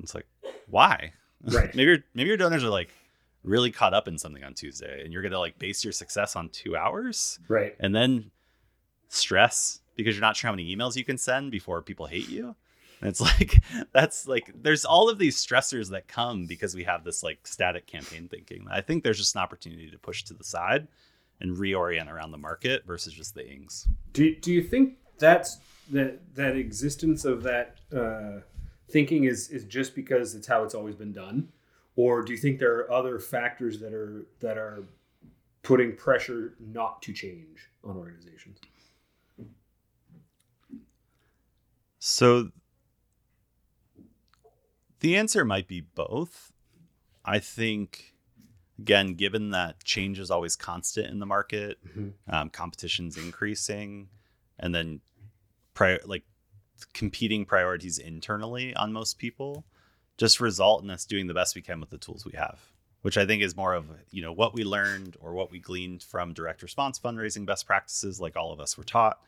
It's 0.00 0.14
like, 0.14 0.26
why? 0.68 1.12
Right. 1.42 1.74
maybe 1.74 1.90
your 1.90 1.98
maybe 2.14 2.28
your 2.28 2.36
donors 2.36 2.62
are 2.62 2.68
like 2.68 2.90
really 3.42 3.72
caught 3.72 3.92
up 3.92 4.06
in 4.06 4.16
something 4.16 4.44
on 4.44 4.54
Tuesday 4.54 5.02
and 5.02 5.12
you're 5.12 5.20
gonna 5.22 5.40
like 5.40 5.58
base 5.58 5.82
your 5.82 5.92
success 5.92 6.36
on 6.36 6.48
two 6.48 6.76
hours 6.76 7.40
Right. 7.48 7.74
and 7.80 7.92
then 7.94 8.30
stress 9.08 9.80
because 9.96 10.14
you're 10.14 10.22
not 10.22 10.36
sure 10.36 10.48
how 10.48 10.52
many 10.54 10.74
emails 10.74 10.94
you 10.96 11.04
can 11.04 11.18
send 11.18 11.50
before 11.50 11.82
people 11.82 12.06
hate 12.06 12.28
you. 12.28 12.54
And 13.00 13.10
it's 13.10 13.20
like 13.32 13.60
that's 13.92 14.28
like 14.28 14.52
there's 14.54 14.84
all 14.84 15.08
of 15.10 15.18
these 15.18 15.44
stressors 15.44 15.90
that 15.90 16.06
come 16.06 16.46
because 16.46 16.76
we 16.76 16.84
have 16.84 17.02
this 17.02 17.24
like 17.24 17.46
static 17.48 17.88
campaign 17.88 18.28
thinking. 18.28 18.64
I 18.70 18.80
think 18.80 19.02
there's 19.02 19.18
just 19.18 19.34
an 19.34 19.42
opportunity 19.42 19.90
to 19.90 19.98
push 19.98 20.22
to 20.24 20.34
the 20.34 20.44
side 20.44 20.86
and 21.40 21.56
reorient 21.56 22.08
around 22.08 22.30
the 22.30 22.38
market 22.38 22.84
versus 22.86 23.12
just 23.12 23.34
the 23.34 23.44
ings. 23.44 23.88
Do, 24.12 24.36
do 24.36 24.52
you 24.52 24.62
think 24.62 24.98
that's 25.18 25.58
that 25.90 26.34
that 26.34 26.56
existence 26.56 27.24
of 27.24 27.42
that 27.42 27.76
uh, 27.94 28.40
thinking 28.90 29.24
is 29.24 29.50
is 29.50 29.64
just 29.64 29.94
because 29.94 30.34
it's 30.34 30.46
how 30.46 30.64
it's 30.64 30.74
always 30.74 30.94
been 30.94 31.12
done, 31.12 31.48
or 31.96 32.22
do 32.22 32.32
you 32.32 32.38
think 32.38 32.58
there 32.58 32.74
are 32.76 32.90
other 32.90 33.18
factors 33.18 33.80
that 33.80 33.92
are 33.92 34.26
that 34.40 34.56
are 34.58 34.82
putting 35.62 35.96
pressure 35.96 36.54
not 36.60 37.00
to 37.02 37.12
change 37.12 37.68
on 37.82 37.96
organizations? 37.96 38.58
So 41.98 42.50
the 45.00 45.16
answer 45.16 45.44
might 45.44 45.68
be 45.68 45.80
both. 45.80 46.52
I 47.24 47.38
think, 47.38 48.14
again, 48.78 49.14
given 49.14 49.50
that 49.50 49.82
change 49.84 50.18
is 50.18 50.30
always 50.30 50.56
constant 50.56 51.06
in 51.10 51.18
the 51.18 51.26
market, 51.26 51.78
Mhm. 51.96 52.12
um, 52.28 52.50
competition's 52.50 53.16
increasing, 53.16 54.10
and 54.58 54.74
then 54.74 55.00
prior 55.74 55.98
like 56.04 56.24
competing 56.92 57.44
priorities 57.44 57.98
internally 57.98 58.74
on 58.74 58.92
most 58.92 59.18
people 59.18 59.64
just 60.16 60.40
result 60.40 60.82
in 60.82 60.90
us 60.90 61.04
doing 61.04 61.26
the 61.26 61.34
best 61.34 61.54
we 61.54 61.62
can 61.62 61.80
with 61.80 61.90
the 61.90 61.98
tools 61.98 62.24
we 62.24 62.32
have 62.32 62.60
which 63.02 63.18
i 63.18 63.26
think 63.26 63.42
is 63.42 63.56
more 63.56 63.74
of 63.74 63.86
you 64.10 64.22
know 64.22 64.32
what 64.32 64.54
we 64.54 64.64
learned 64.64 65.16
or 65.20 65.34
what 65.34 65.50
we 65.50 65.58
gleaned 65.58 66.02
from 66.02 66.32
direct 66.32 66.62
response 66.62 66.98
fundraising 66.98 67.44
best 67.44 67.66
practices 67.66 68.20
like 68.20 68.36
all 68.36 68.52
of 68.52 68.60
us 68.60 68.76
were 68.78 68.84
taught. 68.84 69.20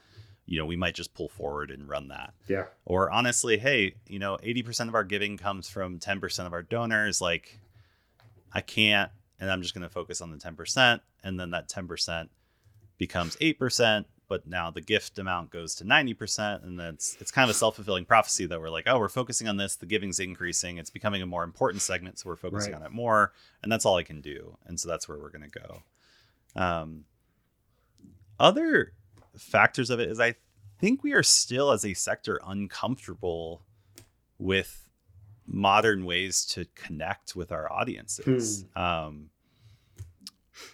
You 0.47 0.59
know 0.59 0.65
we 0.65 0.77
might 0.77 0.95
just 0.95 1.13
pull 1.13 1.29
forward 1.29 1.71
and 1.73 1.89
run 1.89 2.09
that. 2.09 2.33
Yeah. 2.49 2.67
or 2.85 3.11
honestly 3.11 3.59
hey 3.59 3.97
you 4.07 4.19
know 4.21 4.39
80% 4.43 4.89
of 4.89 4.95
our 4.95 5.03
giving 5.05 5.37
comes 5.37 5.69
from 5.69 5.99
10% 5.99 6.47
of 6.47 6.53
our 6.53 6.63
donors. 6.63 7.21
Like 7.21 7.59
i 8.53 8.61
can't 8.61 9.11
and 9.41 9.51
i'm 9.51 9.61
just 9.61 9.75
going 9.75 9.83
to 9.83 9.93
focus 9.93 10.21
on 10.21 10.31
the 10.31 10.39
10% 10.39 11.01
and 11.25 11.39
then 11.39 11.51
that 11.51 11.69
10% 11.69 12.29
becomes 12.97 13.37
8% 13.37 14.05
but 14.29 14.47
now 14.47 14.71
the 14.71 14.81
gift 14.81 15.19
amount 15.19 15.51
goes 15.51 15.75
to 15.77 15.85
90% 15.85 16.65
and 16.65 16.79
then 16.79 16.95
it's, 16.95 17.31
kind 17.31 17.49
of 17.49 17.55
a 17.55 17.59
self-fulfilling 17.59 18.05
prophecy 18.05 18.47
that 18.47 18.61
we're 18.61 18.71
like 18.71 18.85
oh 18.87 18.99
we're 18.99 19.09
focusing 19.09 19.47
on 19.49 19.57
this. 19.57 19.77
The 19.77 19.87
giving's 19.87 20.19
increasing. 20.21 20.79
It's 20.79 20.91
becoming 20.91 21.23
a 21.23 21.27
more 21.27 21.45
important 21.45 21.83
segment 21.83 22.19
so 22.19 22.29
we're 22.31 22.37
focusing 22.37 22.73
Right. 22.73 22.81
on 22.81 22.87
it 22.87 22.93
more 22.93 23.33
and 23.63 23.71
that's 23.71 23.87
all 23.87 23.97
i 23.97 24.03
can 24.03 24.21
do 24.21 24.57
and 24.67 24.79
so 24.81 24.89
that's 24.89 25.09
where 25.09 25.19
we're 25.19 25.31
going 25.31 25.49
to 25.51 25.61
go. 25.61 25.83
Um, 26.61 27.05
other 28.41 28.93
factors 29.37 29.91
of 29.91 30.01
it 30.01 30.09
is 30.11 30.19
i 30.21 30.35
think 30.79 31.03
we 31.03 31.13
are 31.13 31.23
still 31.23 31.71
as 31.71 31.85
a 31.85 31.95
sector 31.95 32.39
uncomfortable 32.47 33.63
with 34.39 34.89
modern 35.47 36.05
ways 36.05 36.45
to 36.45 36.67
connect 36.75 37.35
with 37.37 37.51
our 37.53 37.71
audiences. 37.73 38.65
Um, 38.75 39.31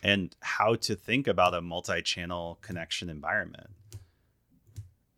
and 0.02 0.34
how 0.40 0.74
to 0.74 0.94
think 0.94 1.26
about 1.26 1.54
a 1.54 1.60
multi-channel 1.60 2.58
connection 2.62 3.08
environment 3.08 3.70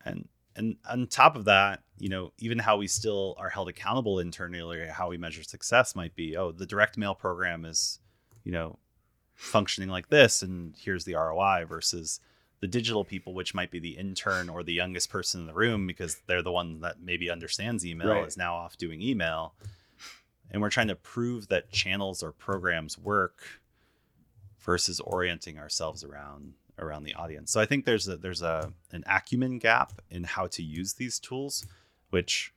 and 0.04 0.28
and 0.56 0.76
on 0.88 1.06
top 1.06 1.36
of 1.36 1.44
that 1.46 1.82
you 1.98 2.08
know 2.08 2.32
even 2.38 2.58
how 2.58 2.76
we 2.76 2.86
still 2.86 3.34
are 3.38 3.48
held 3.48 3.68
accountable 3.68 4.18
internally 4.18 4.86
how 4.86 5.08
we 5.08 5.16
measure 5.16 5.42
success 5.42 5.94
might 5.96 6.14
be 6.14 6.36
oh 6.36 6.52
the 6.52 6.66
direct 6.66 6.96
mail 6.96 7.14
program 7.14 7.64
is 7.64 7.98
you 8.44 8.52
know 8.52 8.78
functioning 9.34 9.88
like 9.90 10.08
this 10.08 10.42
and 10.42 10.74
here's 10.78 11.04
the 11.04 11.14
roi 11.14 11.64
versus 11.68 12.20
the 12.60 12.68
digital 12.68 13.04
people 13.04 13.34
which 13.34 13.52
might 13.54 13.70
be 13.70 13.80
the 13.80 13.96
intern 13.98 14.48
or 14.48 14.62
the 14.62 14.72
youngest 14.72 15.10
person 15.10 15.40
in 15.40 15.46
the 15.46 15.52
room 15.54 15.86
because 15.86 16.16
they're 16.26 16.42
the 16.42 16.52
one 16.52 16.80
that 16.80 17.00
maybe 17.02 17.28
understands 17.28 17.84
email 17.84 18.08
Right. 18.08 18.26
is 18.26 18.36
now 18.36 18.54
off 18.54 18.76
doing 18.76 19.02
email 19.02 19.54
and 20.50 20.62
we're 20.62 20.70
trying 20.70 20.88
to 20.88 20.94
prove 20.94 21.48
that 21.48 21.70
channels 21.72 22.22
or 22.22 22.30
programs 22.32 22.96
work 22.96 23.42
versus 24.64 24.98
orienting 25.00 25.58
ourselves 25.58 26.02
around 26.02 26.54
around 26.78 27.04
the 27.04 27.14
audience. 27.14 27.52
So 27.52 27.60
I 27.60 27.66
think 27.66 27.84
there's 27.84 28.08
a 28.08 28.16
there's 28.16 28.42
a 28.42 28.72
an 28.90 29.04
acumen 29.06 29.58
gap 29.58 29.92
in 30.10 30.24
how 30.24 30.46
to 30.48 30.62
use 30.62 30.94
these 30.94 31.18
tools, 31.18 31.66
which 32.10 32.52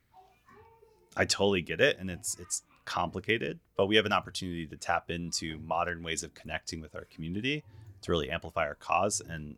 I 1.16 1.24
totally 1.24 1.62
get 1.62 1.80
it 1.80 1.98
and 1.98 2.10
it's 2.10 2.36
it's 2.38 2.62
complicated, 2.84 3.60
but 3.76 3.86
we 3.86 3.96
have 3.96 4.06
an 4.06 4.12
opportunity 4.12 4.66
to 4.66 4.76
tap 4.76 5.10
into 5.10 5.58
modern 5.58 6.02
ways 6.02 6.22
of 6.22 6.34
connecting 6.34 6.80
with 6.80 6.94
our 6.94 7.04
community 7.04 7.62
to 8.00 8.10
really 8.10 8.30
amplify 8.30 8.66
our 8.66 8.74
cause 8.74 9.20
and 9.20 9.56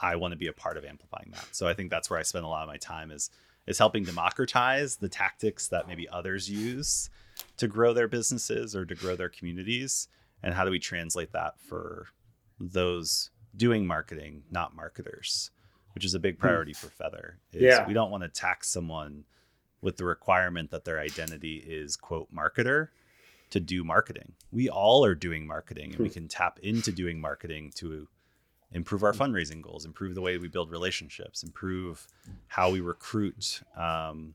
I 0.00 0.16
want 0.16 0.32
to 0.32 0.38
be 0.38 0.46
a 0.46 0.52
part 0.52 0.76
of 0.76 0.84
amplifying 0.84 1.30
that. 1.32 1.48
So 1.52 1.66
I 1.66 1.74
think 1.74 1.90
that's 1.90 2.08
where 2.08 2.18
I 2.18 2.22
spend 2.22 2.44
a 2.44 2.48
lot 2.48 2.62
of 2.62 2.68
my 2.68 2.76
time 2.76 3.10
is 3.10 3.30
is 3.66 3.78
helping 3.78 4.02
democratize 4.02 4.96
the 4.96 5.08
tactics 5.08 5.68
that 5.68 5.86
maybe 5.86 6.08
others 6.08 6.50
use 6.50 7.10
to 7.58 7.68
grow 7.68 7.92
their 7.92 8.08
businesses 8.08 8.74
or 8.74 8.84
to 8.86 8.94
grow 8.94 9.14
their 9.14 9.28
communities 9.28 10.08
and 10.42 10.54
how 10.54 10.64
do 10.64 10.70
we 10.70 10.78
translate 10.78 11.32
that 11.32 11.54
for 11.60 12.06
those 12.60 13.30
doing 13.56 13.86
marketing 13.86 14.42
not 14.50 14.74
marketers 14.74 15.50
which 15.94 16.04
is 16.04 16.14
a 16.14 16.18
big 16.18 16.38
priority 16.38 16.72
for 16.72 16.86
feathr 16.88 17.34
is 17.52 17.62
Yeah. 17.62 17.86
we 17.86 17.94
don't 17.94 18.10
want 18.10 18.22
to 18.22 18.28
tax 18.28 18.68
someone 18.68 19.24
with 19.80 19.96
the 19.96 20.04
requirement 20.04 20.70
that 20.70 20.84
their 20.84 20.98
identity 21.00 21.56
is 21.56 21.96
quote 21.96 22.32
marketer 22.34 22.88
to 23.50 23.60
do 23.60 23.82
marketing. 23.82 24.34
We 24.52 24.68
all 24.68 25.04
are 25.04 25.14
doing 25.14 25.46
marketing 25.46 25.92
and 25.92 26.00
we 26.00 26.10
can 26.10 26.28
tap 26.28 26.58
into 26.62 26.92
doing 26.92 27.18
marketing 27.20 27.72
to 27.76 28.06
improve 28.72 29.02
our 29.02 29.14
fundraising 29.14 29.62
goals 29.62 29.86
improve 29.86 30.14
the 30.14 30.20
way 30.20 30.36
we 30.36 30.46
build 30.48 30.70
relationships 30.70 31.42
improve 31.42 32.06
how 32.48 32.70
we 32.70 32.80
recruit 32.80 33.62
um, 33.76 34.34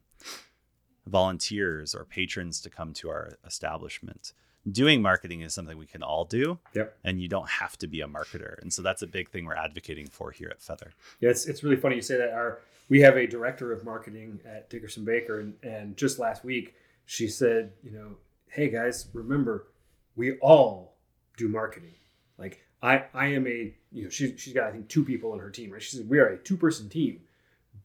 volunteers 1.06 1.94
or 1.94 2.06
patrons 2.06 2.62
to 2.62 2.70
come 2.70 2.94
to 2.94 3.10
our 3.10 3.34
establishment 3.46 4.34
doing 4.72 5.02
marketing 5.02 5.42
is 5.42 5.54
something 5.54 5.78
we 5.78 5.86
can 5.86 6.02
all 6.04 6.26
do 6.26 6.58
Yep. 6.74 6.98
and 7.04 7.22
you 7.22 7.28
don't 7.28 7.50
have 7.50 7.78
to 7.80 7.88
be 7.88 8.02
a 8.02 8.08
marketer 8.08 8.62
and 8.62 8.72
so 8.72 8.82
that's 8.82 9.02
a 9.02 9.08
big 9.08 9.30
thing 9.30 9.46
we're 9.46 9.56
advocating 9.56 10.08
for 10.08 10.32
here 10.32 10.50
at 10.50 10.60
feathr 10.60 10.92
Yeah, 11.20 11.30
it's, 11.32 11.46
it's 11.48 11.64
really 11.64 11.76
funny 11.76 11.96
you 11.96 12.02
say 12.02 12.18
that. 12.18 12.32
Our 12.32 12.62
we 12.90 13.02
have 13.02 13.16
a 13.18 13.26
director 13.28 13.72
of 13.72 13.84
marketing 13.86 14.40
at 14.46 14.70
Dickerson 14.70 15.06
Bakker, 15.06 15.40
and, 15.40 15.54
and 15.64 15.98
just 15.98 16.20
last 16.20 16.44
week 16.44 16.76
she 17.06 17.28
said, 17.28 17.72
you 17.84 17.92
know, 17.92 18.18
hey 18.48 18.70
guys, 18.70 19.08
remember, 19.14 19.68
we 20.16 20.38
all 20.40 20.96
do 21.38 21.48
marketing. 21.50 21.96
Like 22.38 22.64
I 22.82 23.06
I 23.14 23.28
am 23.28 23.48
a 23.48 23.74
you 23.92 24.04
know 24.04 24.10
she 24.10 24.38
she's 24.38 24.54
got 24.54 24.68
I 24.68 24.72
think 24.72 24.88
two 24.90 25.04
people 25.04 25.32
on 25.34 25.40
her 25.40 25.50
team, 25.50 25.72
right? 25.72 25.82
She 25.82 25.98
said 25.98 26.08
we 26.10 26.20
are 26.20 26.28
a 26.28 26.38
two 26.38 26.56
person 26.58 26.88
team, 26.90 27.22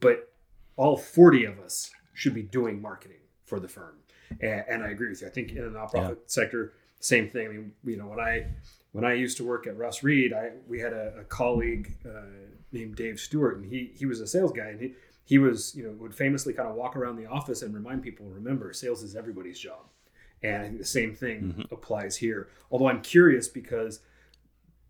but 0.01 0.33
all 0.77 0.97
forty 0.97 1.45
of 1.45 1.59
us 1.59 1.91
should 2.15 2.35
be 2.35 2.43
doing 2.43 2.81
marketing 2.83 3.21
for 3.45 3.59
the 3.61 3.69
firm. 3.69 3.95
And, 4.41 4.65
and 4.69 4.83
I 4.83 4.89
agree 4.89 5.09
with 5.09 5.21
you. 5.23 5.27
I 5.27 5.31
think 5.31 5.53
in 5.53 5.73
the 5.73 5.79
nonprofit 5.79 6.17
sector, 6.27 6.75
same 7.01 7.29
thing. 7.31 7.47
I 7.47 7.51
mean, 7.51 7.73
you 7.85 7.97
know, 7.97 8.07
when 8.07 8.21
I 8.21 8.47
when 8.93 9.05
I 9.05 9.15
used 9.15 9.37
to 9.39 9.45
work 9.45 9.67
at 9.67 9.77
Russ 9.77 10.03
Reid, 10.03 10.33
I 10.33 10.51
we 10.67 10.81
had 10.81 10.93
a, 10.93 11.15
a 11.21 11.25
colleague 11.25 11.95
uh, 12.07 12.23
named 12.73 12.97
Dave 12.97 13.21
Stewart, 13.21 13.57
and 13.57 13.67
he 13.67 13.93
he 13.95 14.07
was 14.07 14.21
a 14.21 14.27
sales 14.27 14.53
guy, 14.53 14.67
and 14.67 14.81
he 14.81 14.95
he 15.25 15.39
was 15.39 15.75
you 15.75 15.85
know 15.85 15.93
would 15.93 16.15
famously 16.15 16.53
kind 16.53 16.69
of 16.69 16.75
walk 16.75 16.97
around 16.97 17.17
the 17.17 17.27
office 17.27 17.63
and 17.63 17.75
remind 17.75 18.03
people, 18.03 18.27
remember, 18.27 18.73
sales 18.73 19.03
is 19.03 19.15
everybody's 19.15 19.59
job, 19.59 19.87
and 20.43 20.63
I 20.63 20.67
think 20.67 20.79
the 20.79 20.85
same 20.85 21.15
thing 21.15 21.67
applies 21.71 22.17
here. 22.17 22.49
Although 22.71 22.89
I'm 22.89 23.03
curious 23.03 23.49
because 23.49 24.01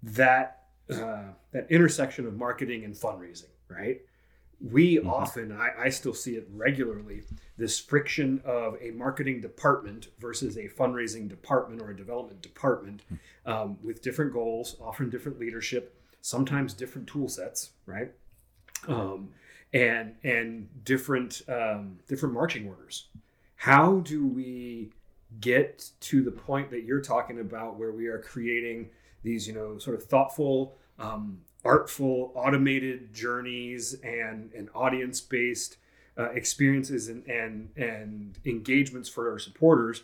that 0.03 0.65
uh, 0.91 1.33
that 1.53 1.71
intersection 1.71 2.27
of 2.27 2.35
marketing 2.35 2.85
and 2.85 2.95
fundraising, 2.95 3.51
right? 3.69 4.01
We 4.61 4.99
often, 4.99 5.53
I, 5.53 5.71
I 5.85 5.89
still 5.91 6.15
see 6.15 6.35
it 6.35 6.49
regularly, 6.53 7.23
this 7.57 7.79
friction 7.79 8.43
of 8.45 8.77
a 8.81 8.91
marketing 8.91 9.41
department 9.41 10.09
versus 10.19 10.57
a 10.57 10.69
fundraising 10.69 11.29
department 11.29 11.81
or 11.81 11.91
a 11.91 11.97
development 11.97 12.43
department 12.43 13.03
um, 13.47 13.79
with 13.83 14.03
different 14.03 14.33
goals, 14.33 14.77
often 14.81 15.11
different 15.11 15.39
leadership, 15.39 16.01
sometimes 16.21 16.75
different 16.75 17.07
tool 17.07 17.29
sets, 17.29 17.71
right? 17.87 18.13
um, 18.87 19.31
and 19.73 20.15
and 20.23 20.69
different 20.85 21.43
um, 21.49 21.99
different 22.09 22.35
marching 22.35 22.69
orders. 22.69 23.09
How 23.57 24.01
do 24.01 24.27
we 24.27 24.91
get 25.41 25.91
to 26.01 26.23
the 26.23 26.31
point 26.31 26.71
that 26.71 26.85
you're 26.85 27.01
talking 27.01 27.41
about, 27.41 27.79
where 27.79 27.93
we 27.93 28.07
are 28.07 28.19
creating 28.19 28.91
these, 29.23 29.49
you 29.49 29.55
know, 29.55 29.79
sort 29.79 29.97
of 29.97 30.05
thoughtful, 30.05 30.77
um, 30.99 31.41
artful, 31.65 32.33
automated 32.35 33.13
journeys 33.13 33.95
and 34.03 34.53
and 34.53 34.69
audience 34.75 35.21
based 35.21 35.77
uh, 36.19 36.31
experiences 36.31 37.09
and, 37.09 37.27
and 37.27 37.71
and 37.77 38.39
engagements 38.45 39.09
for 39.09 39.31
our 39.31 39.39
supporters? 39.39 40.03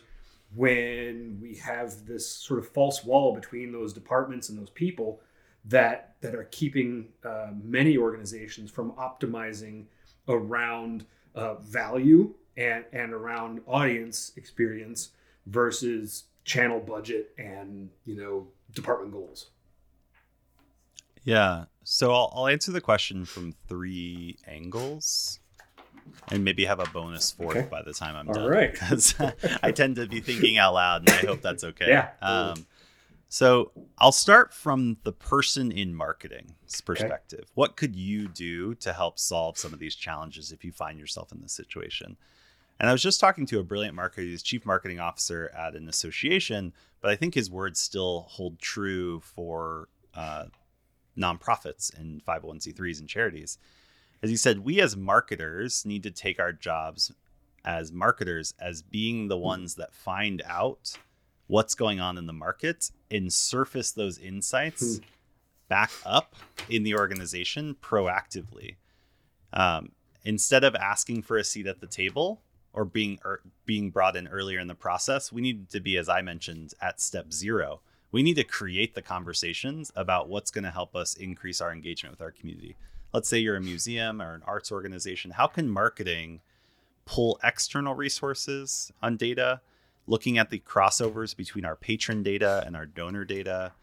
When 0.53 1.39
we 1.41 1.55
have 1.55 2.05
this 2.05 2.29
sort 2.29 2.59
of 2.59 2.69
false 2.69 3.03
wall 3.03 3.35
between 3.35 3.71
those 3.71 3.91
departments 3.91 4.47
and 4.47 4.57
those 4.57 4.69
people, 4.69 5.19
that 5.65 6.15
that 6.21 6.35
are 6.35 6.47
keeping 6.51 7.09
uh, 7.23 7.49
many 7.63 7.97
organizations 7.97 8.71
from 8.71 8.91
optimizing 8.93 9.85
around 10.27 11.05
uh, 11.33 11.55
value 11.55 12.33
and 12.57 12.85
and 12.93 13.13
around 13.13 13.61
audience 13.67 14.31
experience 14.37 15.09
versus 15.47 16.25
channel 16.43 16.79
budget 16.79 17.31
and 17.37 17.89
you 18.05 18.15
know 18.15 18.47
department 18.73 19.11
goals. 19.11 19.47
Yeah. 21.25 21.65
So 21.83 22.13
I'll, 22.13 22.31
I'll 22.35 22.47
answer 22.47 22.71
the 22.71 22.81
question 22.81 23.25
from 23.25 23.53
three 23.67 24.37
angles 24.47 25.39
and 26.31 26.43
maybe 26.45 26.65
have 26.65 26.79
a 26.79 26.85
bonus 26.93 27.31
fourth 27.31 27.57
Okay. 27.57 27.67
by 27.69 27.81
the 27.81 27.93
time 27.93 28.15
I'm 28.15 28.27
All 28.29 28.35
done. 28.35 28.47
right. 28.49 28.71
Because 28.71 29.13
I 29.63 29.71
tend 29.71 29.97
to 29.97 30.07
be 30.07 30.21
thinking 30.21 30.57
out 30.57 30.73
loud 30.75 31.01
and 31.01 31.09
I 31.09 31.25
hope 31.27 31.41
that's 31.41 31.63
okay. 31.63 31.89
Yeah, 31.89 32.09
Um, 32.21 32.65
so 33.27 33.71
I'll 33.97 34.11
start 34.11 34.53
from 34.53 34.97
the 35.03 35.11
person 35.11 35.71
in 35.71 35.93
marketing's 35.93 36.79
perspective. 36.81 37.45
What 37.55 37.75
could 37.75 37.95
you 37.95 38.27
do 38.27 38.75
to 38.75 38.93
help 38.93 39.19
solve 39.19 39.57
some 39.57 39.73
of 39.73 39.79
these 39.79 39.95
challenges 39.95 40.51
if 40.51 40.63
you 40.63 40.71
find 40.71 40.99
yourself 40.99 41.31
in 41.31 41.41
this 41.41 41.51
situation? 41.53 42.17
And 42.79 42.89
I 42.89 42.91
was 42.91 43.01
just 43.01 43.19
talking 43.19 43.45
to 43.47 43.59
a 43.59 43.63
brilliant 43.63 43.95
marketer, 43.97 44.19
he's 44.23 44.43
chief 44.43 44.65
marketing 44.65 44.99
officer 44.99 45.51
at 45.57 45.75
an 45.75 45.87
association, 45.89 46.73
but 47.01 47.09
I 47.11 47.15
think 47.15 47.33
his 47.33 47.49
words 47.49 47.79
still 47.79 48.25
hold 48.29 48.59
true 48.59 49.21
for 49.21 49.87
uh, 50.13 50.45
nonprofits 51.17 51.97
and 51.97 52.23
501c3s 52.25 52.99
and 52.99 53.09
charities. 53.09 53.57
As 54.21 54.31
you 54.31 54.37
said, 54.37 54.59
we 54.59 54.81
as 54.81 54.95
marketers 54.97 55.85
need 55.85 56.03
to 56.03 56.11
take 56.11 56.39
our 56.39 56.51
jobs 56.51 57.11
as 57.63 57.91
marketers 57.91 58.53
as 58.59 58.81
being 58.81 59.27
the 59.27 59.37
ones 59.37 59.75
that 59.75 59.93
find 59.93 60.41
out 60.45 60.97
what's 61.47 61.75
going 61.75 61.99
on 61.99 62.17
in 62.17 62.25
the 62.25 62.33
market 62.33 62.91
and 63.11 63.31
surface 63.31 63.91
those 63.91 64.17
insights 64.17 64.99
back 65.67 65.91
up 66.05 66.35
in 66.69 66.83
the 66.83 66.95
organization 66.95 67.75
proactively. 67.81 68.75
Um, 69.53 69.91
instead 70.23 70.63
of 70.63 70.75
asking 70.75 71.23
for 71.23 71.37
a 71.37 71.43
seat 71.43 71.67
at 71.67 71.81
the 71.81 71.87
table 71.87 72.41
or 72.73 72.85
being 72.85 73.19
er, 73.25 73.41
being 73.65 73.89
brought 73.89 74.15
in 74.15 74.27
earlier 74.27 74.59
in 74.59 74.67
the 74.67 74.75
process, 74.75 75.31
we 75.31 75.41
need 75.41 75.69
to 75.69 75.79
be, 75.79 75.97
as 75.97 76.09
I 76.09 76.21
mentioned, 76.21 76.73
at 76.81 76.99
step 76.99 77.31
zero. 77.31 77.81
We 78.15 78.23
need 78.23 78.35
to 78.35 78.45
create 78.45 78.95
the 78.95 79.01
conversations 79.01 79.91
about 79.93 80.29
what's 80.29 80.49
going 80.49 80.63
to 80.63 80.71
help 80.71 80.95
us 80.95 81.15
increase 81.15 81.59
our 81.59 81.73
engagement 81.73 82.13
with 82.13 82.21
our 82.21 82.31
community. 82.31 82.77
Let's 83.13 83.27
say 83.27 83.39
you're 83.39 83.57
a 83.57 83.61
museum 83.61 84.21
or 84.21 84.35
an 84.35 84.41
arts 84.47 84.71
organization. 84.71 85.31
How 85.31 85.47
can 85.47 85.67
marketing 85.67 86.39
pull 87.03 87.37
external 87.43 87.93
resources 87.93 88.89
on 89.03 89.17
data, 89.17 89.59
looking 90.07 90.37
at 90.37 90.49
the 90.49 90.59
crossovers 90.59 91.35
between 91.35 91.65
our 91.65 91.75
patron 91.75 92.23
data 92.23 92.63
and 92.65 92.73
our 92.73 92.85
donor 92.85 93.25
data, 93.25 93.73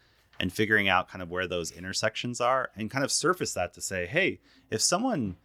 and 0.40 0.50
figuring 0.50 0.88
out 0.88 1.10
kind 1.10 1.20
of 1.20 1.30
where 1.30 1.46
those 1.46 1.70
intersections 1.70 2.40
are, 2.40 2.70
and 2.74 2.90
kind 2.90 3.04
of 3.04 3.12
surface 3.12 3.52
that 3.52 3.74
to 3.74 3.82
say, 3.82 4.06
hey, 4.06 4.40
if 4.70 4.80
someone 4.80 5.36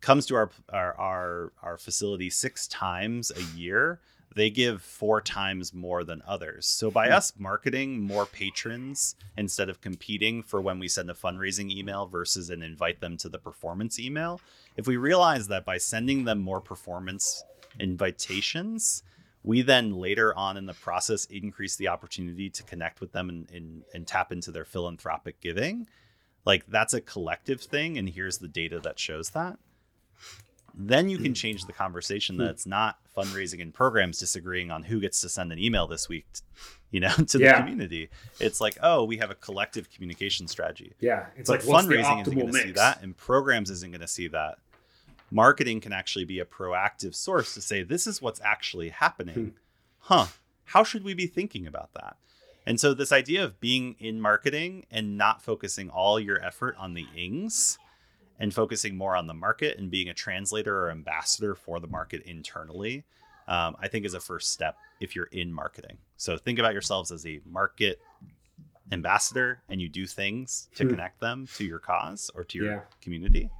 comes 0.00 0.26
to 0.26 0.36
our 0.36 0.50
our 0.68 0.94
our, 0.96 1.52
our 1.60 1.76
facility 1.76 2.30
six 2.30 2.68
times 2.68 3.32
a 3.32 3.58
year, 3.58 3.98
they 4.36 4.50
give 4.50 4.82
four 4.82 5.22
times 5.22 5.72
more 5.72 6.04
than 6.04 6.22
others. 6.26 6.66
So 6.68 6.90
by 6.90 7.06
hmm. 7.06 7.14
us 7.14 7.32
marketing 7.38 8.02
more 8.02 8.26
patrons 8.26 9.16
instead 9.36 9.70
of 9.70 9.80
competing 9.80 10.42
for 10.42 10.60
when 10.60 10.78
we 10.78 10.88
send 10.88 11.10
a 11.10 11.14
fundraising 11.14 11.70
email 11.70 12.06
versus 12.06 12.50
an 12.50 12.62
invite 12.62 13.00
them 13.00 13.16
to 13.16 13.30
the 13.30 13.38
performance 13.38 13.98
email, 13.98 14.40
if 14.76 14.86
we 14.86 14.98
realize 14.98 15.48
that 15.48 15.64
by 15.64 15.78
sending 15.78 16.24
them 16.24 16.38
more 16.38 16.60
performance 16.60 17.44
invitations, 17.80 19.02
we 19.42 19.62
then 19.62 19.94
later 19.94 20.36
on 20.36 20.58
in 20.58 20.66
the 20.66 20.74
process 20.74 21.24
increase 21.26 21.76
the 21.76 21.88
opportunity 21.88 22.50
to 22.50 22.62
connect 22.62 23.00
with 23.00 23.12
them 23.12 23.30
and, 23.30 23.50
and, 23.50 23.84
and 23.94 24.06
tap 24.06 24.32
into 24.32 24.50
their 24.50 24.66
philanthropic 24.66 25.40
giving. 25.40 25.86
Like 26.44 26.66
that's 26.66 26.92
a 26.92 27.00
collective 27.00 27.62
thing, 27.62 27.96
and 27.96 28.10
here's 28.10 28.38
the 28.38 28.48
data 28.48 28.80
that 28.80 28.98
shows 28.98 29.30
that. 29.30 29.58
Then 30.76 31.08
you 31.08 31.16
can 31.18 31.32
change 31.32 31.64
the 31.64 31.72
conversation 31.72 32.36
that 32.36 32.50
it's 32.50 32.66
not 32.66 32.98
fundraising 33.16 33.62
and 33.62 33.72
programs 33.72 34.18
disagreeing 34.18 34.70
on 34.70 34.82
who 34.82 35.00
gets 35.00 35.22
to 35.22 35.28
send 35.28 35.50
an 35.50 35.58
email 35.58 35.86
this 35.86 36.08
week, 36.08 36.26
you 36.90 37.00
know, 37.00 37.08
to 37.28 37.38
the 37.38 37.44
Yeah. 37.44 37.58
community. 37.60 38.10
It's 38.40 38.60
like, 38.60 38.76
oh, 38.82 39.04
we 39.04 39.16
have 39.16 39.30
a 39.30 39.34
collective 39.34 39.90
communication 39.90 40.48
strategy. 40.48 40.92
Yeah, 41.00 41.26
it's 41.36 41.48
but 41.48 41.64
like 41.64 41.84
fundraising 41.84 42.20
isn't 42.20 42.34
going 42.34 42.52
to 42.52 42.60
see 42.60 42.72
that 42.72 43.02
and 43.02 43.16
programs 43.16 43.70
isn't 43.70 43.90
going 43.90 44.00
to 44.02 44.08
see 44.08 44.28
that. 44.28 44.58
Marketing 45.30 45.80
can 45.80 45.92
actually 45.92 46.24
be 46.24 46.38
a 46.40 46.44
proactive 46.44 47.14
source 47.14 47.54
to 47.54 47.60
say 47.60 47.82
this 47.82 48.06
is 48.06 48.20
what's 48.20 48.40
actually 48.42 48.90
happening. 48.90 49.54
Huh 49.98 50.26
how 50.66 50.84
should 50.84 51.04
we 51.04 51.14
be 51.14 51.26
thinking 51.26 51.66
about 51.66 51.94
that? 51.94 52.16
And 52.66 52.80
so 52.80 52.92
this 52.92 53.12
idea 53.12 53.44
of 53.44 53.60
being 53.60 53.94
in 53.98 54.20
marketing 54.20 54.84
and 54.90 55.16
not 55.16 55.40
focusing 55.40 55.88
all 55.88 56.18
your 56.18 56.42
effort 56.44 56.74
on 56.78 56.94
the 56.94 57.06
ings 57.16 57.78
and 58.38 58.52
focusing 58.54 58.96
more 58.96 59.16
on 59.16 59.26
the 59.26 59.34
market 59.34 59.78
and 59.78 59.90
being 59.90 60.08
a 60.08 60.14
translator 60.14 60.84
or 60.84 60.90
ambassador 60.90 61.54
for 61.54 61.80
the 61.80 61.86
market 61.86 62.22
internally 62.22 63.04
um, 63.48 63.76
i 63.80 63.88
think 63.88 64.04
is 64.04 64.14
a 64.14 64.20
first 64.20 64.50
step 64.52 64.76
if 65.00 65.14
you're 65.16 65.26
in 65.32 65.52
marketing 65.52 65.96
so 66.16 66.36
think 66.36 66.58
about 66.58 66.72
yourselves 66.72 67.10
as 67.12 67.24
a 67.26 67.40
market 67.44 68.00
ambassador 68.92 69.60
and 69.68 69.80
you 69.80 69.88
do 69.88 70.06
things 70.06 70.68
to 70.76 70.84
Hmm. 70.84 70.90
connect 70.90 71.20
them 71.20 71.48
to 71.56 71.64
your 71.64 71.78
cause 71.78 72.30
or 72.34 72.44
to 72.44 72.58
your 72.58 72.66
Yeah. 72.72 72.80
community. 73.00 73.50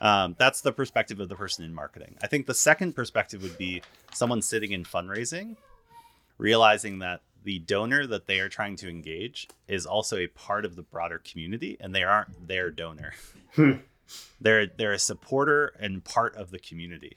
Um, 0.00 0.34
that's 0.38 0.60
the 0.62 0.72
perspective 0.72 1.20
of 1.20 1.28
the 1.28 1.36
person 1.36 1.64
in 1.64 1.72
marketing. 1.72 2.16
I 2.20 2.26
think 2.26 2.46
the 2.46 2.54
second 2.54 2.94
perspective 2.94 3.42
would 3.42 3.56
be 3.56 3.82
someone 4.12 4.42
sitting 4.42 4.72
in 4.72 4.84
fundraising, 4.84 5.56
realizing 6.38 6.98
that 6.98 7.20
the 7.44 7.60
donor 7.60 8.04
that 8.08 8.26
they 8.26 8.40
are 8.40 8.48
trying 8.48 8.74
to 8.76 8.88
engage 8.90 9.48
is 9.68 9.86
also 9.86 10.16
a 10.16 10.26
part 10.26 10.64
of 10.64 10.74
the 10.74 10.82
broader 10.82 11.18
community 11.20 11.76
and 11.78 11.94
they 11.94 12.02
aren't 12.02 12.48
their 12.48 12.70
donor. 12.72 13.12
They're 14.40 14.66
they're 14.66 14.92
a 14.92 14.98
supporter 14.98 15.74
and 15.78 16.04
part 16.04 16.36
of 16.36 16.50
the 16.50 16.58
community. 16.58 17.16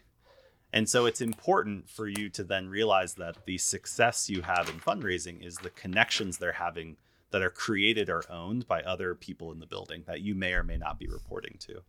And 0.73 0.87
so 0.87 1.05
it's 1.05 1.21
important 1.21 1.89
for 1.89 2.07
you 2.07 2.29
to 2.29 2.43
then 2.43 2.69
realize 2.69 3.15
that 3.15 3.45
the 3.45 3.57
success 3.57 4.29
you 4.29 4.41
have 4.41 4.69
in 4.69 4.79
fundraising 4.79 5.45
is 5.45 5.57
the 5.57 5.69
connections 5.69 6.37
they're 6.37 6.53
having 6.53 6.95
that 7.31 7.41
are 7.41 7.49
created 7.49 8.09
or 8.09 8.23
owned 8.29 8.67
by 8.67 8.81
other 8.83 9.15
people 9.15 9.51
in 9.51 9.59
the 9.59 9.65
building 9.65 10.03
that 10.05 10.21
you 10.21 10.35
may 10.35 10.53
or 10.53 10.63
may 10.63 10.77
not 10.77 10.99
be 10.99 11.07
reporting 11.07 11.57
to 11.59 11.81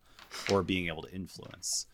or 0.51 0.63
being 0.63 0.87
able 0.87 1.03
to 1.03 1.13
influence. 1.13 1.85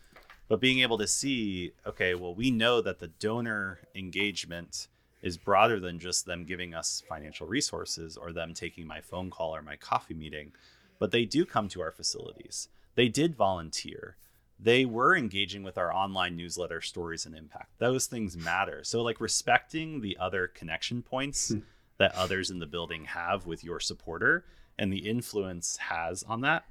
But 0.48 0.60
being 0.60 0.80
able 0.80 0.98
to 0.98 1.06
see, 1.06 1.72
okay, 1.86 2.14
well, 2.14 2.34
we 2.34 2.50
know 2.50 2.80
that 2.80 2.98
the 2.98 3.06
donor 3.06 3.80
engagement 3.94 4.88
is 5.22 5.36
broader 5.36 5.78
than 5.78 6.00
just 6.00 6.26
them 6.26 6.44
giving 6.44 6.74
us 6.74 7.02
financial 7.08 7.46
resources 7.46 8.16
or 8.16 8.32
them 8.32 8.54
taking 8.54 8.86
my 8.86 9.00
phone 9.00 9.30
call 9.30 9.54
or 9.54 9.62
my 9.62 9.76
coffee 9.76 10.14
meeting, 10.14 10.52
but 10.98 11.12
they 11.12 11.24
do 11.24 11.44
come 11.44 11.68
to 11.68 11.80
our 11.80 11.92
facilities. 11.92 12.68
They 13.00 13.08
did 13.08 13.34
volunteer. 13.34 14.18
They 14.58 14.84
were 14.84 15.16
engaging 15.16 15.62
with 15.62 15.78
our 15.78 15.90
online 15.90 16.36
newsletter, 16.36 16.82
Stories 16.82 17.24
and 17.24 17.34
Impact. 17.34 17.78
Those 17.78 18.06
things 18.06 18.36
matter. 18.36 18.84
So, 18.84 19.00
like 19.00 19.22
respecting 19.22 20.02
the 20.02 20.18
other 20.20 20.48
connection 20.48 21.00
points 21.00 21.48
hmm. 21.48 21.60
that 21.96 22.14
others 22.14 22.50
in 22.50 22.58
the 22.58 22.66
building 22.66 23.06
have 23.06 23.46
with 23.46 23.64
your 23.64 23.80
supporter 23.80 24.44
and 24.78 24.92
the 24.92 25.08
influence 25.08 25.78
has 25.78 26.22
on 26.24 26.42
that 26.42 26.64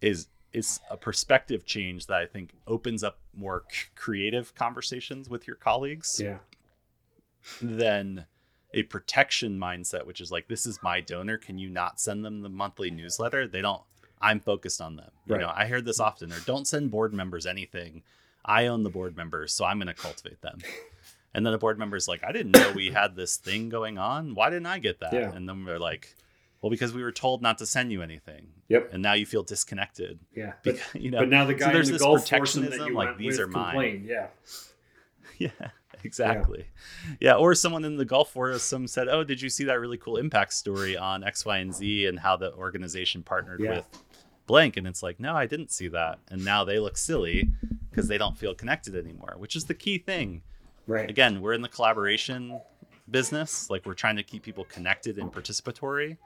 is 0.00 0.28
is 0.52 0.78
a 0.88 0.96
perspective 0.96 1.66
change 1.66 2.06
that 2.06 2.18
I 2.18 2.26
think 2.26 2.52
opens 2.68 3.02
up 3.02 3.18
more 3.34 3.64
c- 3.68 3.88
creative 3.96 4.54
conversations 4.54 5.28
with 5.28 5.48
your 5.48 5.56
colleagues 5.56 6.20
Yeah, 6.22 6.38
than 7.60 8.26
a 8.72 8.84
protection 8.84 9.58
mindset, 9.58 10.06
which 10.06 10.20
is 10.20 10.30
like, 10.30 10.46
this 10.46 10.64
is 10.64 10.78
my 10.80 11.00
donor. 11.00 11.38
Can 11.38 11.58
you 11.58 11.70
not 11.70 11.98
send 11.98 12.24
them 12.24 12.42
the 12.42 12.48
monthly 12.48 12.92
newsletter? 12.92 13.48
They 13.48 13.62
don't. 13.62 13.82
I'm 14.20 14.40
focused 14.40 14.80
on 14.80 14.96
them. 14.96 15.10
You 15.26 15.34
Right. 15.36 15.40
know, 15.42 15.52
I 15.54 15.66
hear 15.66 15.80
this 15.80 15.98
mm. 16.00 16.04
often. 16.04 16.32
Or 16.32 16.40
don't 16.40 16.66
send 16.66 16.90
board 16.90 17.12
members 17.12 17.46
anything. 17.46 18.02
I 18.44 18.66
own 18.66 18.82
the 18.82 18.90
board 18.90 19.16
members, 19.16 19.52
so 19.52 19.64
I'm 19.64 19.78
going 19.78 19.88
to 19.88 19.94
cultivate 19.94 20.40
them. 20.42 20.58
And 21.34 21.44
then 21.44 21.52
the 21.52 21.58
board 21.58 21.78
member's 21.78 22.08
like, 22.08 22.24
I 22.24 22.32
didn't 22.32 22.52
know 22.52 22.72
we 22.74 22.90
had 22.90 23.14
this 23.14 23.36
thing 23.36 23.68
going 23.68 23.98
on. 23.98 24.34
Why 24.34 24.48
didn't 24.48 24.66
I 24.66 24.78
get 24.78 25.00
that? 25.00 25.12
Yeah. 25.12 25.30
And 25.30 25.46
then 25.46 25.62
they're 25.66 25.78
like, 25.78 26.16
well, 26.62 26.70
because 26.70 26.94
we 26.94 27.02
were 27.02 27.12
told 27.12 27.42
not 27.42 27.58
to 27.58 27.66
send 27.66 27.92
you 27.92 28.00
anything. 28.02 28.48
Yep. 28.68 28.94
And 28.94 29.02
now 29.02 29.12
you 29.12 29.26
feel 29.26 29.42
disconnected. 29.42 30.18
yeah. 30.34 30.54
But, 30.64 30.78
you 30.94 31.10
know, 31.10 31.18
but 31.20 31.28
now 31.28 31.44
the 31.44 31.52
so 31.52 31.58
guy 31.66 31.72
there's 31.74 31.88
in 31.88 31.92
the 31.92 31.98
this 31.98 32.02
golf 32.02 32.22
protectionism, 32.22 32.88
you 32.88 32.94
like 32.94 33.18
these 33.18 33.38
are 33.38 33.46
mine. 33.46 33.64
complained. 33.72 34.06
Yeah, 34.08 34.28
Yeah, 35.38 35.70
exactly. 36.02 36.64
Yeah. 37.20 37.34
or 37.34 37.54
someone 37.54 37.84
in 37.84 37.96
the 37.96 38.06
Gulf 38.06 38.30
Forum 38.32 38.58
said, 38.88 39.06
"Oh, 39.08 39.22
did 39.22 39.40
you 39.42 39.50
see 39.50 39.64
that 39.64 39.78
really 39.78 39.98
cool 39.98 40.16
impact 40.16 40.54
story 40.54 40.96
on 40.96 41.22
X, 41.22 41.44
Y, 41.44 41.58
and 41.58 41.74
Z 41.74 42.06
and 42.06 42.18
how 42.18 42.36
the 42.36 42.54
organization 42.54 43.22
partnered 43.22 43.60
Yeah. 43.60 43.76
with 43.76 43.86
blank 44.48 44.76
and 44.76 44.86
it's 44.88 45.02
like 45.02 45.20
no 45.20 45.36
i 45.36 45.46
didn't 45.46 45.70
see 45.70 45.86
that. 45.88 46.18
And 46.30 46.44
now 46.44 46.64
they 46.64 46.80
look 46.80 46.96
silly 46.96 47.52
because 47.90 48.08
they 48.08 48.18
don't 48.18 48.36
feel 48.36 48.54
connected 48.54 48.96
anymore 48.96 49.34
which 49.38 49.54
is 49.54 49.66
the 49.66 49.74
key 49.74 49.98
thing. 49.98 50.42
Right. 50.88 51.08
again 51.08 51.40
we're 51.40 51.52
in 51.52 51.62
the 51.62 51.68
collaboration 51.68 52.58
business 53.10 53.70
like 53.70 53.86
we're 53.86 53.94
trying 53.94 54.16
to 54.16 54.22
keep 54.22 54.42
people 54.42 54.64
connected 54.64 55.18
and 55.18 55.32
participatory 55.32 56.16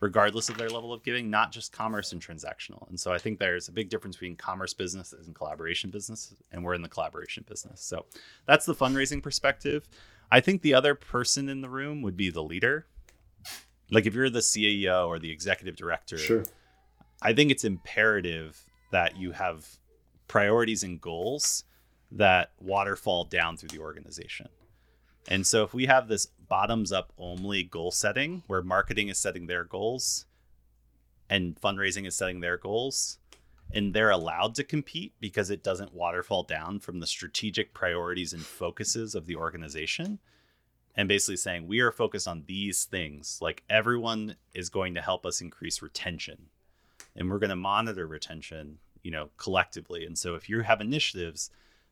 regardless 0.00 0.50
of 0.50 0.58
their 0.58 0.68
level 0.68 0.92
of 0.92 1.02
giving 1.02 1.30
not 1.30 1.50
just 1.50 1.72
commerce 1.72 2.12
and 2.12 2.20
transactional. 2.20 2.86
And 2.90 3.00
so 3.00 3.12
i 3.12 3.18
think 3.18 3.38
there's 3.38 3.68
a 3.68 3.72
big 3.72 3.88
difference 3.88 4.16
between 4.16 4.36
commerce 4.36 4.74
businesses 4.74 5.26
and 5.26 5.34
collaboration 5.34 5.90
business 5.90 6.34
and 6.52 6.62
we're 6.62 6.74
in 6.74 6.82
the 6.82 6.88
collaboration 6.88 7.44
business. 7.48 7.80
So 7.80 8.04
that's 8.46 8.66
the 8.66 8.74
fundraising 8.74 9.22
perspective. 9.22 9.88
I 10.30 10.40
think 10.40 10.60
the 10.62 10.74
other 10.74 10.94
person 10.94 11.48
in 11.48 11.60
the 11.62 11.70
room 11.70 12.02
would 12.02 12.16
be 12.16 12.30
the 12.30 12.42
leader. 12.42 12.86
Like 13.90 14.04
if 14.06 14.14
you're 14.14 14.28
the 14.28 14.40
ceo 14.40 15.06
or 15.06 15.18
the 15.18 15.30
executive 15.30 15.76
director 15.76 16.18
Sure. 16.18 16.44
I 17.26 17.32
think 17.32 17.50
it's 17.50 17.64
imperative 17.64 18.64
that 18.92 19.16
you 19.16 19.32
have 19.32 19.66
priorities 20.28 20.84
and 20.84 21.00
goals 21.00 21.64
that 22.12 22.52
waterfall 22.60 23.24
down 23.24 23.56
through 23.56 23.70
the 23.70 23.80
organization. 23.80 24.48
And 25.26 25.44
so 25.44 25.64
if 25.64 25.74
we 25.74 25.86
have 25.86 26.06
this 26.06 26.26
bottoms 26.26 26.92
up 26.92 27.12
only 27.18 27.64
goal 27.64 27.90
setting 27.90 28.44
where 28.46 28.62
marketing 28.62 29.08
is 29.08 29.18
setting 29.18 29.48
their 29.48 29.64
goals 29.64 30.26
and 31.28 31.60
fundraising 31.60 32.06
is 32.06 32.14
setting 32.14 32.38
their 32.38 32.56
goals 32.56 33.18
and 33.74 33.92
they're 33.92 34.10
allowed 34.10 34.54
to 34.54 34.62
compete 34.62 35.12
because 35.18 35.50
it 35.50 35.64
doesn't 35.64 35.92
waterfall 35.92 36.44
down 36.44 36.78
from 36.78 37.00
the 37.00 37.08
strategic 37.08 37.74
priorities 37.74 38.34
and 38.34 38.42
focuses 38.42 39.16
of 39.16 39.26
the 39.26 39.34
organization 39.34 40.20
and 40.94 41.08
basically 41.08 41.36
saying 41.36 41.66
we 41.66 41.80
are 41.80 41.90
focused 41.90 42.28
on 42.28 42.44
these 42.46 42.84
things 42.84 43.40
like 43.42 43.64
everyone 43.68 44.36
is 44.54 44.68
going 44.68 44.94
to 44.94 45.02
help 45.02 45.26
us 45.26 45.40
increase 45.40 45.82
retention 45.82 46.50
and 47.16 47.30
we're 47.30 47.38
going 47.38 47.50
to 47.50 47.56
monitor 47.56 48.06
retention 48.06 48.78
you 49.02 49.10
know 49.10 49.30
collectively. 49.36 50.04
And 50.04 50.16
so 50.18 50.34
if 50.34 50.48
you 50.48 50.60
have 50.62 50.80
initiatives 50.80 51.50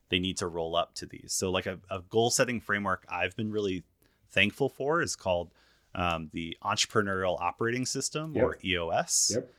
they 0.09 0.19
need 0.19 0.37
to 0.37 0.47
roll 0.47 0.75
up 0.75 0.93
to 0.95 1.07
these. 1.07 1.33
So 1.33 1.49
like 1.49 1.65
a, 1.65 1.79
a 1.89 2.01
goal 2.09 2.29
setting 2.29 2.59
framework 2.61 3.05
i've 3.09 3.35
been 3.35 3.51
really 3.51 3.83
thankful 4.29 4.69
for 4.69 5.01
is 5.01 5.15
called 5.15 5.51
um, 5.95 6.29
the 6.33 6.57
entrepreneurial 6.63 7.39
operating 7.41 7.85
system 7.85 8.35
or 8.37 8.57
eos 8.63 9.31
Yep. 9.33 9.49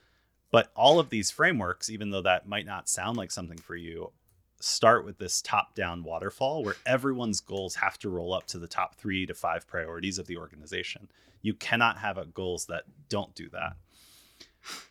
but 0.51 0.71
all 0.77 0.99
of 0.99 1.09
these 1.09 1.31
frameworks 1.31 1.89
even 1.89 2.11
though 2.11 2.23
that 2.23 2.47
might 2.47 2.67
not 2.67 2.89
sound 2.89 3.17
like 3.17 3.31
something 3.31 3.57
for 3.57 3.75
you 3.75 4.13
start 4.61 5.05
with 5.05 5.19
this 5.19 5.41
top 5.41 5.75
down 5.75 6.03
waterfall 6.03 6.63
where 6.65 6.77
everyone's 6.85 7.41
goals 7.41 7.75
have 7.77 7.99
to 7.99 8.09
roll 8.09 8.33
up 8.35 8.47
to 8.49 8.59
the 8.59 8.67
top 8.67 8.95
three 8.97 9.25
to 9.27 9.35
five 9.35 9.67
priorities 9.67 10.19
of 10.19 10.27
the 10.27 10.37
organization. 10.37 11.09
You 11.43 11.55
cannot 11.55 11.99
have 11.99 12.19
a 12.19 12.25
goals 12.25 12.67
that 12.67 12.85
don't 13.09 13.35
do 13.35 13.49
that 13.51 13.77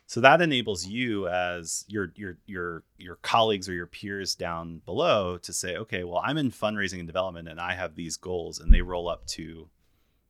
so 0.06 0.20
that 0.20 0.40
enables 0.40 0.86
you 0.86 1.28
as 1.28 1.84
your 1.88 2.12
your 2.14 2.38
your 2.46 2.82
your 2.96 3.16
colleagues 3.16 3.68
or 3.68 3.72
your 3.72 3.86
peers 3.86 4.34
down 4.34 4.80
below 4.84 5.38
to 5.38 5.52
say, 5.52 5.76
okay, 5.76 6.04
well, 6.04 6.22
I'm 6.24 6.38
in 6.38 6.50
fundraising 6.50 6.98
and 6.98 7.06
development 7.06 7.48
and 7.48 7.60
I 7.60 7.74
have 7.74 7.94
these 7.94 8.16
goals 8.16 8.60
and 8.60 8.72
they 8.72 8.82
roll 8.82 9.08
up 9.08 9.26
to, 9.28 9.68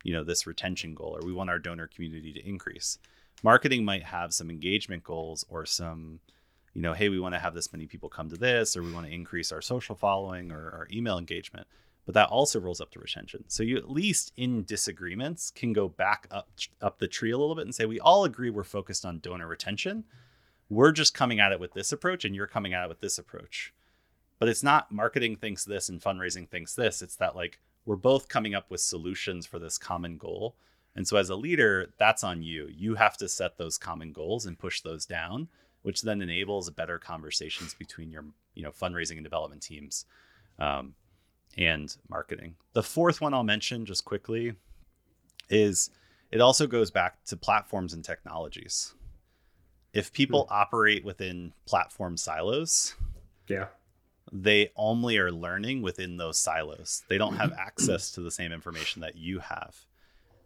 you 0.03 0.13
know, 0.13 0.25
this 0.25 0.47
retention 0.47 0.95
goal 0.95 1.17
or 1.17 1.27
we 1.27 1.33
want 1.33 1.51
our 1.51 1.59
donor 1.59 1.87
community 1.87 2.33
to 2.33 2.49
increase. 2.49 2.99
Marketing 3.43 3.85
might 3.85 4.05
have 4.05 4.33
some 4.33 4.51
engagement 4.51 5.05
goals 5.05 5.45
or 5.49 5.67
some, 5.67 6.21
you 6.73 6.81
know, 6.81 6.95
hey, 6.95 7.11
we 7.11 7.21
want 7.21 7.35
to 7.35 7.39
have 7.39 7.55
this 7.55 7.73
many 7.73 7.87
people 7.87 8.09
come 8.09 8.31
to 8.31 8.37
this 8.37 8.77
or 8.77 8.83
we 8.83 8.93
want 8.93 9.07
to 9.07 9.13
increase 9.13 9.53
our 9.53 9.61
social 9.61 9.95
following 9.95 10.51
or 10.51 10.71
our 10.71 10.89
email 10.91 11.19
engagement. 11.19 11.67
But 12.07 12.15
that 12.15 12.29
also 12.29 12.61
rolls 12.61 12.81
up 12.81 12.93
to 12.93 13.01
retention. 13.01 13.45
So 13.49 13.65
you 13.65 13.77
at 13.77 13.91
least 13.91 14.33
in 14.37 14.65
disagreements 14.65 15.51
can 15.51 15.73
go 15.73 15.89
back 15.89 16.29
up 16.31 16.49
up 16.81 16.99
the 16.99 17.09
tree 17.09 17.33
a 17.33 17.39
little 17.39 17.57
bit 17.57 17.65
and 17.65 17.75
say 17.75 17.85
we 17.85 18.01
all 18.01 18.25
agree 18.25 18.49
we're 18.49 18.63
focused 18.63 19.05
on 19.05 19.19
donor 19.19 19.49
retention. 19.49 20.05
We're 20.69 20.93
just 20.93 21.15
coming 21.15 21.41
at 21.41 21.53
it 21.53 21.61
with 21.61 21.75
this 21.75 21.91
approach 21.93 22.25
and 22.25 22.35
you're 22.35 22.47
coming 22.47 22.75
at 22.75 22.85
it 22.85 22.89
with 22.89 23.01
this 23.01 23.19
approach. 23.19 23.75
But 24.39 24.49
it's 24.49 24.63
not 24.63 24.93
marketing 24.93 25.37
thinks 25.37 25.65
this 25.65 25.89
and 25.89 26.01
fundraising 26.01 26.49
thinks 26.49 26.75
this. 26.75 27.03
It's 27.03 27.17
that 27.17 27.35
like 27.35 27.59
we're 27.85 27.97
both 27.97 28.29
coming 28.29 28.55
up 28.55 28.71
with 28.71 28.81
solutions 28.81 29.47
for 29.47 29.59
this 29.59 29.79
common 29.79 30.17
goal. 30.17 30.57
And 30.95 31.07
so 31.07 31.17
as 31.17 31.29
a 31.29 31.37
leader, 31.37 31.93
that's 31.99 32.25
on 32.25 32.43
you. 32.43 32.69
You 32.75 32.95
have 32.95 33.17
to 33.19 33.29
set 33.29 33.59
those 33.59 33.79
common 33.79 34.13
goals 34.13 34.47
and 34.47 34.59
push 34.59 34.81
those 34.81 35.07
down, 35.07 35.49
which 35.83 36.03
then 36.03 36.23
enables 36.23 36.71
better 36.71 36.99
conversations 36.99 37.75
between 37.75 38.11
your, 38.11 38.25
you 38.55 38.63
know, 38.63 38.71
fundraising 38.71 39.17
and 39.17 39.25
development 39.25 39.63
teams. 39.63 40.07
Um, 40.59 40.95
and 41.57 41.97
marketing. 42.09 42.57
The 42.73 42.83
fourth 42.83 43.21
one 43.21 43.35
I'll 43.35 43.45
mention 43.45 43.87
just 43.87 44.05
quickly 44.05 44.55
is 45.49 45.91
it 46.31 46.41
also 46.41 46.67
goes 46.67 46.91
back 46.91 47.25
to 47.27 47.37
platforms 47.37 47.93
and 47.93 48.05
technologies. 48.05 48.95
If 49.93 50.13
people 50.13 50.47
hmm. 50.49 50.55
operate 50.55 51.05
within 51.05 51.53
platform 51.67 52.17
silos, 52.17 52.95
Yeah. 53.49 53.69
they 54.33 54.73
only 54.77 55.19
are 55.19 55.33
learning 55.33 55.83
within 55.83 56.17
those 56.17 56.39
silos. 56.39 57.05
They 57.09 57.19
don't 57.19 57.37
have 57.37 57.53
access 57.59 58.11
to 58.13 58.21
the 58.21 58.31
same 58.31 58.53
information 58.53 59.01
that 59.03 59.17
you 59.17 59.39
have. 59.39 59.87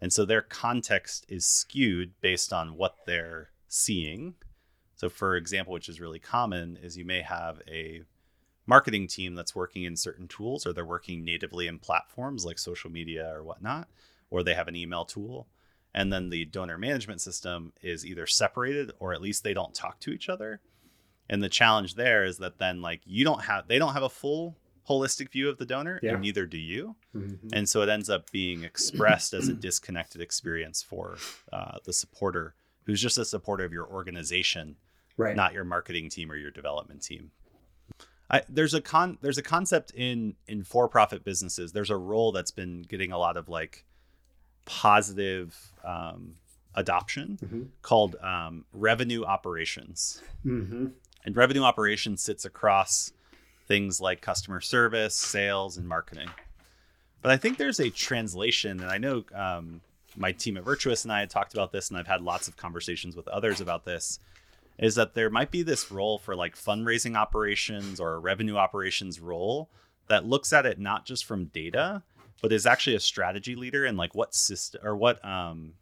And 0.01 0.12
so 0.12 0.24
their 0.24 0.42
context 0.42 1.26
is 1.28 1.44
skewed 1.44 2.12
based 2.20 2.53
on 2.53 2.76
what 2.76 2.96
they're 3.07 3.51
seeing. 3.68 4.34
So, 4.96 5.09
for 5.09 5.36
example, 5.36 5.72
which 5.72 5.88
is 5.88 6.01
really 6.01 6.18
common, 6.18 6.78
is 6.82 6.96
you 6.96 7.05
may 7.05 7.22
have 7.22 7.61
a 7.68 8.03
marketing 8.66 9.06
team 9.06 9.34
that's 9.34 9.54
working 9.54 9.84
in 9.84 9.96
certain 9.96 10.28
tools 10.28 10.66
or 10.66 10.72
they're 10.72 10.84
working 10.84 11.24
natively 11.24 11.66
in 11.66 11.78
platforms 11.78 12.44
like 12.44 12.58
social 12.58 12.90
media 12.90 13.28
or 13.34 13.42
whatnot, 13.42 13.88
or 14.30 14.42
they 14.42 14.54
have 14.54 14.68
an 14.68 14.76
email 14.76 15.04
tool. 15.04 15.46
And 15.92 16.12
then 16.12 16.30
the 16.30 16.44
donor 16.44 16.78
management 16.78 17.20
system 17.20 17.72
is 17.82 18.06
either 18.06 18.26
separated 18.26 18.92
or 19.00 19.12
at 19.12 19.20
least 19.20 19.42
they 19.42 19.54
don't 19.54 19.74
talk 19.74 19.98
to 20.00 20.12
each 20.12 20.28
other. 20.28 20.61
And 21.28 21.42
the 21.42 21.48
challenge 21.48 21.94
there 21.96 22.24
is 22.24 22.38
that 22.38 22.58
then 22.58 22.80
like 22.80 23.00
you 23.04 23.24
don't 23.24 23.42
have 23.42 23.66
they 23.66 23.78
don't 23.78 23.92
have 23.94 24.02
a 24.04 24.08
full 24.08 24.56
holistic 24.88 25.30
view 25.30 25.48
of 25.48 25.58
the 25.58 25.66
donor 25.66 25.98
Yeah. 26.02 26.12
and 26.12 26.20
neither 26.22 26.46
do 26.46 26.58
you. 26.58 26.96
Mhm. 27.14 27.50
And 27.52 27.68
so 27.68 27.82
it 27.82 27.88
ends 27.88 28.08
up 28.11 28.30
being 28.30 28.62
expressed 28.64 29.32
as 29.34 29.48
a 29.48 29.52
disconnected 29.52 30.20
experience 30.20 30.82
for 30.82 31.16
uh, 31.52 31.78
the 31.84 31.92
supporter 31.92 32.54
who's 32.86 33.00
just 33.00 33.18
a 33.18 33.24
supporter 33.24 33.64
of 33.64 33.72
your 33.72 33.86
organization 33.86 34.76
Right. 35.16 35.36
not 35.36 35.52
your 35.52 35.64
marketing 35.64 36.08
team 36.08 36.30
or 36.32 36.36
your 36.36 36.50
development 36.50 37.02
team. 37.02 37.30
I, 38.30 38.42
there's 38.48 38.74
a 38.74 38.80
con 38.80 39.18
there's 39.22 39.38
a 39.38 39.42
concept 39.42 39.90
in 39.94 40.36
in 40.46 40.62
for-profit 40.62 41.24
businesses. 41.24 41.72
There's 41.72 41.90
a 41.90 41.96
role 41.96 42.30
that's 42.32 42.52
been 42.52 42.82
getting 42.82 43.10
a 43.12 43.18
lot 43.18 43.36
of 43.36 43.48
like 43.48 43.84
positive 44.66 45.72
um, 45.84 46.36
adoption 46.74 47.38
Mhm. 47.42 47.68
called 47.82 48.16
um, 48.22 48.64
revenue 48.72 49.24
operations. 49.24 50.22
Mm-hmm. 50.46 50.86
And 51.24 51.36
revenue 51.36 51.62
operations 51.62 52.22
sits 52.22 52.44
across 52.44 53.12
things 53.66 54.00
like 54.00 54.20
customer 54.20 54.60
service, 54.60 55.14
sales, 55.14 55.76
and 55.76 55.88
marketing. 55.88 56.28
But 57.22 57.32
I 57.32 57.36
think 57.36 57.58
there's 57.58 57.80
a 57.80 57.90
translation, 57.90 58.80
and 58.80 58.90
I 58.90 58.98
know 58.98 59.24
um, 59.34 59.80
my 60.16 60.32
team 60.32 60.56
at 60.56 60.64
Virtuous 60.64 61.04
and 61.04 61.12
I 61.12 61.20
had 61.20 61.30
talked 61.30 61.52
about 61.52 61.70
this, 61.72 61.88
and 61.90 61.98
I've 61.98 62.06
had 62.06 62.22
lots 62.22 62.48
of 62.48 62.56
conversations 62.56 63.14
with 63.16 63.28
others 63.28 63.60
about 63.60 63.84
this. 63.84 64.18
Is 64.80 64.94
that 64.94 65.14
there 65.14 65.30
might 65.30 65.50
be 65.50 65.62
this 65.62 65.92
role 65.92 66.18
for 66.18 66.34
like 66.34 66.56
fundraising 66.56 67.14
operations 67.16 68.00
or 68.00 68.18
revenue 68.18 68.56
operations 68.56 69.20
role 69.20 69.70
that 70.08 70.26
looks 70.26 70.52
at 70.52 70.66
it 70.66 70.78
not 70.78 71.04
just 71.04 71.26
from 71.26 71.46
data, 71.46 72.02
but 72.42 72.52
is 72.52 72.66
actually 72.66 72.96
a 72.96 73.00
strategy 73.00 73.54
leader 73.54 73.84
and 73.84 73.98
like 73.98 74.14
what 74.14 74.34
system 74.34 74.80
or 74.82 74.96
what 74.96 75.22
um, 75.24 75.74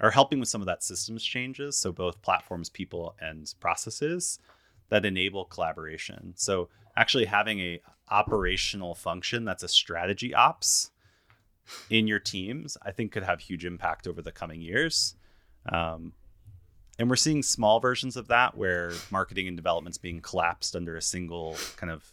are 0.00 0.10
helping 0.10 0.40
with 0.40 0.48
some 0.48 0.62
of 0.62 0.66
that 0.66 0.82
systems 0.82 1.22
changes. 1.22 1.76
So 1.76 1.92
both 1.92 2.22
platforms, 2.22 2.70
people, 2.70 3.14
and 3.20 3.52
processes 3.60 4.38
that 4.88 5.04
enable 5.04 5.44
collaboration. 5.44 6.32
So 6.36 6.70
actually 6.96 7.26
having 7.26 7.60
a 7.60 7.80
operational 8.10 8.94
function 8.94 9.44
that's 9.44 9.62
a 9.62 9.68
strategy 9.68 10.34
ops 10.34 10.90
in 11.88 12.06
your 12.06 12.18
teams, 12.18 12.76
I 12.82 12.90
think 12.90 13.12
could 13.12 13.22
have 13.22 13.40
huge 13.40 13.64
impact 13.64 14.08
over 14.08 14.22
the 14.22 14.32
coming 14.32 14.60
years. 14.60 15.14
Um, 15.70 16.14
and 16.98 17.08
we're 17.08 17.16
seeing 17.16 17.42
small 17.42 17.80
versions 17.80 18.16
of 18.16 18.28
that 18.28 18.56
where 18.56 18.92
marketing 19.10 19.48
and 19.48 19.56
development's 19.56 19.98
being 19.98 20.20
collapsed 20.20 20.76
under 20.76 20.96
a 20.96 21.02
single 21.02 21.56
kind 21.76 21.90
of 21.90 22.12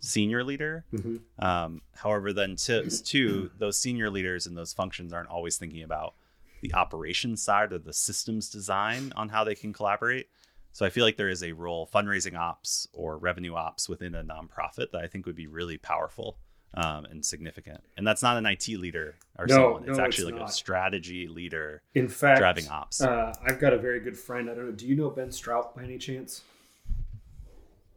senior 0.00 0.44
leader. 0.44 0.84
Mhm. 0.92 1.20
Um, 1.38 1.82
however, 1.94 2.32
then 2.32 2.56
to, 2.56 2.88
to 2.90 3.50
those 3.58 3.78
senior 3.78 4.10
leaders 4.10 4.46
and 4.46 4.56
those 4.56 4.72
functions 4.72 5.12
aren't 5.12 5.30
always 5.30 5.56
thinking 5.56 5.82
about 5.82 6.14
the 6.60 6.74
operations 6.74 7.42
side 7.42 7.72
or 7.72 7.78
the 7.78 7.92
systems 7.92 8.48
design 8.50 9.12
on 9.16 9.30
how 9.30 9.44
they 9.44 9.54
can 9.54 9.72
collaborate. 9.72 10.28
So 10.72 10.84
I 10.84 10.90
feel 10.90 11.04
like 11.04 11.16
there 11.16 11.28
is 11.28 11.42
a 11.42 11.52
role, 11.52 11.88
fundraising 11.92 12.36
ops 12.36 12.88
or 12.92 13.16
revenue 13.16 13.54
ops 13.54 13.88
within 13.88 14.14
a 14.14 14.24
nonprofit 14.24 14.90
that 14.92 15.02
I 15.02 15.06
think 15.06 15.24
would 15.26 15.36
be 15.36 15.46
really 15.46 15.78
powerful 15.78 16.38
um, 16.76 17.04
and 17.06 17.24
significant. 17.24 17.80
And 17.96 18.06
that's 18.06 18.22
not 18.22 18.36
an 18.36 18.46
IT 18.46 18.68
leader 18.68 19.14
or 19.38 19.46
No, 19.46 19.54
someone. 19.54 19.88
It's 19.88 19.98
no, 19.98 20.04
actually 20.04 20.24
it's 20.24 20.32
like 20.32 20.40
not. 20.40 20.50
a 20.50 20.52
strategy 20.52 21.28
leader 21.28 21.82
In 21.94 22.08
fact, 22.08 22.38
driving 22.40 22.68
ops. 22.68 23.00
Uh, 23.00 23.32
I've 23.44 23.60
got 23.60 23.72
a 23.72 23.78
very 23.78 24.00
good 24.00 24.18
friend. 24.18 24.50
I 24.50 24.54
don't 24.54 24.66
know. 24.66 24.72
Do 24.72 24.86
you 24.86 24.96
know 24.96 25.10
Ben 25.10 25.30
Strout 25.32 25.74
by 25.76 25.82
any 25.84 25.98
chance? 25.98 26.42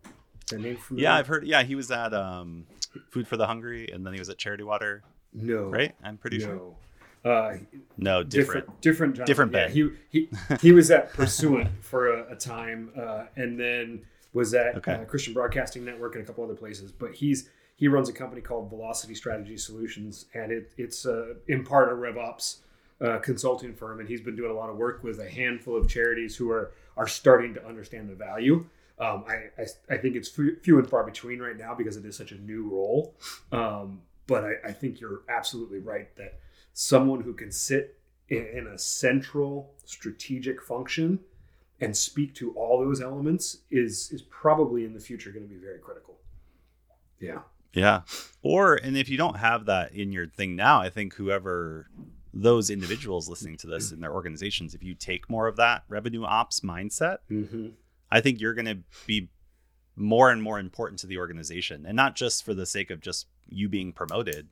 Is 0.06 0.52
that 0.52 0.60
name 0.62 0.78
familiar? 0.78 1.04
yeah, 1.10 1.16
I've 1.16 1.28
heard. 1.28 1.46
Yeah, 1.46 1.64
he 1.64 1.76
was 1.76 1.92
at 1.92 2.14
um, 2.14 2.66
Food 3.10 3.28
for 3.28 3.36
the 3.38 3.48
Hungry, 3.48 3.90
and 3.92 4.06
then 4.06 4.14
he 4.14 4.20
was 4.20 4.30
at 4.30 4.38
Charity 4.38 4.64
Water, 4.64 5.04
No. 5.34 5.66
right? 5.66 5.94
I'm 6.04 6.18
pretty 6.18 6.38
no. 6.38 6.46
sure. 6.46 6.76
Uh, 7.26 7.58
No, 7.98 8.24
different. 8.24 8.80
different, 8.82 9.16
different. 9.16 9.28
Different 9.28 9.52
Yeah, 9.54 9.68
Ben. 9.68 9.72
he 9.72 9.90
he 10.10 10.30
he 10.62 10.72
was 10.72 10.90
at 10.92 11.12
Pursuant 11.12 11.70
for 11.82 12.14
a, 12.14 12.32
a 12.34 12.36
time, 12.36 12.92
uh, 12.98 13.26
and 13.36 13.60
then 13.60 14.04
was 14.34 14.54
at 14.54 14.78
Okay. 14.78 14.94
uh, 14.94 15.04
Christian 15.06 15.34
Broadcasting 15.34 15.84
Network 15.84 16.16
and 16.16 16.24
a 16.24 16.28
couple 16.28 16.44
other 16.46 16.54
places. 16.56 16.92
But 16.94 17.16
he's 17.16 17.50
he 17.78 17.88
runs 17.88 18.10
a 18.10 18.14
company 18.14 18.42
called 18.42 18.70
Velocity 18.70 19.14
Strategy 19.14 19.56
Solutions, 19.56 20.26
and 20.34 20.52
it, 20.52 20.74
it's 20.78 21.06
uh, 21.06 21.36
in 21.48 21.64
part 21.64 21.90
a 21.92 21.96
RevOps 21.96 22.58
uh, 23.00 23.20
consulting 23.20 23.74
firm, 23.76 24.00
and 24.00 24.10
he's 24.10 24.20
been 24.20 24.36
doing 24.36 24.50
a 24.50 24.54
lot 24.54 24.70
of 24.70 24.78
work 24.78 25.04
with 25.04 25.20
a 25.20 25.30
handful 25.30 25.78
of 25.78 25.88
charities 25.88 26.36
who 26.36 26.50
are 26.50 26.72
are 26.98 27.08
starting 27.08 27.54
to 27.54 27.66
understand 27.66 28.10
the 28.10 28.16
value. 28.16 28.66
Um, 29.00 29.24
I, 29.28 29.62
I 29.62 29.96
I 29.96 29.98
think 29.98 30.16
it's 30.16 30.28
few 30.28 30.80
and 30.80 30.90
far 30.90 31.04
between 31.04 31.40
right 31.40 31.56
now 31.56 31.76
because 31.76 31.98
it 31.98 32.06
is 32.06 32.18
such 32.18 32.32
a 32.32 32.38
new 32.40 32.68
role. 32.68 33.14
Um, 33.52 34.02
but 34.26 34.44
I, 34.44 34.70
I 34.70 34.72
think 34.72 35.00
you're 35.00 35.22
absolutely 35.30 35.80
right 35.80 36.14
that 36.18 36.40
someone 36.74 37.22
who 37.22 37.34
can 37.34 37.52
sit 37.52 38.00
in, 38.28 38.46
in 38.54 38.68
a 38.68 38.80
central 38.80 39.76
strategic 39.86 40.64
function 40.64 41.20
and 41.80 41.96
speak 41.96 42.34
to 42.34 42.54
all 42.54 42.80
those 42.80 43.02
elements 43.02 43.60
is 43.70 44.10
is 44.12 44.24
probably 44.24 44.84
in 44.84 44.96
the 44.96 45.00
future 45.00 45.30
going 45.30 45.48
to 45.48 45.54
be 45.54 45.60
very 45.60 45.78
critical. 45.78 46.18
Yeah. 47.20 47.42
Yeah. 47.74 48.02
Or 48.42 48.76
and 48.76 48.98
if 48.98 49.10
you 49.10 49.18
don't 49.18 49.38
have 49.38 49.66
that 49.66 49.94
in 49.94 50.12
your 50.12 50.28
thing 50.28 50.56
now, 50.56 50.82
I 50.82 50.90
think 50.90 51.14
whoever 51.16 51.88
those 52.34 52.70
individuals 52.70 53.28
listening 53.28 53.58
to 53.58 53.68
this 53.68 53.92
in 53.92 54.00
their 54.02 54.14
organizations, 54.14 54.74
if 54.76 54.84
you 54.84 54.94
take 54.96 55.30
more 55.30 55.48
of 55.48 55.56
that 55.58 55.84
revenue 55.90 56.24
ops 56.24 56.60
mindset, 56.62 57.18
Mm-hmm. 57.32 57.70
I 58.12 58.22
think 58.22 58.40
you're 58.40 58.54
going 58.54 58.66
to 58.68 58.78
be 59.06 59.30
more 59.98 60.32
and 60.32 60.42
more 60.42 60.60
important 60.60 61.00
to 61.00 61.08
the 61.08 61.18
organization, 61.18 61.86
and 61.86 61.96
not 61.96 62.16
just 62.16 62.46
for 62.46 62.54
the 62.54 62.66
sake 62.66 62.90
of 62.92 63.02
just 63.02 63.28
you 63.50 63.68
being 63.68 63.92
promoted. 63.92 64.48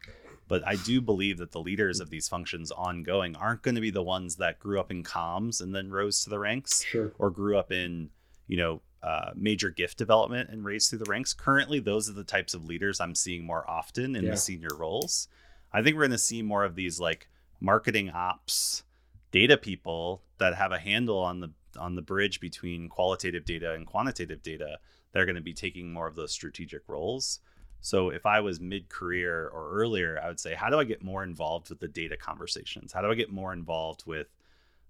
But 0.48 0.68
I 0.68 0.76
do 0.76 1.00
believe 1.02 1.38
that 1.38 1.52
the 1.54 1.62
leaders 1.62 2.00
of 2.00 2.10
these 2.10 2.28
functions 2.28 2.70
ongoing 2.72 3.36
aren't 3.36 3.62
going 3.62 3.76
to 3.76 3.82
be 3.82 3.92
the 3.92 4.04
ones 4.04 4.36
that 4.38 4.60
grew 4.60 4.80
up 4.80 4.92
in 4.92 5.04
comms 5.04 5.62
and 5.62 5.74
then 5.74 5.90
rose 5.90 6.24
to 6.24 6.30
the 6.30 6.38
ranks 6.40 6.84
Sure. 6.84 7.14
or 7.18 7.30
grew 7.32 7.58
up 7.58 7.72
in 7.72 8.10
you 8.48 8.58
know 8.58 8.82
uh, 9.06 9.32
major 9.36 9.70
gift 9.70 9.98
development 9.98 10.50
and 10.50 10.66
raised 10.66 10.90
through 10.90 11.00
the 11.00 11.10
ranks. 11.10 11.32
Currently 11.34 11.80
those 11.80 12.10
are 12.10 12.14
the 12.14 12.24
types 12.24 12.54
of 12.56 12.66
leaders 12.66 13.00
i'm 13.00 13.14
seeing 13.14 13.46
more 13.46 13.70
often 13.70 14.16
in 14.16 14.24
Yeah. 14.26 14.32
the 14.32 14.38
senior 14.38 14.76
roles. 14.76 15.28
I 15.72 15.84
think 15.84 15.96
we're 15.96 16.04
going 16.08 16.12
to 16.12 16.18
see 16.18 16.42
more 16.42 16.64
of 16.64 16.76
these 16.76 17.00
like 17.00 17.28
marketing 17.60 18.10
ops 18.10 18.84
data 19.32 19.58
people 19.58 20.24
that 20.40 20.56
have 20.56 20.72
a 20.72 20.80
handle 20.80 21.20
on 21.20 21.40
the 21.40 21.50
on 21.78 21.96
the 21.96 22.02
bridge 22.02 22.40
between 22.40 22.88
qualitative 22.90 23.44
data 23.46 23.74
and 23.74 23.86
quantitative 23.86 24.42
data 24.42 24.80
they're 25.12 25.26
going 25.26 25.36
to 25.36 25.42
be 25.42 25.54
taking 25.54 25.94
more 25.94 26.08
of 26.08 26.16
those 26.16 26.32
strategic 26.32 26.82
roles. 26.88 27.40
So 27.82 28.10
if 28.10 28.26
i 28.26 28.40
was 28.40 28.60
mid-career 28.60 29.50
or 29.54 29.70
earlier 29.80 30.20
i 30.24 30.28
would 30.28 30.40
say 30.40 30.56
how 30.56 30.70
do 30.72 30.80
i 30.80 30.84
get 30.84 31.04
more 31.04 31.24
involved 31.24 31.70
with 31.70 31.80
the 31.80 31.88
data 31.88 32.18
conversations? 32.18 32.92
How 32.94 33.02
do 33.02 33.12
i 33.12 33.16
get 33.16 33.32
more 33.32 33.54
involved 33.54 34.04
with 34.08 34.28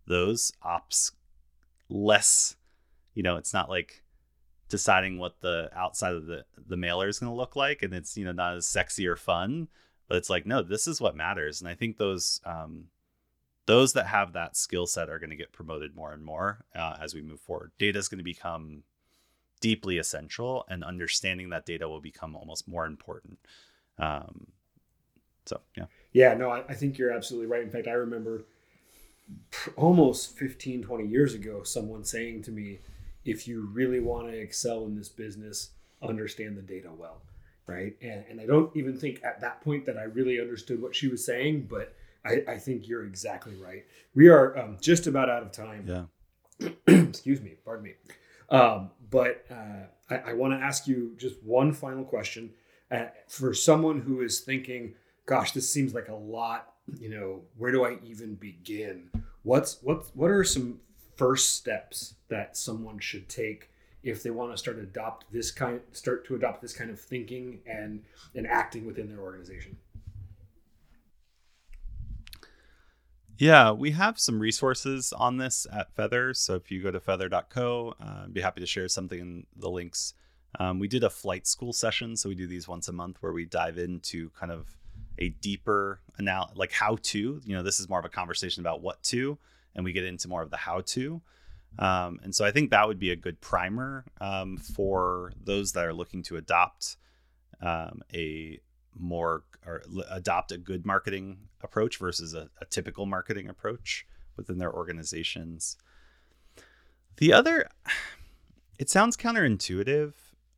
those 0.07 0.51
ops? 0.61 1.11
Less 1.89 2.55
you 3.13 3.23
know 3.23 3.35
it's 3.37 3.53
not 3.53 3.69
like 3.69 4.03
deciding 4.69 5.17
what 5.17 5.41
the 5.41 5.69
outside 5.75 6.13
of 6.13 6.25
the 6.25 6.45
the 6.67 6.77
mailer 6.77 7.07
is 7.07 7.19
going 7.19 7.31
to 7.31 7.35
look 7.35 7.55
like 7.55 7.83
and 7.83 7.93
it's 7.93 8.17
you 8.17 8.25
know 8.25 8.31
not 8.31 8.55
as 8.55 8.67
sexy 8.67 9.07
or 9.07 9.15
fun 9.15 9.67
but 10.07 10.17
it's 10.17 10.29
like 10.29 10.45
no 10.45 10.61
this 10.63 10.87
is 10.87 10.99
what 10.99 11.15
matters 11.15 11.61
and 11.61 11.69
i 11.69 11.75
think 11.75 11.97
those 11.97 12.41
um 12.45 12.85
those 13.65 13.93
that 13.93 14.07
have 14.07 14.33
that 14.33 14.55
skill 14.55 14.85
set 14.85 15.09
are 15.09 15.19
going 15.19 15.29
to 15.29 15.35
get 15.35 15.51
promoted 15.51 15.95
more 15.95 16.13
and 16.13 16.23
more 16.23 16.65
uh, 16.75 16.95
as 17.01 17.13
we 17.13 17.21
move 17.21 17.39
forward. 17.39 17.71
Data 17.79 17.97
is 17.99 18.07
going 18.07 18.19
to 18.19 18.23
become 18.23 18.83
deeply 19.61 19.97
essential 19.97 20.65
and 20.69 20.83
understanding 20.83 21.49
that 21.49 21.65
data 21.65 21.87
will 21.89 22.01
become 22.01 22.35
almost 22.35 22.67
more 22.67 22.85
important. 22.85 23.39
Um 23.97 24.47
so 25.45 25.61
yeah. 25.77 25.85
Yeah, 26.11 26.33
no, 26.33 26.49
I, 26.49 26.63
I 26.67 26.73
think 26.73 26.97
you're 26.97 27.13
absolutely 27.13 27.47
right. 27.47 27.61
In 27.61 27.69
fact, 27.69 27.87
I 27.87 27.91
remember 27.91 28.45
almost 29.75 30.35
15, 30.37 30.81
20 30.83 31.07
years 31.07 31.33
ago, 31.33 31.63
someone 31.63 32.03
saying 32.03 32.41
to 32.43 32.51
me, 32.51 32.79
if 33.25 33.47
you 33.47 33.69
really 33.73 33.99
want 33.99 34.27
to 34.27 34.37
excel 34.37 34.85
in 34.85 34.95
this 34.95 35.09
business, 35.09 35.71
understand 36.01 36.57
the 36.57 36.61
data 36.61 36.89
well. 36.95 37.21
Right. 37.67 37.95
And, 38.01 38.23
and 38.29 38.39
I 38.39 38.45
don't 38.45 38.75
even 38.77 38.97
think 38.97 39.23
at 39.23 39.41
that 39.41 39.61
point 39.61 39.87
that 39.87 39.97
I 39.97 40.03
really 40.03 40.39
understood 40.39 40.81
what 40.81 40.95
she 40.95 41.07
was 41.07 41.25
saying, 41.25 41.67
but 41.67 41.95
I, 42.23 42.43
I 42.47 42.57
think 42.57 42.87
you're 42.87 43.05
exactly 43.05 43.55
right. 43.55 43.85
We 44.13 44.27
are 44.27 44.57
um, 44.57 44.77
just 44.79 45.07
about 45.07 45.29
out 45.29 45.41
of 45.41 45.51
time. 45.51 45.85
yeah 45.87 46.05
excuse 46.87 47.41
me, 47.41 47.55
pardon 47.63 47.83
me. 47.83 47.93
Um, 48.49 48.91
but 49.09 49.45
uh, 49.51 49.87
I, 50.09 50.31
I 50.31 50.33
want 50.33 50.53
to 50.53 50.63
ask 50.63 50.87
you 50.87 51.15
just 51.17 51.41
one 51.43 51.73
final 51.73 52.03
question. 52.03 52.51
Uh, 52.91 53.05
for 53.27 53.53
someone 53.53 53.99
who 53.99 54.21
is 54.21 54.41
thinking, 54.41 54.93
"Gosh, 55.25 55.51
this 55.51 55.69
seems 55.71 55.93
like 55.93 56.07
a 56.07 56.15
lot," 56.15 56.73
you 56.99 57.09
know, 57.09 57.41
where 57.57 57.71
do 57.71 57.83
I 57.83 57.97
even 58.05 58.35
begin? 58.35 59.09
What's 59.43 59.81
what? 59.81 60.05
What 60.13 60.29
are 60.29 60.43
some 60.43 60.79
first 61.15 61.55
steps 61.55 62.15
that 62.29 62.57
someone 62.57 62.99
should 62.99 63.29
take 63.29 63.69
if 64.03 64.21
they 64.21 64.29
want 64.29 64.51
to 64.51 64.57
start 64.57 64.77
adopt 64.77 65.31
this 65.31 65.51
kind, 65.51 65.81
start 65.91 66.25
to 66.27 66.35
adopt 66.35 66.61
this 66.61 66.73
kind 66.73 66.91
of 66.91 66.99
thinking 66.99 67.59
and 67.65 68.03
and 68.35 68.45
acting 68.47 68.85
within 68.85 69.09
their 69.09 69.19
organization? 69.19 69.77
Yeah, 73.37 73.71
we 73.71 73.91
have 73.91 74.17
some 74.17 74.39
resources 74.39 75.11
on 75.11 75.37
this 75.37 75.67
at 75.73 75.93
Feathr. 75.93 76.35
So 76.35 76.55
if 76.55 76.71
you 76.71 76.81
go 76.81 76.91
to 76.91 77.01
feathr.co, 77.01 77.95
uh, 77.99 78.23
I'd 78.23 78.33
be 78.33 78.39
happy 78.39 78.61
to 78.61 78.67
share 78.67 78.87
something 78.87 79.19
in 79.19 79.45
the 79.57 79.69
links. 79.69 80.13
Um, 80.57 80.79
we 80.79 80.87
did 80.87 81.03
a 81.03 81.09
flight 81.09 81.45
school 81.45 81.73
session. 81.73 82.15
So 82.15 82.29
we 82.29 82.35
do 82.35 82.47
these 82.47 82.67
once 82.67 82.87
a 82.87 82.93
month 82.93 83.17
where 83.19 83.33
we 83.33 83.45
dive 83.45 83.77
into 83.77 84.29
kind 84.29 84.53
of 84.53 84.73
a 85.19 85.29
deeper 85.29 85.99
anal 86.19 86.51
like 86.55 86.71
how 86.71 86.97
to. 87.01 87.41
You 87.43 87.55
know, 87.55 87.63
this 87.63 87.79
is 87.79 87.89
more 87.89 87.99
of 87.99 88.05
a 88.05 88.09
conversation 88.09 88.61
about 88.61 88.81
what 88.81 89.03
to, 89.03 89.37
and 89.75 89.83
we 89.83 89.93
get 89.93 90.05
into 90.05 90.27
more 90.27 90.41
of 90.41 90.51
the 90.51 90.57
how 90.57 90.81
to. 90.81 91.21
Um, 91.77 92.19
and 92.23 92.33
so 92.33 92.45
I 92.45 92.51
think 92.51 92.69
that 92.71 92.87
would 92.87 92.99
be 92.99 93.11
a 93.11 93.15
good 93.15 93.41
primer 93.41 94.05
um, 94.21 94.57
for 94.57 95.33
those 95.43 95.73
that 95.73 95.85
are 95.85 95.93
looking 95.93 96.23
to 96.23 96.37
adopt 96.37 96.97
um, 97.61 98.01
a 98.13 98.59
more 98.97 99.43
or 99.65 99.81
adopt 100.09 100.51
a 100.51 100.57
good 100.57 100.85
marketing 100.85 101.37
approach 101.61 101.97
versus 101.97 102.33
a, 102.33 102.49
a 102.61 102.65
typical 102.65 103.05
marketing 103.05 103.49
approach 103.49 104.05
within 104.37 104.57
their 104.57 104.73
organizations. 104.73 105.77
The 107.17 107.33
other, 107.33 107.69
it 108.79 108.89
sounds 108.89 109.17
counterintuitive 109.17 110.13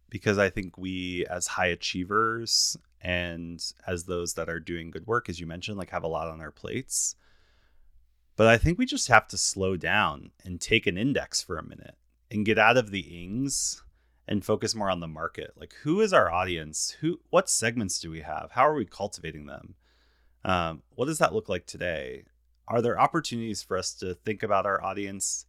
because 0.10 0.38
I 0.38 0.50
think 0.50 0.78
we, 0.78 1.26
as 1.30 1.48
high 1.48 1.68
achievers 1.68 2.78
and 3.02 3.64
as 3.86 4.06
those 4.06 4.34
that 4.36 4.50
are 4.50 4.60
doing 4.60 4.92
good 4.92 5.08
work, 5.08 5.30
as 5.30 5.40
you 5.40 5.46
mentioned, 5.48 5.78
like 5.78 5.92
have 5.92 6.04
a 6.04 6.08
lot 6.08 6.28
on 6.28 6.42
our 6.42 6.52
plates. 6.52 7.16
But 8.38 8.48
I 8.48 8.58
think 8.58 8.78
we 8.78 8.86
just 8.86 9.10
have 9.10 9.28
to 9.30 9.38
slow 9.38 9.76
down 9.76 10.32
and 10.46 10.62
take 10.62 10.88
an 10.88 10.98
index 10.98 11.42
for 11.42 11.58
a 11.58 11.64
minute 11.68 11.96
and 12.32 12.46
get 12.46 12.58
out 12.58 12.78
of 12.78 12.92
the 12.92 13.24
ings 13.24 13.84
and 14.28 14.46
focus 14.46 14.76
more 14.76 14.90
on 14.90 15.00
the 15.00 15.08
market. 15.08 15.54
Like 15.58 15.74
who 15.84 16.00
is 16.00 16.14
our 16.14 16.32
audience? 16.32 16.96
Who 17.02 17.20
what 17.30 17.50
segments 17.50 18.00
do 18.00 18.10
we 18.12 18.22
have? 18.22 18.52
How 18.52 18.68
are 18.68 18.76
we 18.76 18.86
cultivating 18.86 19.48
them? 19.48 19.76
Um, 20.46 20.84
what 20.96 21.08
does 21.08 21.18
that 21.18 21.34
look 21.34 21.50
like 21.50 21.66
today? 21.66 22.24
Are 22.68 22.82
there 22.82 23.00
opportunities 23.00 23.64
for 23.64 23.78
us 23.78 23.94
to 23.96 24.14
think 24.14 24.44
about 24.44 24.66
our 24.66 24.84
audience 24.84 25.48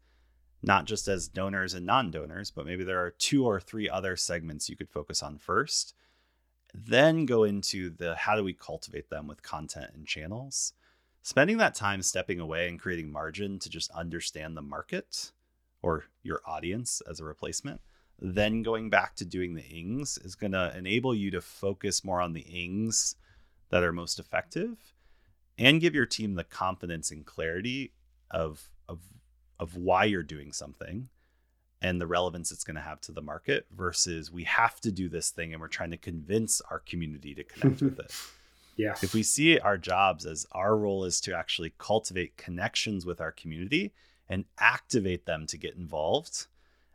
not 0.63 0.87
just 0.87 1.09
as 1.09 1.29
donors 1.29 1.75
and 1.75 1.87
non-donors, 1.87 2.51
but 2.51 2.67
maybe 2.67 2.85
there 2.85 2.99
are 3.05 3.11
two 3.11 3.47
or 3.47 3.61
three 3.61 3.89
other 3.89 4.17
segments 4.17 4.69
you 4.69 4.77
could 4.77 4.91
focus 4.91 5.23
on 5.23 5.39
first. 5.39 5.95
Then 6.75 7.27
go 7.27 7.45
into 7.45 7.91
the 7.91 8.17
how 8.17 8.37
do 8.37 8.43
we 8.43 8.53
cultivate 8.55 9.09
them 9.09 9.27
with 9.27 9.43
content 9.43 9.93
and 9.95 10.07
channels. 10.07 10.73
Spending 11.29 11.59
that 11.59 11.75
time 11.75 12.01
stepping 12.01 12.41
away 12.41 12.69
and 12.69 12.81
creating 12.81 13.13
margin 13.13 13.59
to 13.59 13.69
just 13.69 13.91
understand 13.91 14.57
the 14.57 14.63
market 14.63 15.31
or 15.83 16.05
your 16.23 16.41
audience 16.47 17.03
as 17.07 17.21
a 17.21 17.25
replacement 17.25 17.83
then 18.19 18.63
going 18.63 18.89
back 18.89 19.15
to 19.15 19.27
doing 19.27 19.53
the 19.53 19.63
ings 19.67 20.19
is 20.25 20.35
going 20.35 20.53
to 20.53 20.75
enable 20.75 21.15
you 21.15 21.31
to 21.31 21.43
focus 21.43 22.03
more 22.03 22.23
on 22.23 22.33
the 22.33 22.41
ings 22.41 23.15
that 23.69 23.83
are 23.83 23.93
most 23.93 24.19
effective 24.19 24.95
and 25.59 25.83
give 25.83 25.95
your 25.95 26.07
team 26.07 26.35
the 26.35 26.45
confidence 26.45 27.11
and 27.11 27.27
clarity 27.27 27.93
of 28.31 28.71
of 28.89 29.01
of 29.61 29.77
why 29.77 30.05
you're 30.05 30.23
doing 30.23 30.51
something 30.51 31.11
and 31.83 32.01
the 32.01 32.07
relevance 32.07 32.51
it's 32.51 32.65
going 32.65 32.75
to 32.75 32.81
have 32.81 33.03
to 33.03 33.13
the 33.13 33.21
market 33.21 33.67
versus 33.77 34.33
we 34.33 34.45
have 34.45 34.81
to 34.81 34.91
do 34.91 35.11
this 35.11 35.29
thing 35.29 35.53
and 35.53 35.61
we're 35.61 35.69
trying 35.69 35.91
to 35.91 35.99
convince 35.99 36.63
our 36.71 36.79
community 36.79 37.35
to 37.35 37.45
connect 37.45 37.83
with 37.83 37.99
it. 37.99 38.15
Yeah. 38.79 38.95
If 39.03 39.13
we 39.13 39.25
see 39.25 39.59
our 39.59 39.77
jobs 39.77 40.25
as 40.25 40.47
our 40.53 40.77
role 40.77 41.05
is 41.05 41.21
to 41.23 41.37
actually 41.37 41.75
cultivate 41.79 42.37
connections 42.37 43.05
with 43.05 43.21
our 43.21 43.33
community 43.33 43.93
and 44.29 44.45
activate 44.59 45.27
them 45.27 45.47
to 45.49 45.59
get 45.59 45.75
involved, 45.75 46.47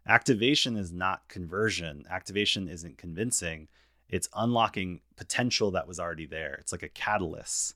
activation 0.08 0.78
is 0.78 0.94
not 0.94 1.28
conversion. 1.28 2.06
Activation 2.10 2.70
isn't 2.70 2.98
convincing. 2.98 3.68
It's 4.08 4.30
unlocking 4.34 5.02
potential 5.18 5.72
that 5.72 5.88
was 5.88 6.00
already 6.00 6.26
there. 6.26 6.56
It's 6.56 6.72
like 6.72 6.84
a 6.84 6.90
catalyst. 6.90 7.76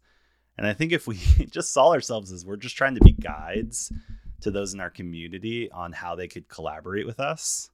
And 0.58 0.66
I 0.66 0.74
think 0.74 0.93
if 0.93 1.05
we 1.05 1.16
just 1.51 1.74
saw 1.74 1.91
ourselves 1.91 2.32
as 2.32 2.45
we're 2.45 2.55
just 2.55 2.78
trying 2.78 2.95
to 2.95 3.03
be 3.03 3.12
guides 3.12 3.91
to 4.39 4.51
those 4.51 4.74
in 4.74 4.80
our 4.80 4.89
community 4.89 5.70
on 5.72 5.91
how 5.91 6.16
they 6.16 6.30
could 6.30 6.47
collaborate 6.47 7.05
with 7.05 7.20
us 7.20 7.72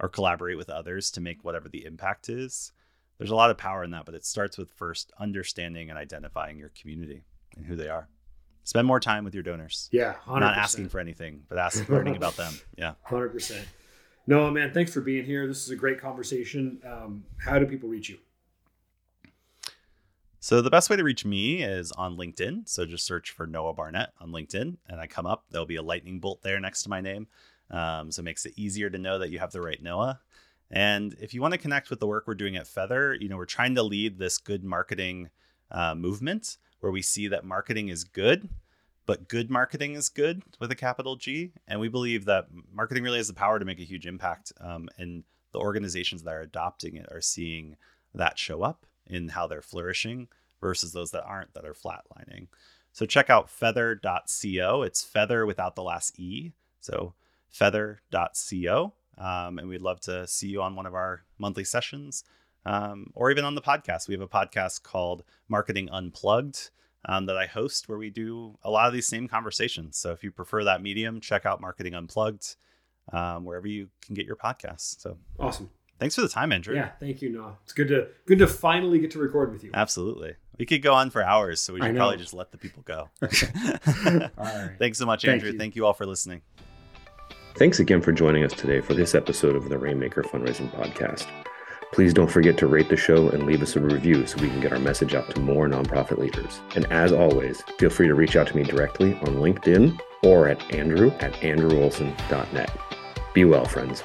or 0.00 0.08
collaborate 0.08 0.56
with 0.56 0.70
others 0.70 1.10
to 1.10 1.20
make 1.20 1.44
whatever 1.44 1.68
the 1.68 1.84
impact 1.84 2.30
is, 2.30 2.72
there's 3.20 3.30
a 3.30 3.36
lot 3.36 3.50
of 3.50 3.58
power 3.58 3.84
in 3.84 3.90
that. 3.90 4.06
But 4.06 4.14
it 4.14 4.24
starts 4.24 4.56
with 4.56 4.70
first 4.70 5.12
understanding 5.20 5.90
and 5.90 5.98
identifying 5.98 6.58
your 6.58 6.70
community 6.70 7.22
and 7.54 7.66
who 7.66 7.76
they 7.76 7.88
are. 7.88 8.08
spend 8.64 8.86
more 8.86 8.98
time 8.98 9.24
with 9.24 9.34
your 9.34 9.42
donors. 9.42 9.88
Yeah, 9.92 10.14
100%. 10.26 10.40
not 10.40 10.56
asking 10.56 10.88
for 10.88 10.98
anything, 11.00 11.42
but 11.48 11.58
asking, 11.58 11.94
learning 11.94 12.16
about 12.16 12.36
them. 12.36 12.54
Yeah, 12.78 12.94
hundred 13.02 13.28
percent. 13.28 13.66
No, 14.26 14.50
man, 14.50 14.72
thanks 14.72 14.92
for 14.92 15.00
being 15.02 15.24
here. 15.24 15.46
This 15.46 15.64
is 15.64 15.70
a 15.70 15.76
great 15.76 16.00
conversation. 16.00 16.80
Um, 16.86 17.24
how 17.38 17.58
do 17.58 17.66
people 17.66 17.88
reach 17.90 18.08
you? 18.08 18.18
So 20.42 20.62
the 20.62 20.70
best 20.70 20.88
way 20.88 20.96
to 20.96 21.04
reach 21.04 21.24
me 21.26 21.62
is 21.62 21.92
on 21.92 22.16
LinkedIn. 22.16 22.66
So 22.68 22.86
just 22.86 23.04
search 23.04 23.30
for 23.30 23.46
Noah 23.46 23.74
Barnett 23.74 24.12
on 24.20 24.30
LinkedIn, 24.30 24.78
and 24.88 25.00
I 25.00 25.06
come 25.06 25.26
up. 25.26 25.44
There'll 25.50 25.66
be 25.66 25.76
a 25.76 25.82
lightning 25.82 26.18
bolt 26.20 26.42
there 26.42 26.58
next 26.58 26.84
to 26.84 26.88
my 26.88 27.00
name, 27.02 27.26
um, 27.70 28.10
so 28.10 28.20
it 28.20 28.24
makes 28.24 28.46
it 28.46 28.54
easier 28.56 28.88
to 28.88 28.96
know 28.98 29.18
that 29.18 29.30
you 29.30 29.38
have 29.38 29.52
the 29.52 29.60
right 29.60 29.82
Noah. 29.82 30.20
And 30.70 31.16
if 31.20 31.34
you 31.34 31.40
want 31.40 31.52
to 31.52 31.58
connect 31.58 31.90
with 31.90 32.00
the 32.00 32.06
work 32.06 32.26
we're 32.26 32.34
doing 32.34 32.56
at 32.56 32.66
Feathr, 32.66 33.20
you 33.20 33.28
know 33.28 33.36
we're 33.36 33.44
trying 33.44 33.74
to 33.74 33.82
lead 33.82 34.18
this 34.18 34.38
good 34.38 34.64
marketing 34.64 35.30
uh, 35.70 35.94
movement 35.94 36.58
where 36.80 36.92
we 36.92 37.02
see 37.02 37.28
that 37.28 37.44
marketing 37.44 37.88
is 37.88 38.04
good, 38.04 38.48
but 39.06 39.28
good 39.28 39.50
marketing 39.50 39.94
is 39.94 40.08
good 40.08 40.42
with 40.58 40.70
a 40.70 40.76
capital 40.76 41.16
G. 41.16 41.52
And 41.66 41.80
we 41.80 41.88
believe 41.88 42.24
that 42.26 42.46
marketing 42.72 43.02
really 43.02 43.18
has 43.18 43.28
the 43.28 43.34
power 43.34 43.58
to 43.58 43.64
make 43.64 43.80
a 43.80 43.84
huge 43.84 44.06
impact. 44.06 44.52
Um, 44.60 44.88
and 44.96 45.24
the 45.52 45.58
organizations 45.58 46.22
that 46.22 46.34
are 46.34 46.40
adopting 46.40 46.96
it 46.96 47.06
are 47.10 47.20
seeing 47.20 47.76
that 48.14 48.38
show 48.38 48.62
up 48.62 48.86
in 49.06 49.28
how 49.30 49.46
they're 49.46 49.62
flourishing 49.62 50.28
versus 50.60 50.92
those 50.92 51.10
that 51.10 51.24
aren't 51.24 51.54
that 51.54 51.64
are 51.64 51.74
flatlining. 51.74 52.46
So 52.92 53.06
check 53.06 53.30
out 53.30 53.48
feathr.co. 53.48 54.82
It's 54.82 55.04
feather 55.04 55.46
without 55.46 55.74
the 55.74 55.82
last 55.82 56.18
E. 56.18 56.52
So 56.80 57.14
feathr.co. 57.52 58.92
Um, 59.20 59.58
and 59.58 59.68
we'd 59.68 59.82
love 59.82 60.00
to 60.02 60.26
see 60.26 60.48
you 60.48 60.62
on 60.62 60.74
one 60.74 60.86
of 60.86 60.94
our 60.94 61.22
monthly 61.38 61.64
sessions 61.64 62.24
um, 62.64 63.12
or 63.14 63.30
even 63.30 63.44
on 63.44 63.54
the 63.54 63.60
podcast. 63.62 64.08
We 64.08 64.14
have 64.14 64.22
a 64.22 64.28
podcast 64.28 64.82
called 64.82 65.22
Marketing 65.48 65.88
Unplugged 65.90 66.70
um, 67.04 67.26
that 67.26 67.36
I 67.36 67.46
host 67.46 67.88
where 67.88 67.98
we 67.98 68.10
do 68.10 68.58
a 68.62 68.70
lot 68.70 68.86
of 68.86 68.92
these 68.92 69.06
same 69.06 69.28
conversations. 69.28 69.96
So 69.98 70.12
if 70.12 70.24
you 70.24 70.30
prefer 70.30 70.64
that 70.64 70.82
medium, 70.82 71.20
check 71.20 71.46
out 71.46 71.60
Marketing 71.60 71.94
Unplugged 71.94 72.56
um, 73.12 73.44
wherever 73.44 73.66
you 73.66 73.88
can 74.02 74.14
get 74.14 74.26
your 74.26 74.36
podcasts. 74.36 75.00
So 75.00 75.18
awesome. 75.38 75.70
Thanks 75.98 76.14
for 76.14 76.22
the 76.22 76.28
time, 76.28 76.50
Andrew. 76.50 76.74
Yeah, 76.74 76.90
thank 76.98 77.20
you, 77.20 77.28
Noah. 77.28 77.58
It's 77.64 77.74
good 77.74 77.88
to 77.88 78.08
good 78.24 78.38
to 78.38 78.46
finally 78.46 78.98
get 78.98 79.10
to 79.12 79.18
record 79.18 79.52
with 79.52 79.62
you. 79.62 79.70
Absolutely. 79.74 80.34
We 80.58 80.64
could 80.64 80.80
go 80.80 80.94
on 80.94 81.10
for 81.10 81.22
hours, 81.22 81.60
so 81.60 81.74
we 81.74 81.80
should 81.80 81.94
probably 81.94 82.16
just 82.16 82.32
let 82.32 82.52
the 82.52 82.58
people 82.58 82.82
go. 82.82 83.10
all 83.22 83.28
right. 84.38 84.72
Thanks 84.78 84.98
so 84.98 85.04
much, 85.04 85.26
Andrew. 85.26 85.50
Thank 85.50 85.52
you. 85.52 85.58
Thank 85.58 85.76
you 85.76 85.86
all 85.86 85.92
for 85.92 86.06
listening. 86.06 86.42
Thanks 87.54 87.78
again 87.78 88.00
for 88.00 88.12
joining 88.12 88.44
us 88.44 88.52
today 88.52 88.80
for 88.80 88.94
this 88.94 89.14
episode 89.14 89.54
of 89.54 89.68
the 89.68 89.78
Rainmaker 89.78 90.22
Fundraising 90.22 90.70
Podcast. 90.70 91.26
Please 91.92 92.14
don't 92.14 92.30
forget 92.30 92.56
to 92.58 92.66
rate 92.66 92.88
the 92.88 92.96
show 92.96 93.28
and 93.28 93.44
leave 93.44 93.60
us 93.60 93.76
a 93.76 93.80
review 93.80 94.26
so 94.26 94.40
we 94.40 94.48
can 94.48 94.60
get 94.60 94.72
our 94.72 94.78
message 94.78 95.14
out 95.14 95.28
to 95.30 95.40
more 95.40 95.68
nonprofit 95.68 96.18
leaders. 96.18 96.60
And 96.74 96.86
as 96.92 97.12
always, 97.12 97.62
feel 97.78 97.90
free 97.90 98.06
to 98.06 98.14
reach 98.14 98.36
out 98.36 98.46
to 98.46 98.56
me 98.56 98.62
directly 98.62 99.14
on 99.14 99.36
LinkedIn 99.36 99.98
or 100.22 100.48
at 100.48 100.72
andrew 100.72 101.10
at 101.20 101.32
andrewolson.net. 101.34 102.70
Be 103.34 103.44
well, 103.44 103.64
friends. 103.64 104.04